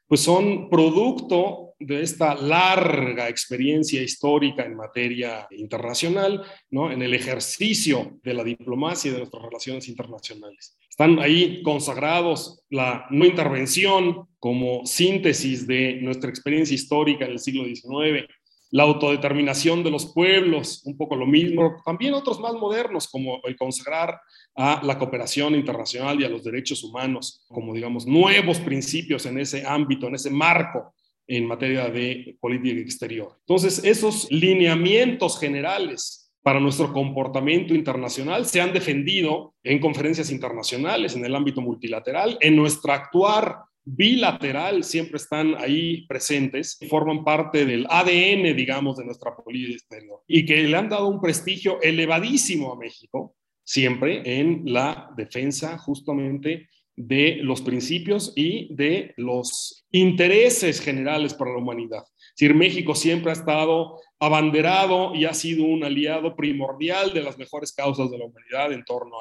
pues 0.09 0.23
son 0.23 0.69
producto 0.71 1.69
de 1.79 2.03
esta 2.03 2.35
larga 2.35 3.29
experiencia 3.29 4.03
histórica 4.03 4.65
en 4.65 4.75
materia 4.75 5.47
internacional, 5.51 6.43
¿no? 6.71 6.91
en 6.91 7.03
el 7.03 7.15
ejercicio 7.15 8.19
de 8.25 8.35
la 8.35 8.43
diplomacia 8.43 9.11
y 9.11 9.13
de 9.13 9.19
nuestras 9.19 9.45
relaciones 9.45 9.89
internacionales. 9.89 10.77
Están 10.91 11.21
ahí 11.21 11.63
consagrados 11.63 12.65
la 12.71 13.07
no 13.11 13.25
intervención 13.25 14.27
como 14.41 14.85
síntesis 14.87 15.67
de 15.67 16.01
nuestra 16.03 16.31
experiencia 16.31 16.75
histórica 16.75 17.25
en 17.27 17.33
el 17.33 17.39
siglo 17.39 17.65
XIX, 17.65 18.27
la 18.71 18.83
autodeterminación 18.83 19.83
de 19.83 19.91
los 19.91 20.07
pueblos, 20.07 20.83
un 20.85 20.97
poco 20.97 21.17
lo 21.17 21.27
mismo, 21.27 21.77
también 21.85 22.15
otros 22.15 22.39
más 22.41 22.53
modernos 22.55 23.09
como 23.09 23.41
el 23.45 23.57
consagrar 23.57 24.21
a 24.55 24.81
la 24.85 24.99
cooperación 24.99 25.55
internacional 25.55 26.21
y 26.21 26.25
a 26.25 26.29
los 26.29 26.45
derechos 26.45 26.83
humanos 26.85 27.45
como, 27.49 27.73
digamos, 27.75 28.07
nuevos 28.07 28.59
principios 28.59 29.25
en 29.27 29.39
ese 29.39 29.67
ámbito, 29.67 30.09
en 30.09 30.17
ese 30.17 30.31
marco 30.31 30.95
en 31.27 31.47
materia 31.47 31.89
de 31.91 32.37
política 32.41 32.81
exterior. 32.81 33.37
Entonces, 33.41 33.85
esos 33.85 34.31
lineamientos 34.31 35.39
generales 35.39 36.33
para 36.43 36.61
nuestro 36.61 36.93
comportamiento 36.93 37.75
internacional 37.75 38.47
se 38.47 38.61
han 38.61 38.73
defendido 38.73 39.55
en 39.63 39.79
conferencias 39.79 40.31
internacionales, 40.31 41.15
en 41.15 41.25
el 41.25 41.35
ámbito 41.35 41.61
multilateral, 41.61 42.39
en 42.41 42.57
nuestro 42.57 42.93
actuar 42.93 43.68
bilateral 43.97 44.85
siempre 44.85 45.17
están 45.17 45.55
ahí 45.57 46.07
presentes, 46.07 46.79
forman 46.89 47.25
parte 47.25 47.65
del 47.65 47.87
ADN, 47.89 48.55
digamos, 48.55 48.97
de 48.97 49.05
nuestra 49.05 49.35
política 49.35 49.75
exterior 49.75 50.21
y 50.27 50.45
que 50.45 50.63
le 50.63 50.77
han 50.77 50.89
dado 50.89 51.09
un 51.09 51.21
prestigio 51.21 51.81
elevadísimo 51.81 52.73
a 52.73 52.79
México, 52.79 53.35
siempre 53.65 54.23
en 54.41 54.63
la 54.67 55.11
defensa 55.17 55.79
justamente 55.79 56.69
de 56.97 57.39
los 57.43 57.63
principios 57.63 58.33
y 58.35 58.75
de 58.75 59.15
los 59.17 59.87
intereses 59.93 60.81
generales 60.81 61.33
para 61.33 61.53
la 61.53 61.59
humanidad. 61.59 62.05
Decir, 62.39 62.55
México 62.55 62.95
siempre 62.95 63.33
ha 63.33 63.35
estado 63.35 63.99
abanderado 64.21 65.13
y 65.13 65.25
ha 65.25 65.35
sido 65.35 65.65
un 65.65 65.83
aliado 65.83 66.37
primordial 66.37 67.13
de 67.13 67.21
las 67.21 67.37
mejores 67.37 67.73
causas 67.73 68.13
de 68.13 68.19
la 68.19 68.27
humanidad 68.27 68.71
en 68.71 68.85
torno 68.85 69.17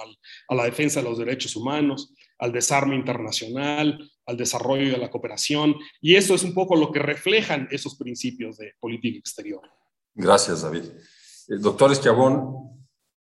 a 0.47 0.53
la 0.53 0.63
defensa 0.65 1.01
de 1.01 1.09
los 1.09 1.17
derechos 1.17 1.55
humanos, 1.55 2.13
al 2.37 2.51
desarme 2.51 2.95
internacional, 2.95 3.97
al 4.23 4.37
desarrollo 4.37 4.91
de 4.91 4.99
la 4.99 5.09
cooperación. 5.09 5.75
Y 5.99 6.13
eso 6.13 6.35
es 6.35 6.43
un 6.43 6.53
poco 6.53 6.75
lo 6.75 6.91
que 6.91 6.99
reflejan 6.99 7.67
esos 7.71 7.97
principios 7.97 8.57
de 8.57 8.73
política 8.79 9.17
exterior. 9.17 9.61
Gracias, 10.13 10.61
David. 10.61 10.83
Eh, 10.83 11.57
doctor 11.59 11.91
Esquiabón, 11.91 12.85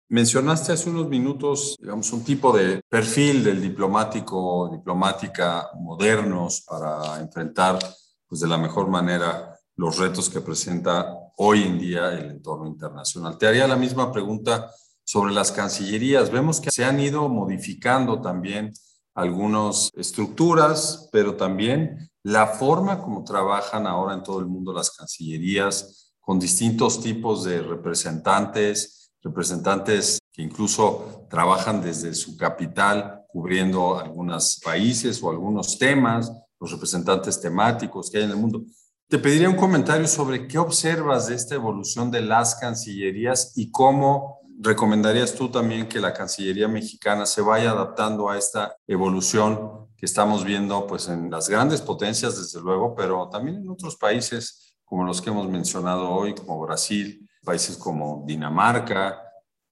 mencionaste 0.09 0.71
hace 0.71 0.91
unos 0.91 1.09
minutos, 1.09 1.75
digamos, 1.79 2.13
un 2.13 2.23
tipo 2.23 2.55
de 2.55 2.81
perfil 2.87 3.43
del 3.43 3.59
diplomático, 3.59 4.69
diplomática 4.71 5.69
modernos 5.79 6.61
para 6.61 7.19
enfrentar, 7.19 7.79
pues, 8.27 8.41
de 8.41 8.47
la 8.47 8.59
mejor 8.59 8.87
manera 8.87 9.48
los 9.79 9.97
retos 9.97 10.29
que 10.29 10.41
presenta 10.41 11.17
hoy 11.37 11.63
en 11.63 11.79
día 11.79 12.11
el 12.11 12.31
entorno 12.31 12.67
internacional. 12.67 13.37
Te 13.37 13.47
haría 13.47 13.65
la 13.65 13.77
misma 13.77 14.11
pregunta 14.11 14.69
sobre 15.05 15.33
las 15.33 15.53
cancillerías. 15.53 16.29
Vemos 16.31 16.59
que 16.59 16.69
se 16.69 16.83
han 16.83 16.99
ido 16.99 17.29
modificando 17.29 18.19
también 18.19 18.73
algunas 19.15 19.89
estructuras, 19.95 21.07
pero 21.13 21.37
también 21.37 22.11
la 22.23 22.47
forma 22.47 23.01
como 23.01 23.23
trabajan 23.23 23.87
ahora 23.87 24.15
en 24.15 24.23
todo 24.23 24.41
el 24.41 24.47
mundo 24.47 24.73
las 24.73 24.91
cancillerías, 24.91 26.11
con 26.19 26.39
distintos 26.39 27.01
tipos 27.01 27.45
de 27.45 27.61
representantes, 27.61 29.13
representantes 29.21 30.19
que 30.33 30.41
incluso 30.41 31.25
trabajan 31.29 31.81
desde 31.81 32.13
su 32.15 32.35
capital 32.35 33.21
cubriendo 33.29 33.97
algunos 33.97 34.59
países 34.61 35.23
o 35.23 35.29
algunos 35.29 35.79
temas, 35.79 36.29
los 36.59 36.69
representantes 36.69 37.39
temáticos 37.39 38.09
que 38.09 38.17
hay 38.17 38.25
en 38.25 38.31
el 38.31 38.35
mundo. 38.35 38.65
Te 39.09 39.17
pediría 39.17 39.49
un 39.49 39.55
comentario 39.55 40.07
sobre 40.07 40.47
qué 40.47 40.59
observas 40.59 41.25
de 41.27 41.33
esta 41.33 41.55
evolución 41.55 42.11
de 42.11 42.21
las 42.21 42.53
cancillerías 42.53 43.53
y 43.55 43.71
cómo 43.71 44.39
¿recomendarías 44.59 45.33
tú 45.33 45.49
también 45.49 45.87
que 45.87 45.99
la 45.99 46.13
Cancillería 46.13 46.67
mexicana 46.67 47.25
se 47.25 47.41
vaya 47.41 47.71
adaptando 47.71 48.29
a 48.29 48.37
esta 48.37 48.75
evolución 48.85 49.87
que 49.97 50.05
estamos 50.05 50.43
viendo 50.43 50.85
pues, 50.85 51.07
en 51.07 51.31
las 51.31 51.49
grandes 51.49 51.81
potencias, 51.81 52.37
desde 52.37 52.61
luego, 52.61 52.93
pero 52.93 53.29
también 53.29 53.57
en 53.57 53.69
otros 53.69 53.95
países 53.95 54.75
como 54.85 55.03
los 55.03 55.21
que 55.21 55.31
hemos 55.31 55.49
mencionado 55.49 56.09
hoy, 56.09 56.35
como 56.35 56.59
Brasil, 56.61 57.27
países 57.43 57.77
como 57.77 58.23
Dinamarca 58.27 59.19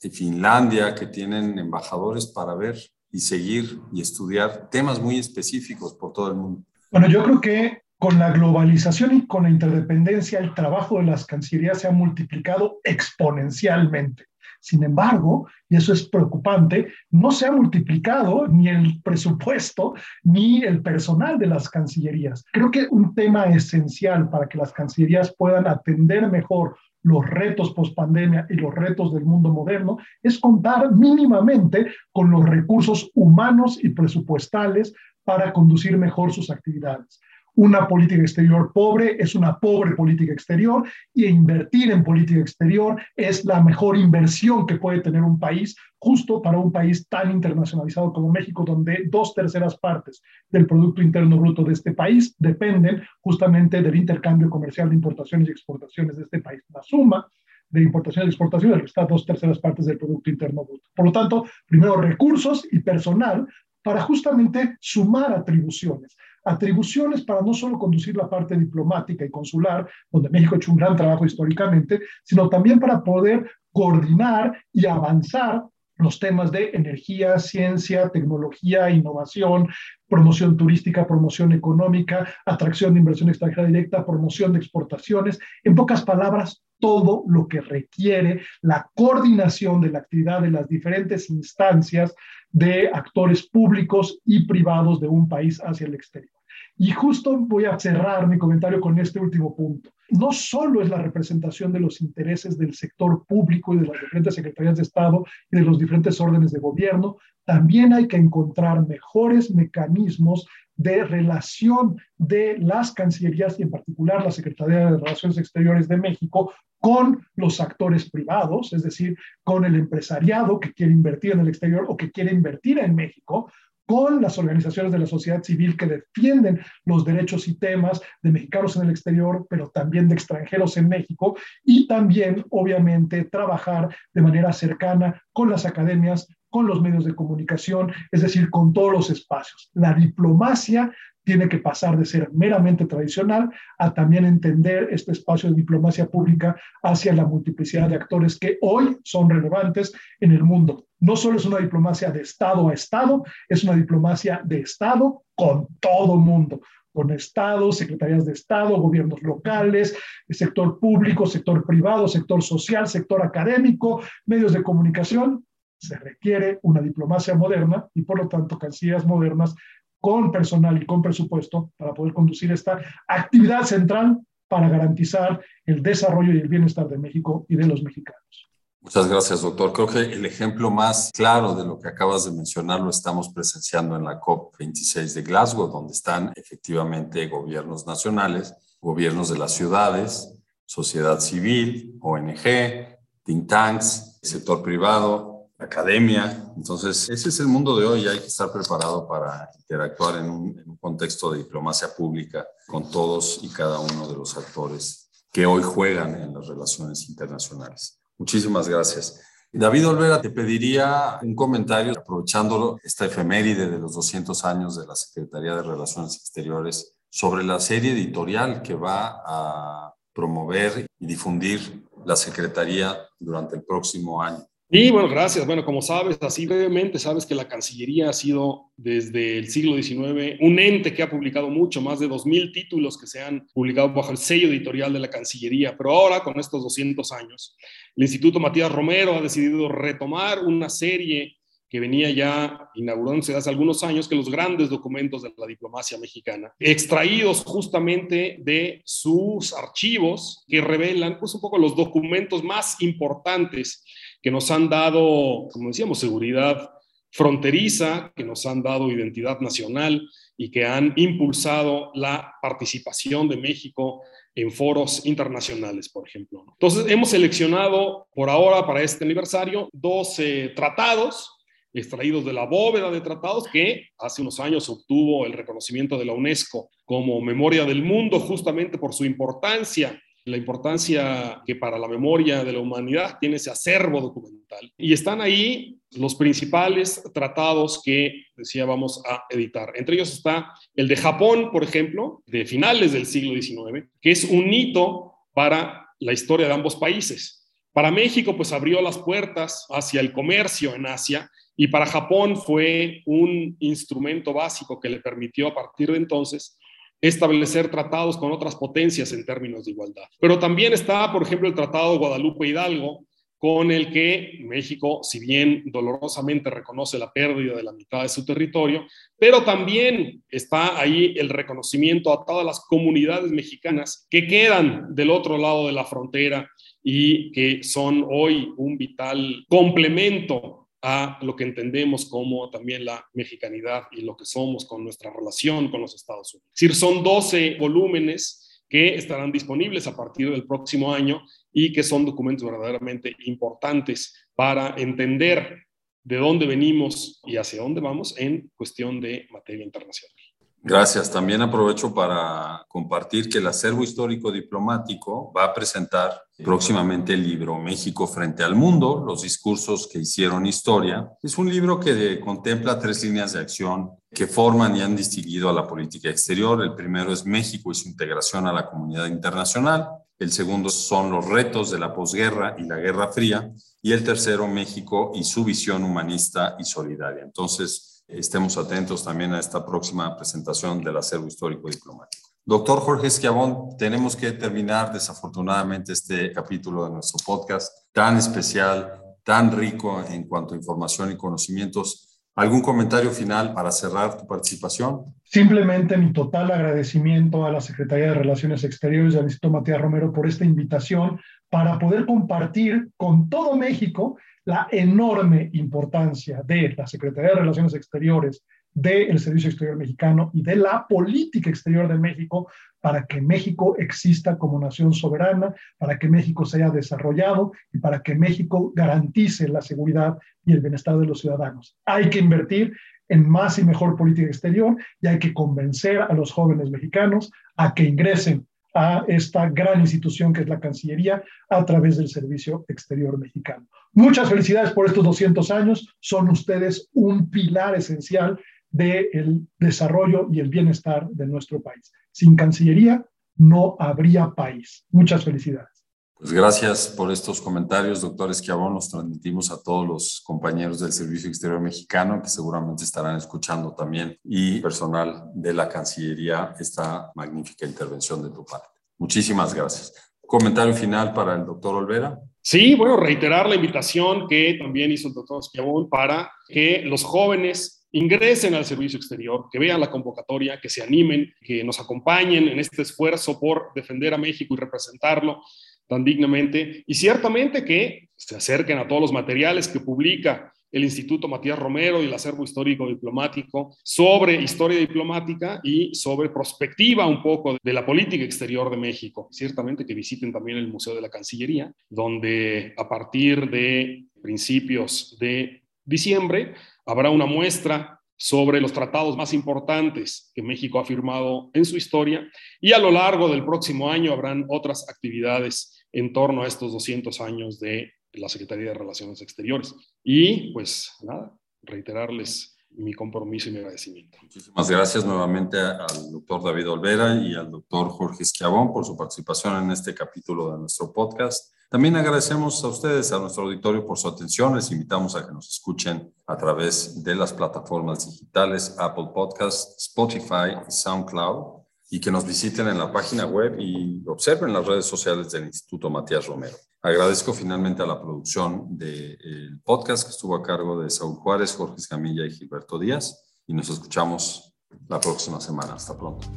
y 0.01 0.09
Finlandia, 0.09 0.95
que 0.95 1.05
tienen 1.05 1.59
embajadores 1.59 2.25
para 2.25 2.55
ver 2.55 2.75
y 3.11 3.19
seguir 3.19 3.81
y 3.93 4.01
estudiar 4.01 4.69
temas 4.71 4.99
muy 4.99 5.19
específicos 5.19 5.93
por 5.93 6.13
todo 6.13 6.29
el 6.29 6.35
mundo? 6.35 6.63
Bueno, 6.91 7.07
yo 7.07 7.23
creo 7.23 7.41
que 7.41 7.86
con 7.99 8.19
la 8.19 8.31
globalización 8.31 9.15
y 9.15 9.27
con 9.27 9.43
la 9.43 9.49
interdependencia, 9.49 10.39
el 10.39 10.53
trabajo 10.53 10.99
de 10.99 11.05
las 11.05 11.25
cancillerías 11.25 11.81
se 11.81 11.87
ha 11.87 11.91
multiplicado 11.91 12.79
exponencialmente. 12.83 14.25
Sin 14.59 14.83
embargo, 14.83 15.47
y 15.69 15.75
eso 15.75 15.93
es 15.93 16.07
preocupante, 16.09 16.87
no 17.11 17.31
se 17.31 17.45
ha 17.45 17.51
multiplicado 17.51 18.47
ni 18.47 18.69
el 18.69 19.01
presupuesto 19.01 19.93
ni 20.23 20.63
el 20.63 20.81
personal 20.81 21.37
de 21.37 21.47
las 21.47 21.69
cancillerías. 21.69 22.43
Creo 22.51 22.71
que 22.71 22.87
un 22.89 23.13
tema 23.13 23.45
esencial 23.45 24.29
para 24.29 24.47
que 24.47 24.57
las 24.57 24.73
cancillerías 24.73 25.33
puedan 25.37 25.67
atender 25.67 26.29
mejor 26.29 26.77
los 27.03 27.25
retos 27.25 27.73
post 27.73 27.95
pandemia 27.95 28.45
y 28.49 28.55
los 28.55 28.73
retos 28.73 29.13
del 29.13 29.23
mundo 29.23 29.53
moderno 29.53 29.97
es 30.21 30.39
contar 30.39 30.91
mínimamente 30.91 31.87
con 32.11 32.31
los 32.31 32.45
recursos 32.45 33.09
humanos 33.13 33.79
y 33.81 33.89
presupuestales 33.89 34.93
para 35.23 35.53
conducir 35.53 35.97
mejor 35.97 36.33
sus 36.33 36.49
actividades. 36.49 37.21
Una 37.57 37.87
política 37.87 38.21
exterior 38.21 38.71
pobre 38.71 39.17
es 39.19 39.33
una 39.33 39.59
pobre 39.59 39.95
política 39.95 40.31
exterior 40.31 40.87
y 41.11 41.25
invertir 41.25 41.89
en 41.89 42.03
política 42.03 42.39
exterior 42.39 43.01
es 43.15 43.45
la 43.45 43.63
mejor 43.63 43.97
inversión 43.97 44.67
que 44.67 44.75
puede 44.75 45.01
tener 45.01 45.23
un 45.23 45.39
país, 45.39 45.75
justo 45.97 46.39
para 46.39 46.59
un 46.59 46.71
país 46.71 47.09
tan 47.09 47.31
internacionalizado 47.31 48.13
como 48.13 48.31
México, 48.31 48.63
donde 48.63 49.05
dos 49.09 49.33
terceras 49.33 49.75
partes 49.79 50.21
del 50.51 50.67
Producto 50.67 51.01
Interno 51.01 51.39
Bruto 51.39 51.63
de 51.63 51.73
este 51.73 51.93
país 51.93 52.35
dependen 52.37 53.01
justamente 53.21 53.81
del 53.81 53.95
intercambio 53.95 54.51
comercial 54.51 54.89
de 54.89 54.95
importaciones 54.95 55.47
y 55.47 55.51
exportaciones 55.51 56.15
de 56.15 56.23
este 56.25 56.39
país. 56.39 56.61
La 56.71 56.83
suma 56.83 57.27
de 57.69 57.81
importaciones 57.81 58.27
y 58.27 58.29
exportaciones 58.35 58.83
está 58.83 59.05
dos 59.05 59.25
terceras 59.25 59.57
partes 59.57 59.87
del 59.87 59.97
Producto 59.97 60.29
Interno 60.29 60.63
Bruto. 60.63 60.91
Por 60.95 61.07
lo 61.07 61.11
tanto, 61.11 61.45
primero 61.65 61.99
recursos 61.99 62.67
y 62.71 62.81
personal 62.81 63.47
para 63.81 64.01
justamente 64.01 64.77
sumar 64.79 65.33
atribuciones 65.33 66.15
atribuciones 66.47 67.23
para 67.23 67.41
no 67.41 67.53
solo 67.53 67.77
conducir 67.77 68.15
la 68.15 68.29
parte 68.29 68.57
diplomática 68.57 69.25
y 69.25 69.29
consular, 69.29 69.87
donde 70.11 70.29
México 70.29 70.55
ha 70.55 70.57
hecho 70.57 70.71
un 70.71 70.77
gran 70.77 70.95
trabajo 70.95 71.25
históricamente, 71.25 72.01
sino 72.23 72.49
también 72.49 72.79
para 72.79 73.03
poder 73.03 73.49
coordinar 73.71 74.57
y 74.71 74.85
avanzar 74.85 75.63
los 75.97 76.19
temas 76.19 76.51
de 76.51 76.69
energía, 76.73 77.39
ciencia, 77.39 78.09
tecnología, 78.09 78.89
innovación, 78.89 79.67
promoción 80.07 80.55
turística, 80.55 81.07
promoción 81.07 81.51
económica, 81.51 82.27
atracción 82.45 82.93
de 82.93 82.99
inversión 82.99 83.29
extranjera 83.29 83.67
directa, 83.67 84.05
promoción 84.05 84.53
de 84.53 84.59
exportaciones. 84.59 85.39
En 85.63 85.75
pocas 85.75 86.03
palabras, 86.03 86.63
todo 86.79 87.23
lo 87.27 87.47
que 87.47 87.61
requiere 87.61 88.41
la 88.61 88.89
coordinación 88.93 89.81
de 89.81 89.89
la 89.89 89.99
actividad 89.99 90.41
de 90.41 90.51
las 90.51 90.67
diferentes 90.67 91.29
instancias 91.29 92.15
de 92.51 92.89
actores 92.93 93.47
públicos 93.49 94.19
y 94.23 94.45
privados 94.45 94.99
de 95.01 95.07
un 95.07 95.27
país 95.27 95.59
hacia 95.63 95.87
el 95.87 95.95
exterior. 95.95 96.36
Y 96.77 96.91
justo 96.91 97.37
voy 97.37 97.65
a 97.65 97.79
cerrar 97.79 98.27
mi 98.27 98.37
comentario 98.37 98.79
con 98.79 98.99
este 98.99 99.19
último 99.19 99.55
punto. 99.55 99.89
No 100.09 100.31
solo 100.31 100.81
es 100.81 100.89
la 100.89 101.01
representación 101.01 101.73
de 101.73 101.79
los 101.79 102.01
intereses 102.01 102.57
del 102.57 102.73
sector 102.73 103.25
público 103.25 103.73
y 103.73 103.79
de 103.79 103.87
las 103.87 103.99
diferentes 103.99 104.35
secretarías 104.35 104.77
de 104.77 104.83
Estado 104.83 105.25
y 105.51 105.57
de 105.57 105.63
los 105.63 105.79
diferentes 105.79 106.21
órdenes 106.21 106.51
de 106.51 106.59
gobierno, 106.59 107.17
también 107.45 107.93
hay 107.93 108.07
que 108.07 108.17
encontrar 108.17 108.87
mejores 108.87 109.53
mecanismos 109.53 110.47
de 110.75 111.03
relación 111.03 111.97
de 112.17 112.57
las 112.59 112.91
cancillerías 112.91 113.59
y 113.59 113.63
en 113.63 113.71
particular 113.71 114.23
la 114.23 114.31
Secretaría 114.31 114.91
de 114.91 114.97
Relaciones 114.97 115.37
Exteriores 115.37 115.87
de 115.87 115.97
México 115.97 116.53
con 116.79 117.25
los 117.35 117.59
actores 117.59 118.09
privados, 118.09 118.71
es 118.73 118.83
decir, 118.83 119.17
con 119.43 119.65
el 119.65 119.75
empresariado 119.75 120.59
que 120.59 120.73
quiere 120.73 120.93
invertir 120.93 121.33
en 121.33 121.39
el 121.39 121.47
exterior 121.47 121.85
o 121.87 121.97
que 121.97 122.11
quiere 122.11 122.31
invertir 122.31 122.77
en 122.77 122.93
México, 122.93 123.51
con 123.87 124.21
las 124.21 124.37
organizaciones 124.37 124.91
de 124.91 124.99
la 124.99 125.07
sociedad 125.07 125.41
civil 125.41 125.77
que 125.77 125.87
defienden 125.87 126.59
los 126.85 127.05
derechos 127.05 127.47
y 127.47 127.55
temas 127.55 128.01
de 128.21 128.31
mexicanos 128.31 128.75
en 128.75 128.83
el 128.83 128.89
exterior, 128.91 129.47
pero 129.49 129.69
también 129.69 130.09
de 130.09 130.15
extranjeros 130.15 130.75
en 130.77 130.89
México, 130.89 131.37
y 131.63 131.87
también, 131.87 132.45
obviamente, 132.49 133.23
trabajar 133.23 133.95
de 134.13 134.21
manera 134.21 134.51
cercana 134.51 135.19
con 135.31 135.49
las 135.49 135.65
academias, 135.65 136.27
con 136.49 136.67
los 136.67 136.81
medios 136.81 137.05
de 137.05 137.15
comunicación, 137.15 137.91
es 138.11 138.21
decir, 138.21 138.49
con 138.49 138.73
todos 138.73 138.91
los 138.91 139.09
espacios. 139.09 139.69
La 139.73 139.93
diplomacia 139.93 140.91
tiene 141.23 141.49
que 141.49 141.59
pasar 141.59 141.97
de 141.97 142.05
ser 142.05 142.29
meramente 142.33 142.85
tradicional 142.85 143.49
a 143.77 143.93
también 143.93 144.25
entender 144.25 144.89
este 144.91 145.11
espacio 145.13 145.49
de 145.49 145.55
diplomacia 145.55 146.07
pública 146.07 146.55
hacia 146.83 147.13
la 147.13 147.25
multiplicidad 147.25 147.89
de 147.89 147.95
actores 147.95 148.37
que 148.39 148.57
hoy 148.61 148.97
son 149.03 149.29
relevantes 149.29 149.93
en 150.19 150.31
el 150.31 150.43
mundo. 150.43 150.86
No 150.99 151.15
solo 151.15 151.37
es 151.37 151.45
una 151.45 151.59
diplomacia 151.59 152.11
de 152.11 152.21
Estado 152.21 152.69
a 152.69 152.73
Estado, 152.73 153.23
es 153.47 153.63
una 153.63 153.75
diplomacia 153.75 154.41
de 154.43 154.61
Estado 154.61 155.23
con 155.35 155.67
todo 155.79 156.15
mundo, 156.15 156.61
con 156.91 157.11
estados, 157.11 157.77
secretarías 157.77 158.25
de 158.25 158.33
Estado, 158.33 158.75
gobiernos 158.77 159.21
locales, 159.21 159.95
sector 160.29 160.79
público, 160.79 161.27
sector 161.27 161.63
privado, 161.65 162.07
sector 162.07 162.41
social, 162.41 162.87
sector 162.87 163.23
académico, 163.23 164.01
medios 164.25 164.53
de 164.53 164.63
comunicación. 164.63 165.45
Se 165.79 165.95
requiere 165.97 166.57
una 166.63 166.81
diplomacia 166.81 167.35
moderna 167.35 167.87
y 167.93 168.01
por 168.01 168.17
lo 168.17 168.27
tanto 168.27 168.57
cancillerías 168.57 169.05
modernas 169.05 169.55
con 169.99 170.31
personal 170.31 170.81
y 170.81 170.85
con 170.87 171.03
presupuesto 171.03 171.71
para 171.77 171.93
poder 171.93 172.13
conducir 172.13 172.51
esta 172.51 172.81
actividad 173.07 173.63
central 173.63 174.19
para 174.47 174.69
garantizar 174.69 175.39
el 175.65 175.83
desarrollo 175.83 176.33
y 176.33 176.39
el 176.39 176.47
bienestar 176.47 176.87
de 176.87 176.97
México 176.97 177.45
y 177.49 177.55
de 177.55 177.67
los 177.67 177.83
mexicanos. 177.83 178.46
Muchas 178.81 179.07
gracias, 179.07 179.41
doctor. 179.41 179.73
Creo 179.73 179.87
que 179.87 179.99
el 179.99 180.25
ejemplo 180.25 180.69
más 180.69 181.11
claro 181.13 181.53
de 181.55 181.65
lo 181.65 181.79
que 181.79 181.89
acabas 181.89 182.25
de 182.25 182.31
mencionar 182.31 182.79
lo 182.79 182.89
estamos 182.89 183.29
presenciando 183.29 183.95
en 183.95 184.05
la 184.05 184.19
COP26 184.19 185.13
de 185.13 185.21
Glasgow, 185.23 185.67
donde 185.67 185.93
están 185.93 186.31
efectivamente 186.35 187.27
gobiernos 187.27 187.85
nacionales, 187.85 188.53
gobiernos 188.79 189.29
de 189.29 189.37
las 189.37 189.53
ciudades, 189.53 190.33
sociedad 190.65 191.19
civil, 191.19 191.97
ONG, 192.01 192.97
think 193.23 193.47
tanks, 193.47 194.19
sector 194.21 194.63
privado, 194.63 195.49
academia. 195.57 196.51
Entonces, 196.55 197.09
ese 197.09 197.29
es 197.29 197.39
el 197.39 197.47
mundo 197.47 197.77
de 197.77 197.85
hoy. 197.85 198.07
Hay 198.07 198.19
que 198.19 198.27
estar 198.27 198.51
preparado 198.51 199.07
para 199.07 199.49
interactuar 199.59 200.17
en 200.17 200.29
un, 200.29 200.77
contexto 200.79 201.31
de 201.31 201.39
diplomacia 201.39 201.93
pública 201.93 202.47
con 202.67 202.89
todos 202.89 203.39
y 203.41 203.49
cada 203.49 203.79
uno 203.79 204.07
de 204.07 204.15
los 204.15 204.37
actores 204.37 205.09
que 205.33 205.45
hoy 205.45 205.61
juegan 205.63 206.15
en 206.15 206.33
las 206.33 206.47
relaciones 206.47 207.09
internacionales. 207.09 207.99
Muchísimas 208.17 208.67
gracias. 208.67 209.21
David 209.51 209.87
Olvera, 209.87 210.21
te 210.21 210.29
pediría 210.29 211.19
un 211.21 211.33
comentario 211.33 211.93
aprovechando 211.97 212.79
esta 212.83 213.05
efeméride 213.05 213.69
de 213.69 213.79
los 213.79 213.93
200 213.93 214.43
años 214.45 214.77
de 214.77 214.85
la 214.85 214.95
Secretaría 214.95 215.55
de 215.55 215.63
Relaciones 215.63 216.15
Exteriores 216.17 216.93
sobre 217.09 217.43
la 217.43 217.59
serie 217.59 217.93
editorial 217.93 218.61
que 218.61 218.75
va 218.75 219.21
a 219.25 219.93
promover 220.13 220.87
y 220.99 221.05
difundir 221.05 221.85
la 222.05 222.15
Secretaría 222.15 222.97
durante 223.19 223.55
el 223.55 223.63
próximo 223.63 224.21
año. 224.21 224.45
Y 224.69 224.91
bueno, 224.91 225.07
gracias. 225.07 225.45
Bueno, 225.45 225.63
como 225.63 225.81
sabes, 225.81 226.17
así 226.21 226.45
brevemente, 226.45 226.99
sabes 226.99 227.25
que 227.25 227.33
la 227.33 227.47
Cancillería 227.47 228.09
ha 228.09 228.13
sido 228.13 228.71
desde 228.75 229.37
el 229.37 229.47
siglo 229.47 229.81
XIX 229.81 230.37
un 230.41 230.59
ente 230.59 230.93
que 230.93 231.01
ha 231.01 231.09
publicado 231.09 231.49
mucho, 231.49 231.81
más 231.81 231.99
de 231.99 232.09
2.000 232.09 232.51
títulos 232.51 232.97
que 232.97 233.07
se 233.07 233.21
han 233.21 233.47
publicado 233.53 233.93
bajo 233.93 234.11
el 234.11 234.17
sello 234.17 234.49
editorial 234.49 234.91
de 234.91 234.99
la 234.99 235.09
Cancillería. 235.09 235.77
Pero 235.77 235.91
ahora, 235.91 236.21
con 236.21 236.37
estos 236.37 236.63
200 236.63 237.09
años, 237.13 237.55
el 237.95 238.03
Instituto 238.03 238.41
Matías 238.41 238.69
Romero 238.69 239.15
ha 239.15 239.21
decidido 239.21 239.69
retomar 239.69 240.39
una 240.39 240.69
serie 240.69 241.37
que 241.69 241.79
venía 241.79 242.09
ya 242.11 242.69
inaugurándose 242.75 243.35
hace 243.35 243.49
algunos 243.49 243.83
años, 243.83 244.07
que 244.07 244.15
los 244.15 244.29
grandes 244.29 244.69
documentos 244.69 245.21
de 245.21 245.33
la 245.37 245.47
diplomacia 245.47 245.97
mexicana, 245.97 246.53
extraídos 246.59 247.43
justamente 247.45 248.37
de 248.39 248.81
sus 248.85 249.53
archivos 249.53 250.45
que 250.47 250.61
revelan 250.61 251.19
pues 251.19 251.33
un 251.35 251.41
poco 251.41 251.57
los 251.57 251.75
documentos 251.75 252.43
más 252.43 252.81
importantes 252.81 253.83
que 254.21 254.31
nos 254.31 254.51
han 254.51 254.69
dado, 254.69 255.47
como 255.51 255.69
decíamos, 255.69 255.99
seguridad 255.99 256.71
fronteriza, 257.11 258.11
que 258.15 258.23
nos 258.23 258.45
han 258.45 258.61
dado 258.61 258.91
identidad 258.91 259.39
nacional 259.39 260.07
y 260.35 260.51
que 260.51 260.65
han 260.65 260.93
impulsado 260.95 261.91
la 261.95 262.33
participación 262.41 263.27
de 263.27 263.37
México 263.37 264.03
en 264.35 264.51
foros 264.51 265.05
internacionales, 265.05 265.89
por 265.89 266.07
ejemplo. 266.07 266.45
Entonces, 266.51 266.85
hemos 266.91 267.09
seleccionado 267.09 268.07
por 268.13 268.29
ahora 268.29 268.65
para 268.67 268.83
este 268.83 269.03
aniversario 269.03 269.69
12 269.73 270.49
tratados 270.49 271.33
extraídos 271.73 272.25
de 272.25 272.33
la 272.33 272.45
bóveda 272.45 272.91
de 272.91 273.01
tratados 273.01 273.45
que 273.51 273.89
hace 273.99 274.21
unos 274.21 274.39
años 274.39 274.69
obtuvo 274.69 275.25
el 275.25 275.33
reconocimiento 275.33 275.97
de 275.97 276.05
la 276.05 276.13
UNESCO 276.13 276.69
como 276.85 277.21
memoria 277.21 277.65
del 277.65 277.83
mundo 277.83 278.19
justamente 278.19 278.77
por 278.77 278.93
su 278.93 279.05
importancia 279.05 280.01
la 280.27 280.37
importancia 280.37 281.41
que 281.45 281.55
para 281.55 281.79
la 281.79 281.87
memoria 281.87 282.43
de 282.43 282.51
la 282.51 282.59
humanidad 282.59 283.17
tiene 283.19 283.37
ese 283.37 283.49
acervo 283.49 284.01
documental. 284.01 284.71
Y 284.77 284.93
están 284.93 285.21
ahí 285.21 285.79
los 285.91 286.15
principales 286.15 287.01
tratados 287.13 287.81
que 287.83 288.25
decía 288.35 288.65
vamos 288.65 289.01
a 289.09 289.23
editar. 289.29 289.71
Entre 289.75 289.95
ellos 289.95 290.11
está 290.13 290.53
el 290.75 290.87
de 290.87 290.97
Japón, 290.97 291.49
por 291.51 291.63
ejemplo, 291.63 292.23
de 292.25 292.45
finales 292.45 292.91
del 292.91 293.05
siglo 293.05 293.41
XIX, 293.41 293.87
que 294.01 294.11
es 294.11 294.25
un 294.25 294.53
hito 294.53 295.13
para 295.33 295.87
la 295.99 296.13
historia 296.13 296.47
de 296.47 296.53
ambos 296.53 296.75
países. 296.75 297.47
Para 297.71 297.91
México, 297.91 298.35
pues 298.35 298.51
abrió 298.51 298.81
las 298.81 298.97
puertas 298.97 299.65
hacia 299.69 300.01
el 300.01 300.11
comercio 300.11 300.75
en 300.75 300.87
Asia 300.87 301.29
y 301.55 301.67
para 301.67 301.85
Japón 301.85 302.35
fue 302.35 303.01
un 303.05 303.55
instrumento 303.59 304.33
básico 304.33 304.79
que 304.79 304.89
le 304.89 304.99
permitió 304.99 305.47
a 305.47 305.55
partir 305.55 305.91
de 305.91 305.97
entonces 305.97 306.56
establecer 307.01 307.69
tratados 307.69 308.17
con 308.17 308.31
otras 308.31 308.55
potencias 308.55 309.11
en 309.13 309.25
términos 309.25 309.65
de 309.65 309.71
igualdad. 309.71 310.05
Pero 310.19 310.39
también 310.39 310.73
está, 310.73 311.11
por 311.11 311.23
ejemplo, 311.23 311.47
el 311.47 311.55
Tratado 311.55 311.97
Guadalupe 311.99 312.47
Hidalgo, 312.47 313.05
con 313.37 313.71
el 313.71 313.91
que 313.91 314.39
México, 314.41 315.01
si 315.03 315.19
bien 315.19 315.63
dolorosamente 315.67 316.49
reconoce 316.49 316.97
la 316.97 317.11
pérdida 317.11 317.55
de 317.55 317.63
la 317.63 317.71
mitad 317.71 318.01
de 318.01 318.09
su 318.09 318.25
territorio, 318.25 318.85
pero 319.17 319.43
también 319.43 320.23
está 320.27 320.79
ahí 320.79 321.13
el 321.17 321.29
reconocimiento 321.29 322.11
a 322.11 322.25
todas 322.25 322.45
las 322.45 322.61
comunidades 322.61 323.31
mexicanas 323.31 324.07
que 324.09 324.25
quedan 324.25 324.95
del 324.95 325.11
otro 325.11 325.37
lado 325.37 325.67
de 325.67 325.73
la 325.73 325.85
frontera 325.85 326.49
y 326.81 327.31
que 327.31 327.63
son 327.63 328.05
hoy 328.09 328.53
un 328.57 328.77
vital 328.77 329.45
complemento 329.47 330.56
a 330.81 331.19
lo 331.21 331.35
que 331.35 331.43
entendemos 331.43 332.05
como 332.05 332.49
también 332.49 332.85
la 332.85 333.05
mexicanidad 333.13 333.83
y 333.91 334.01
lo 334.01 334.15
que 334.15 334.25
somos 334.25 334.65
con 334.65 334.83
nuestra 334.83 335.11
relación 335.11 335.69
con 335.69 335.81
los 335.81 335.95
Estados 335.95 336.33
Unidos. 336.33 336.51
Es 336.53 336.61
decir, 336.61 336.75
son 336.75 337.03
12 337.03 337.57
volúmenes 337.59 338.63
que 338.69 338.95
estarán 338.95 339.31
disponibles 339.31 339.87
a 339.87 339.95
partir 339.95 340.29
del 340.29 340.45
próximo 340.45 340.93
año 340.93 341.25
y 341.51 341.71
que 341.71 341.83
son 341.83 342.05
documentos 342.05 342.49
verdaderamente 342.49 343.15
importantes 343.25 344.13
para 344.35 344.75
entender 344.77 345.67
de 346.03 346.17
dónde 346.17 346.45
venimos 346.45 347.21
y 347.25 347.37
hacia 347.37 347.61
dónde 347.61 347.81
vamos 347.81 348.17
en 348.17 348.51
cuestión 348.55 349.01
de 349.01 349.27
materia 349.31 349.65
internacional. 349.65 350.26
Gracias. 350.63 351.09
También 351.09 351.41
aprovecho 351.41 351.93
para 351.93 352.65
compartir 352.67 353.29
que 353.29 353.37
el 353.37 353.47
acervo 353.47 353.83
histórico 353.83 354.31
diplomático 354.31 355.31
va 355.31 355.45
a 355.45 355.53
presentar 355.53 356.21
próximamente 356.43 357.13
el 357.13 357.23
libro 357.23 357.57
México 357.57 358.05
frente 358.05 358.43
al 358.43 358.55
mundo, 358.55 359.03
los 359.05 359.21
discursos 359.21 359.87
que 359.87 359.99
hicieron 359.99 360.45
historia. 360.45 361.09
Es 361.23 361.37
un 361.37 361.49
libro 361.49 361.79
que 361.79 362.19
contempla 362.19 362.79
tres 362.79 363.03
líneas 363.03 363.33
de 363.33 363.39
acción 363.39 363.91
que 364.11 364.27
forman 364.27 364.75
y 364.75 364.81
han 364.81 364.95
distinguido 364.95 365.49
a 365.49 365.53
la 365.53 365.65
política 365.65 366.09
exterior. 366.09 366.61
El 366.61 366.75
primero 366.75 367.13
es 367.13 367.25
México 367.25 367.71
y 367.71 367.75
su 367.75 367.87
integración 367.87 368.45
a 368.45 368.53
la 368.53 368.69
comunidad 368.69 369.05
internacional. 369.05 369.87
El 370.19 370.31
segundo 370.31 370.69
son 370.69 371.11
los 371.11 371.25
retos 371.25 371.71
de 371.71 371.79
la 371.79 371.93
posguerra 371.93 372.55
y 372.57 372.63
la 372.63 372.77
Guerra 372.77 373.07
Fría. 373.09 373.51
Y 373.81 373.93
el 373.93 374.03
tercero, 374.03 374.47
México 374.47 375.11
y 375.15 375.23
su 375.23 375.43
visión 375.43 375.83
humanista 375.83 376.55
y 376.59 376.65
solidaria. 376.65 377.23
Entonces, 377.23 377.96
estemos 378.07 378.57
atentos 378.57 379.03
también 379.03 379.33
a 379.33 379.39
esta 379.39 379.65
próxima 379.65 380.15
presentación 380.15 380.81
del 380.81 380.97
acervo 380.97 381.27
histórico 381.27 381.69
diplomático. 381.69 382.27
Doctor 382.45 382.79
Jorge 382.79 383.07
Esquiabón, 383.07 383.75
tenemos 383.77 384.15
que 384.15 384.31
terminar 384.31 384.93
desafortunadamente 384.93 385.91
este 385.91 386.31
capítulo 386.31 386.85
de 386.85 386.91
nuestro 386.91 387.19
podcast 387.25 387.91
tan 387.91 388.15
especial, 388.15 389.01
tan 389.23 389.51
rico 389.51 390.01
en 390.09 390.23
cuanto 390.23 390.53
a 390.53 390.57
información 390.57 391.11
y 391.11 391.17
conocimientos. 391.17 392.21
¿Algún 392.35 392.61
comentario 392.61 393.11
final 393.11 393.53
para 393.53 393.71
cerrar 393.71 394.15
tu 394.15 394.25
participación? 394.25 395.03
Simplemente 395.23 395.97
mi 395.97 396.13
total 396.13 396.51
agradecimiento 396.51 397.45
a 397.45 397.51
la 397.51 397.59
Secretaría 397.59 398.09
de 398.09 398.13
Relaciones 398.13 398.63
Exteriores 398.63 399.15
y 399.15 399.17
al 399.17 399.23
Instituto 399.23 399.51
Matías 399.51 399.81
Romero 399.81 400.13
por 400.13 400.25
esta 400.25 400.45
invitación 400.45 401.19
para 401.49 401.77
poder 401.79 402.05
compartir 402.05 402.89
con 402.95 403.27
todo 403.29 403.57
México 403.57 404.17
la 404.47 404.65
enorme 404.71 405.49
importancia 405.53 406.41
de 406.41 406.73
la 406.77 406.87
Secretaría 406.87 407.31
de 407.31 407.41
Relaciones 407.41 407.73
Exteriores, 407.73 408.45
del 408.73 409.19
Servicio 409.19 409.49
Exterior 409.49 409.75
Mexicano 409.75 410.31
y 410.33 410.41
de 410.41 410.55
la 410.55 410.85
política 410.87 411.49
exterior 411.49 411.85
de 411.89 411.97
México 411.97 412.49
para 412.79 413.05
que 413.05 413.19
México 413.19 413.75
exista 413.77 414.37
como 414.37 414.57
nación 414.57 414.93
soberana, 414.93 415.53
para 415.77 415.99
que 415.99 416.07
México 416.07 416.45
sea 416.45 416.69
desarrollado 416.69 417.51
y 417.73 417.79
para 417.79 418.01
que 418.01 418.15
México 418.15 418.71
garantice 418.73 419.49
la 419.49 419.61
seguridad 419.61 420.17
y 420.45 420.53
el 420.53 420.61
bienestar 420.61 420.97
de 420.97 421.07
los 421.07 421.19
ciudadanos. 421.19 421.75
Hay 421.85 422.09
que 422.09 422.19
invertir 422.19 422.71
en 423.09 423.27
más 423.27 423.59
y 423.59 423.65
mejor 423.65 423.97
política 423.97 424.27
exterior 424.27 424.77
y 425.01 425.07
hay 425.07 425.19
que 425.19 425.33
convencer 425.33 425.99
a 425.99 426.13
los 426.13 426.31
jóvenes 426.31 426.69
mexicanos 426.69 427.31
a 427.57 427.73
que 427.73 427.83
ingresen 427.83 428.47
a 428.77 429.03
esta 429.07 429.49
gran 429.49 429.81
institución 429.81 430.31
que 430.31 430.41
es 430.41 430.47
la 430.47 430.59
Cancillería 430.59 431.23
a 431.49 431.65
través 431.65 431.97
del 431.97 432.09
Servicio 432.09 432.63
Exterior 432.67 433.17
Mexicano. 433.17 433.67
Muchas 433.93 434.29
felicidades 434.29 434.71
por 434.71 434.85
estos 434.85 435.03
200 435.03 435.49
años. 435.49 435.95
Son 435.99 436.29
ustedes 436.29 436.87
un 436.93 437.31
pilar 437.31 437.73
esencial 437.75 438.39
del 438.69 439.47
desarrollo 439.57 440.27
y 440.31 440.41
el 440.41 440.49
bienestar 440.49 441.09
de 441.09 441.25
nuestro 441.25 441.59
país. 441.59 441.91
Sin 442.11 442.35
Cancillería 442.35 443.03
no 443.35 443.75
habría 443.79 444.29
país. 444.29 444.85
Muchas 444.91 445.25
felicidades. 445.25 445.76
Pues 446.19 446.33
gracias 446.33 446.87
por 446.87 447.11
estos 447.11 447.39
comentarios, 447.39 448.01
doctor 448.01 448.31
Esquiabón. 448.31 448.73
Los 448.73 448.89
transmitimos 448.89 449.51
a 449.51 449.61
todos 449.61 449.87
los 449.87 450.21
compañeros 450.25 450.79
del 450.79 450.91
Servicio 450.91 451.29
Exterior 451.29 451.59
Mexicano 451.59 452.19
que 452.23 452.27
seguramente 452.27 452.83
estarán 452.83 453.17
escuchando 453.17 453.75
también 453.75 454.17
y 454.23 454.59
personal 454.59 455.29
de 455.35 455.53
la 455.53 455.69
Cancillería 455.69 456.55
esta 456.59 457.11
magnífica 457.13 457.67
intervención 457.67 458.23
de 458.23 458.31
tu 458.31 458.43
parte. 458.43 458.67
Muchísimas 458.97 459.53
gracias. 459.53 459.93
Comentario 460.25 460.73
final 460.73 461.13
para 461.13 461.35
el 461.35 461.45
doctor 461.45 461.75
Olvera. 461.75 462.19
Sí, 462.41 462.73
bueno, 462.73 462.97
reiterar 462.97 463.47
la 463.47 463.55
invitación 463.55 464.27
que 464.27 464.55
también 464.55 464.91
hizo 464.91 465.09
el 465.09 465.13
doctor 465.13 465.39
Esquiabón 465.39 465.87
para 465.87 466.31
que 466.47 466.81
los 466.83 467.03
jóvenes 467.03 467.87
ingresen 467.91 468.55
al 468.55 468.65
servicio 468.65 468.97
exterior, 468.97 469.45
que 469.51 469.59
vean 469.59 469.79
la 469.79 469.91
convocatoria, 469.91 470.59
que 470.59 470.69
se 470.69 470.81
animen, 470.81 471.31
que 471.41 471.63
nos 471.63 471.79
acompañen 471.79 472.47
en 472.47 472.59
este 472.59 472.81
esfuerzo 472.81 473.39
por 473.39 473.69
defender 473.75 474.15
a 474.15 474.17
México 474.17 474.55
y 474.55 474.57
representarlo 474.57 475.41
tan 475.87 476.03
dignamente, 476.03 476.83
y 476.85 476.93
ciertamente 476.93 477.63
que 477.63 478.09
se 478.15 478.35
acerquen 478.35 478.77
a 478.79 478.87
todos 478.87 479.01
los 479.01 479.13
materiales 479.13 479.67
que 479.67 479.79
publica 479.79 480.51
el 480.71 480.83
Instituto 480.83 481.27
Matías 481.27 481.57
Romero 481.57 482.01
y 482.01 482.07
el 482.07 482.13
acervo 482.13 482.43
histórico 482.43 482.87
diplomático 482.87 483.75
sobre 483.83 484.41
historia 484.41 484.77
diplomática 484.77 485.59
y 485.63 485.93
sobre 485.95 486.29
prospectiva 486.29 487.07
un 487.07 487.23
poco 487.23 487.57
de 487.61 487.73
la 487.73 487.85
política 487.85 488.23
exterior 488.23 488.69
de 488.69 488.77
México. 488.77 489.29
Ciertamente 489.31 489.85
que 489.85 489.93
visiten 489.93 490.31
también 490.31 490.57
el 490.57 490.67
Museo 490.67 490.93
de 490.93 491.01
la 491.01 491.09
Cancillería, 491.09 491.71
donde 491.89 492.73
a 492.77 492.87
partir 492.87 493.49
de 493.49 494.05
principios 494.21 495.17
de 495.19 495.63
diciembre 495.85 496.53
habrá 496.85 497.09
una 497.09 497.25
muestra 497.25 497.97
sobre 498.17 498.59
los 498.59 498.73
tratados 498.73 499.15
más 499.15 499.33
importantes 499.33 500.31
que 500.33 500.41
México 500.41 500.79
ha 500.79 500.85
firmado 500.85 501.51
en 501.53 501.63
su 501.63 501.77
historia 501.77 502.27
y 502.59 502.73
a 502.73 502.79
lo 502.79 502.89
largo 502.91 503.29
del 503.29 503.45
próximo 503.45 503.91
año 503.91 504.11
habrán 504.11 504.45
otras 504.49 504.89
actividades 504.89 505.76
en 505.91 506.13
torno 506.13 506.43
a 506.43 506.47
estos 506.47 506.71
200 506.73 507.21
años 507.21 507.59
de 507.59 507.93
la 508.13 508.29
Secretaría 508.29 508.69
de 508.69 508.73
Relaciones 508.73 509.21
Exteriores. 509.21 509.75
Y 510.03 510.51
pues 510.53 510.93
nada, 511.01 511.37
reiterarles 511.61 512.57
mi 512.71 512.93
compromiso 512.93 513.49
y 513.49 513.53
mi 513.53 513.59
agradecimiento. 513.59 514.17
Muchísimas 514.21 514.69
gracias 514.69 515.05
nuevamente 515.05 515.57
al 515.57 516.11
doctor 516.11 516.43
David 516.43 516.69
Olvera 516.69 517.15
y 517.15 517.33
al 517.33 517.49
doctor 517.49 517.89
Jorge 517.89 518.23
Esquiabón 518.23 518.71
por 518.71 518.85
su 518.85 518.95
participación 518.95 519.63
en 519.63 519.71
este 519.71 519.93
capítulo 519.95 520.51
de 520.51 520.59
nuestro 520.59 520.91
podcast. 520.93 521.53
También 521.69 521.97
agradecemos 521.97 522.63
a 522.63 522.67
ustedes, 522.67 523.11
a 523.11 523.19
nuestro 523.19 523.43
auditorio, 523.43 523.85
por 523.85 523.97
su 523.97 524.07
atención. 524.07 524.55
Les 524.55 524.71
invitamos 524.71 525.15
a 525.15 525.25
que 525.25 525.33
nos 525.33 525.49
escuchen 525.49 526.13
a 526.25 526.37
través 526.37 527.03
de 527.03 527.15
las 527.15 527.33
plataformas 527.33 528.05
digitales 528.09 528.75
Apple 528.77 529.09
Podcasts, 529.13 529.75
Spotify 529.77 530.55
y 530.65 530.71
SoundCloud 530.71 531.56
y 531.89 531.99
que 531.99 532.11
nos 532.11 532.25
visiten 532.25 532.67
en 532.67 532.77
la 532.77 532.91
página 532.91 533.25
web 533.25 533.57
y 533.59 534.03
observen 534.07 534.53
las 534.53 534.65
redes 534.65 534.85
sociales 534.85 535.31
del 535.31 535.45
Instituto 535.45 535.89
Matías 535.89 536.25
Romero. 536.27 536.55
Agradezco 536.81 537.33
finalmente 537.33 537.81
a 537.81 537.85
la 537.85 538.01
producción 538.01 538.77
del 538.77 539.59
podcast 539.63 540.03
que 540.05 540.11
estuvo 540.11 540.35
a 540.35 540.43
cargo 540.43 540.81
de 540.81 540.89
Saúl 540.89 541.15
Juárez, 541.15 541.55
Jorge 541.55 541.75
Escamilla 541.77 542.25
y 542.25 542.31
Gilberto 542.31 542.77
Díaz 542.77 543.35
y 543.47 543.53
nos 543.53 543.69
escuchamos 543.69 544.53
la 544.87 544.99
próxima 544.99 545.39
semana. 545.39 545.73
Hasta 545.73 545.97
pronto. 545.97 546.27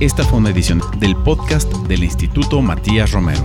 Esta 0.00 0.24
fue 0.24 0.38
una 0.38 0.50
edición 0.50 0.80
del 0.98 1.14
podcast 1.16 1.70
del 1.86 2.04
Instituto 2.04 2.62
Matías 2.62 3.12
Romero. 3.12 3.44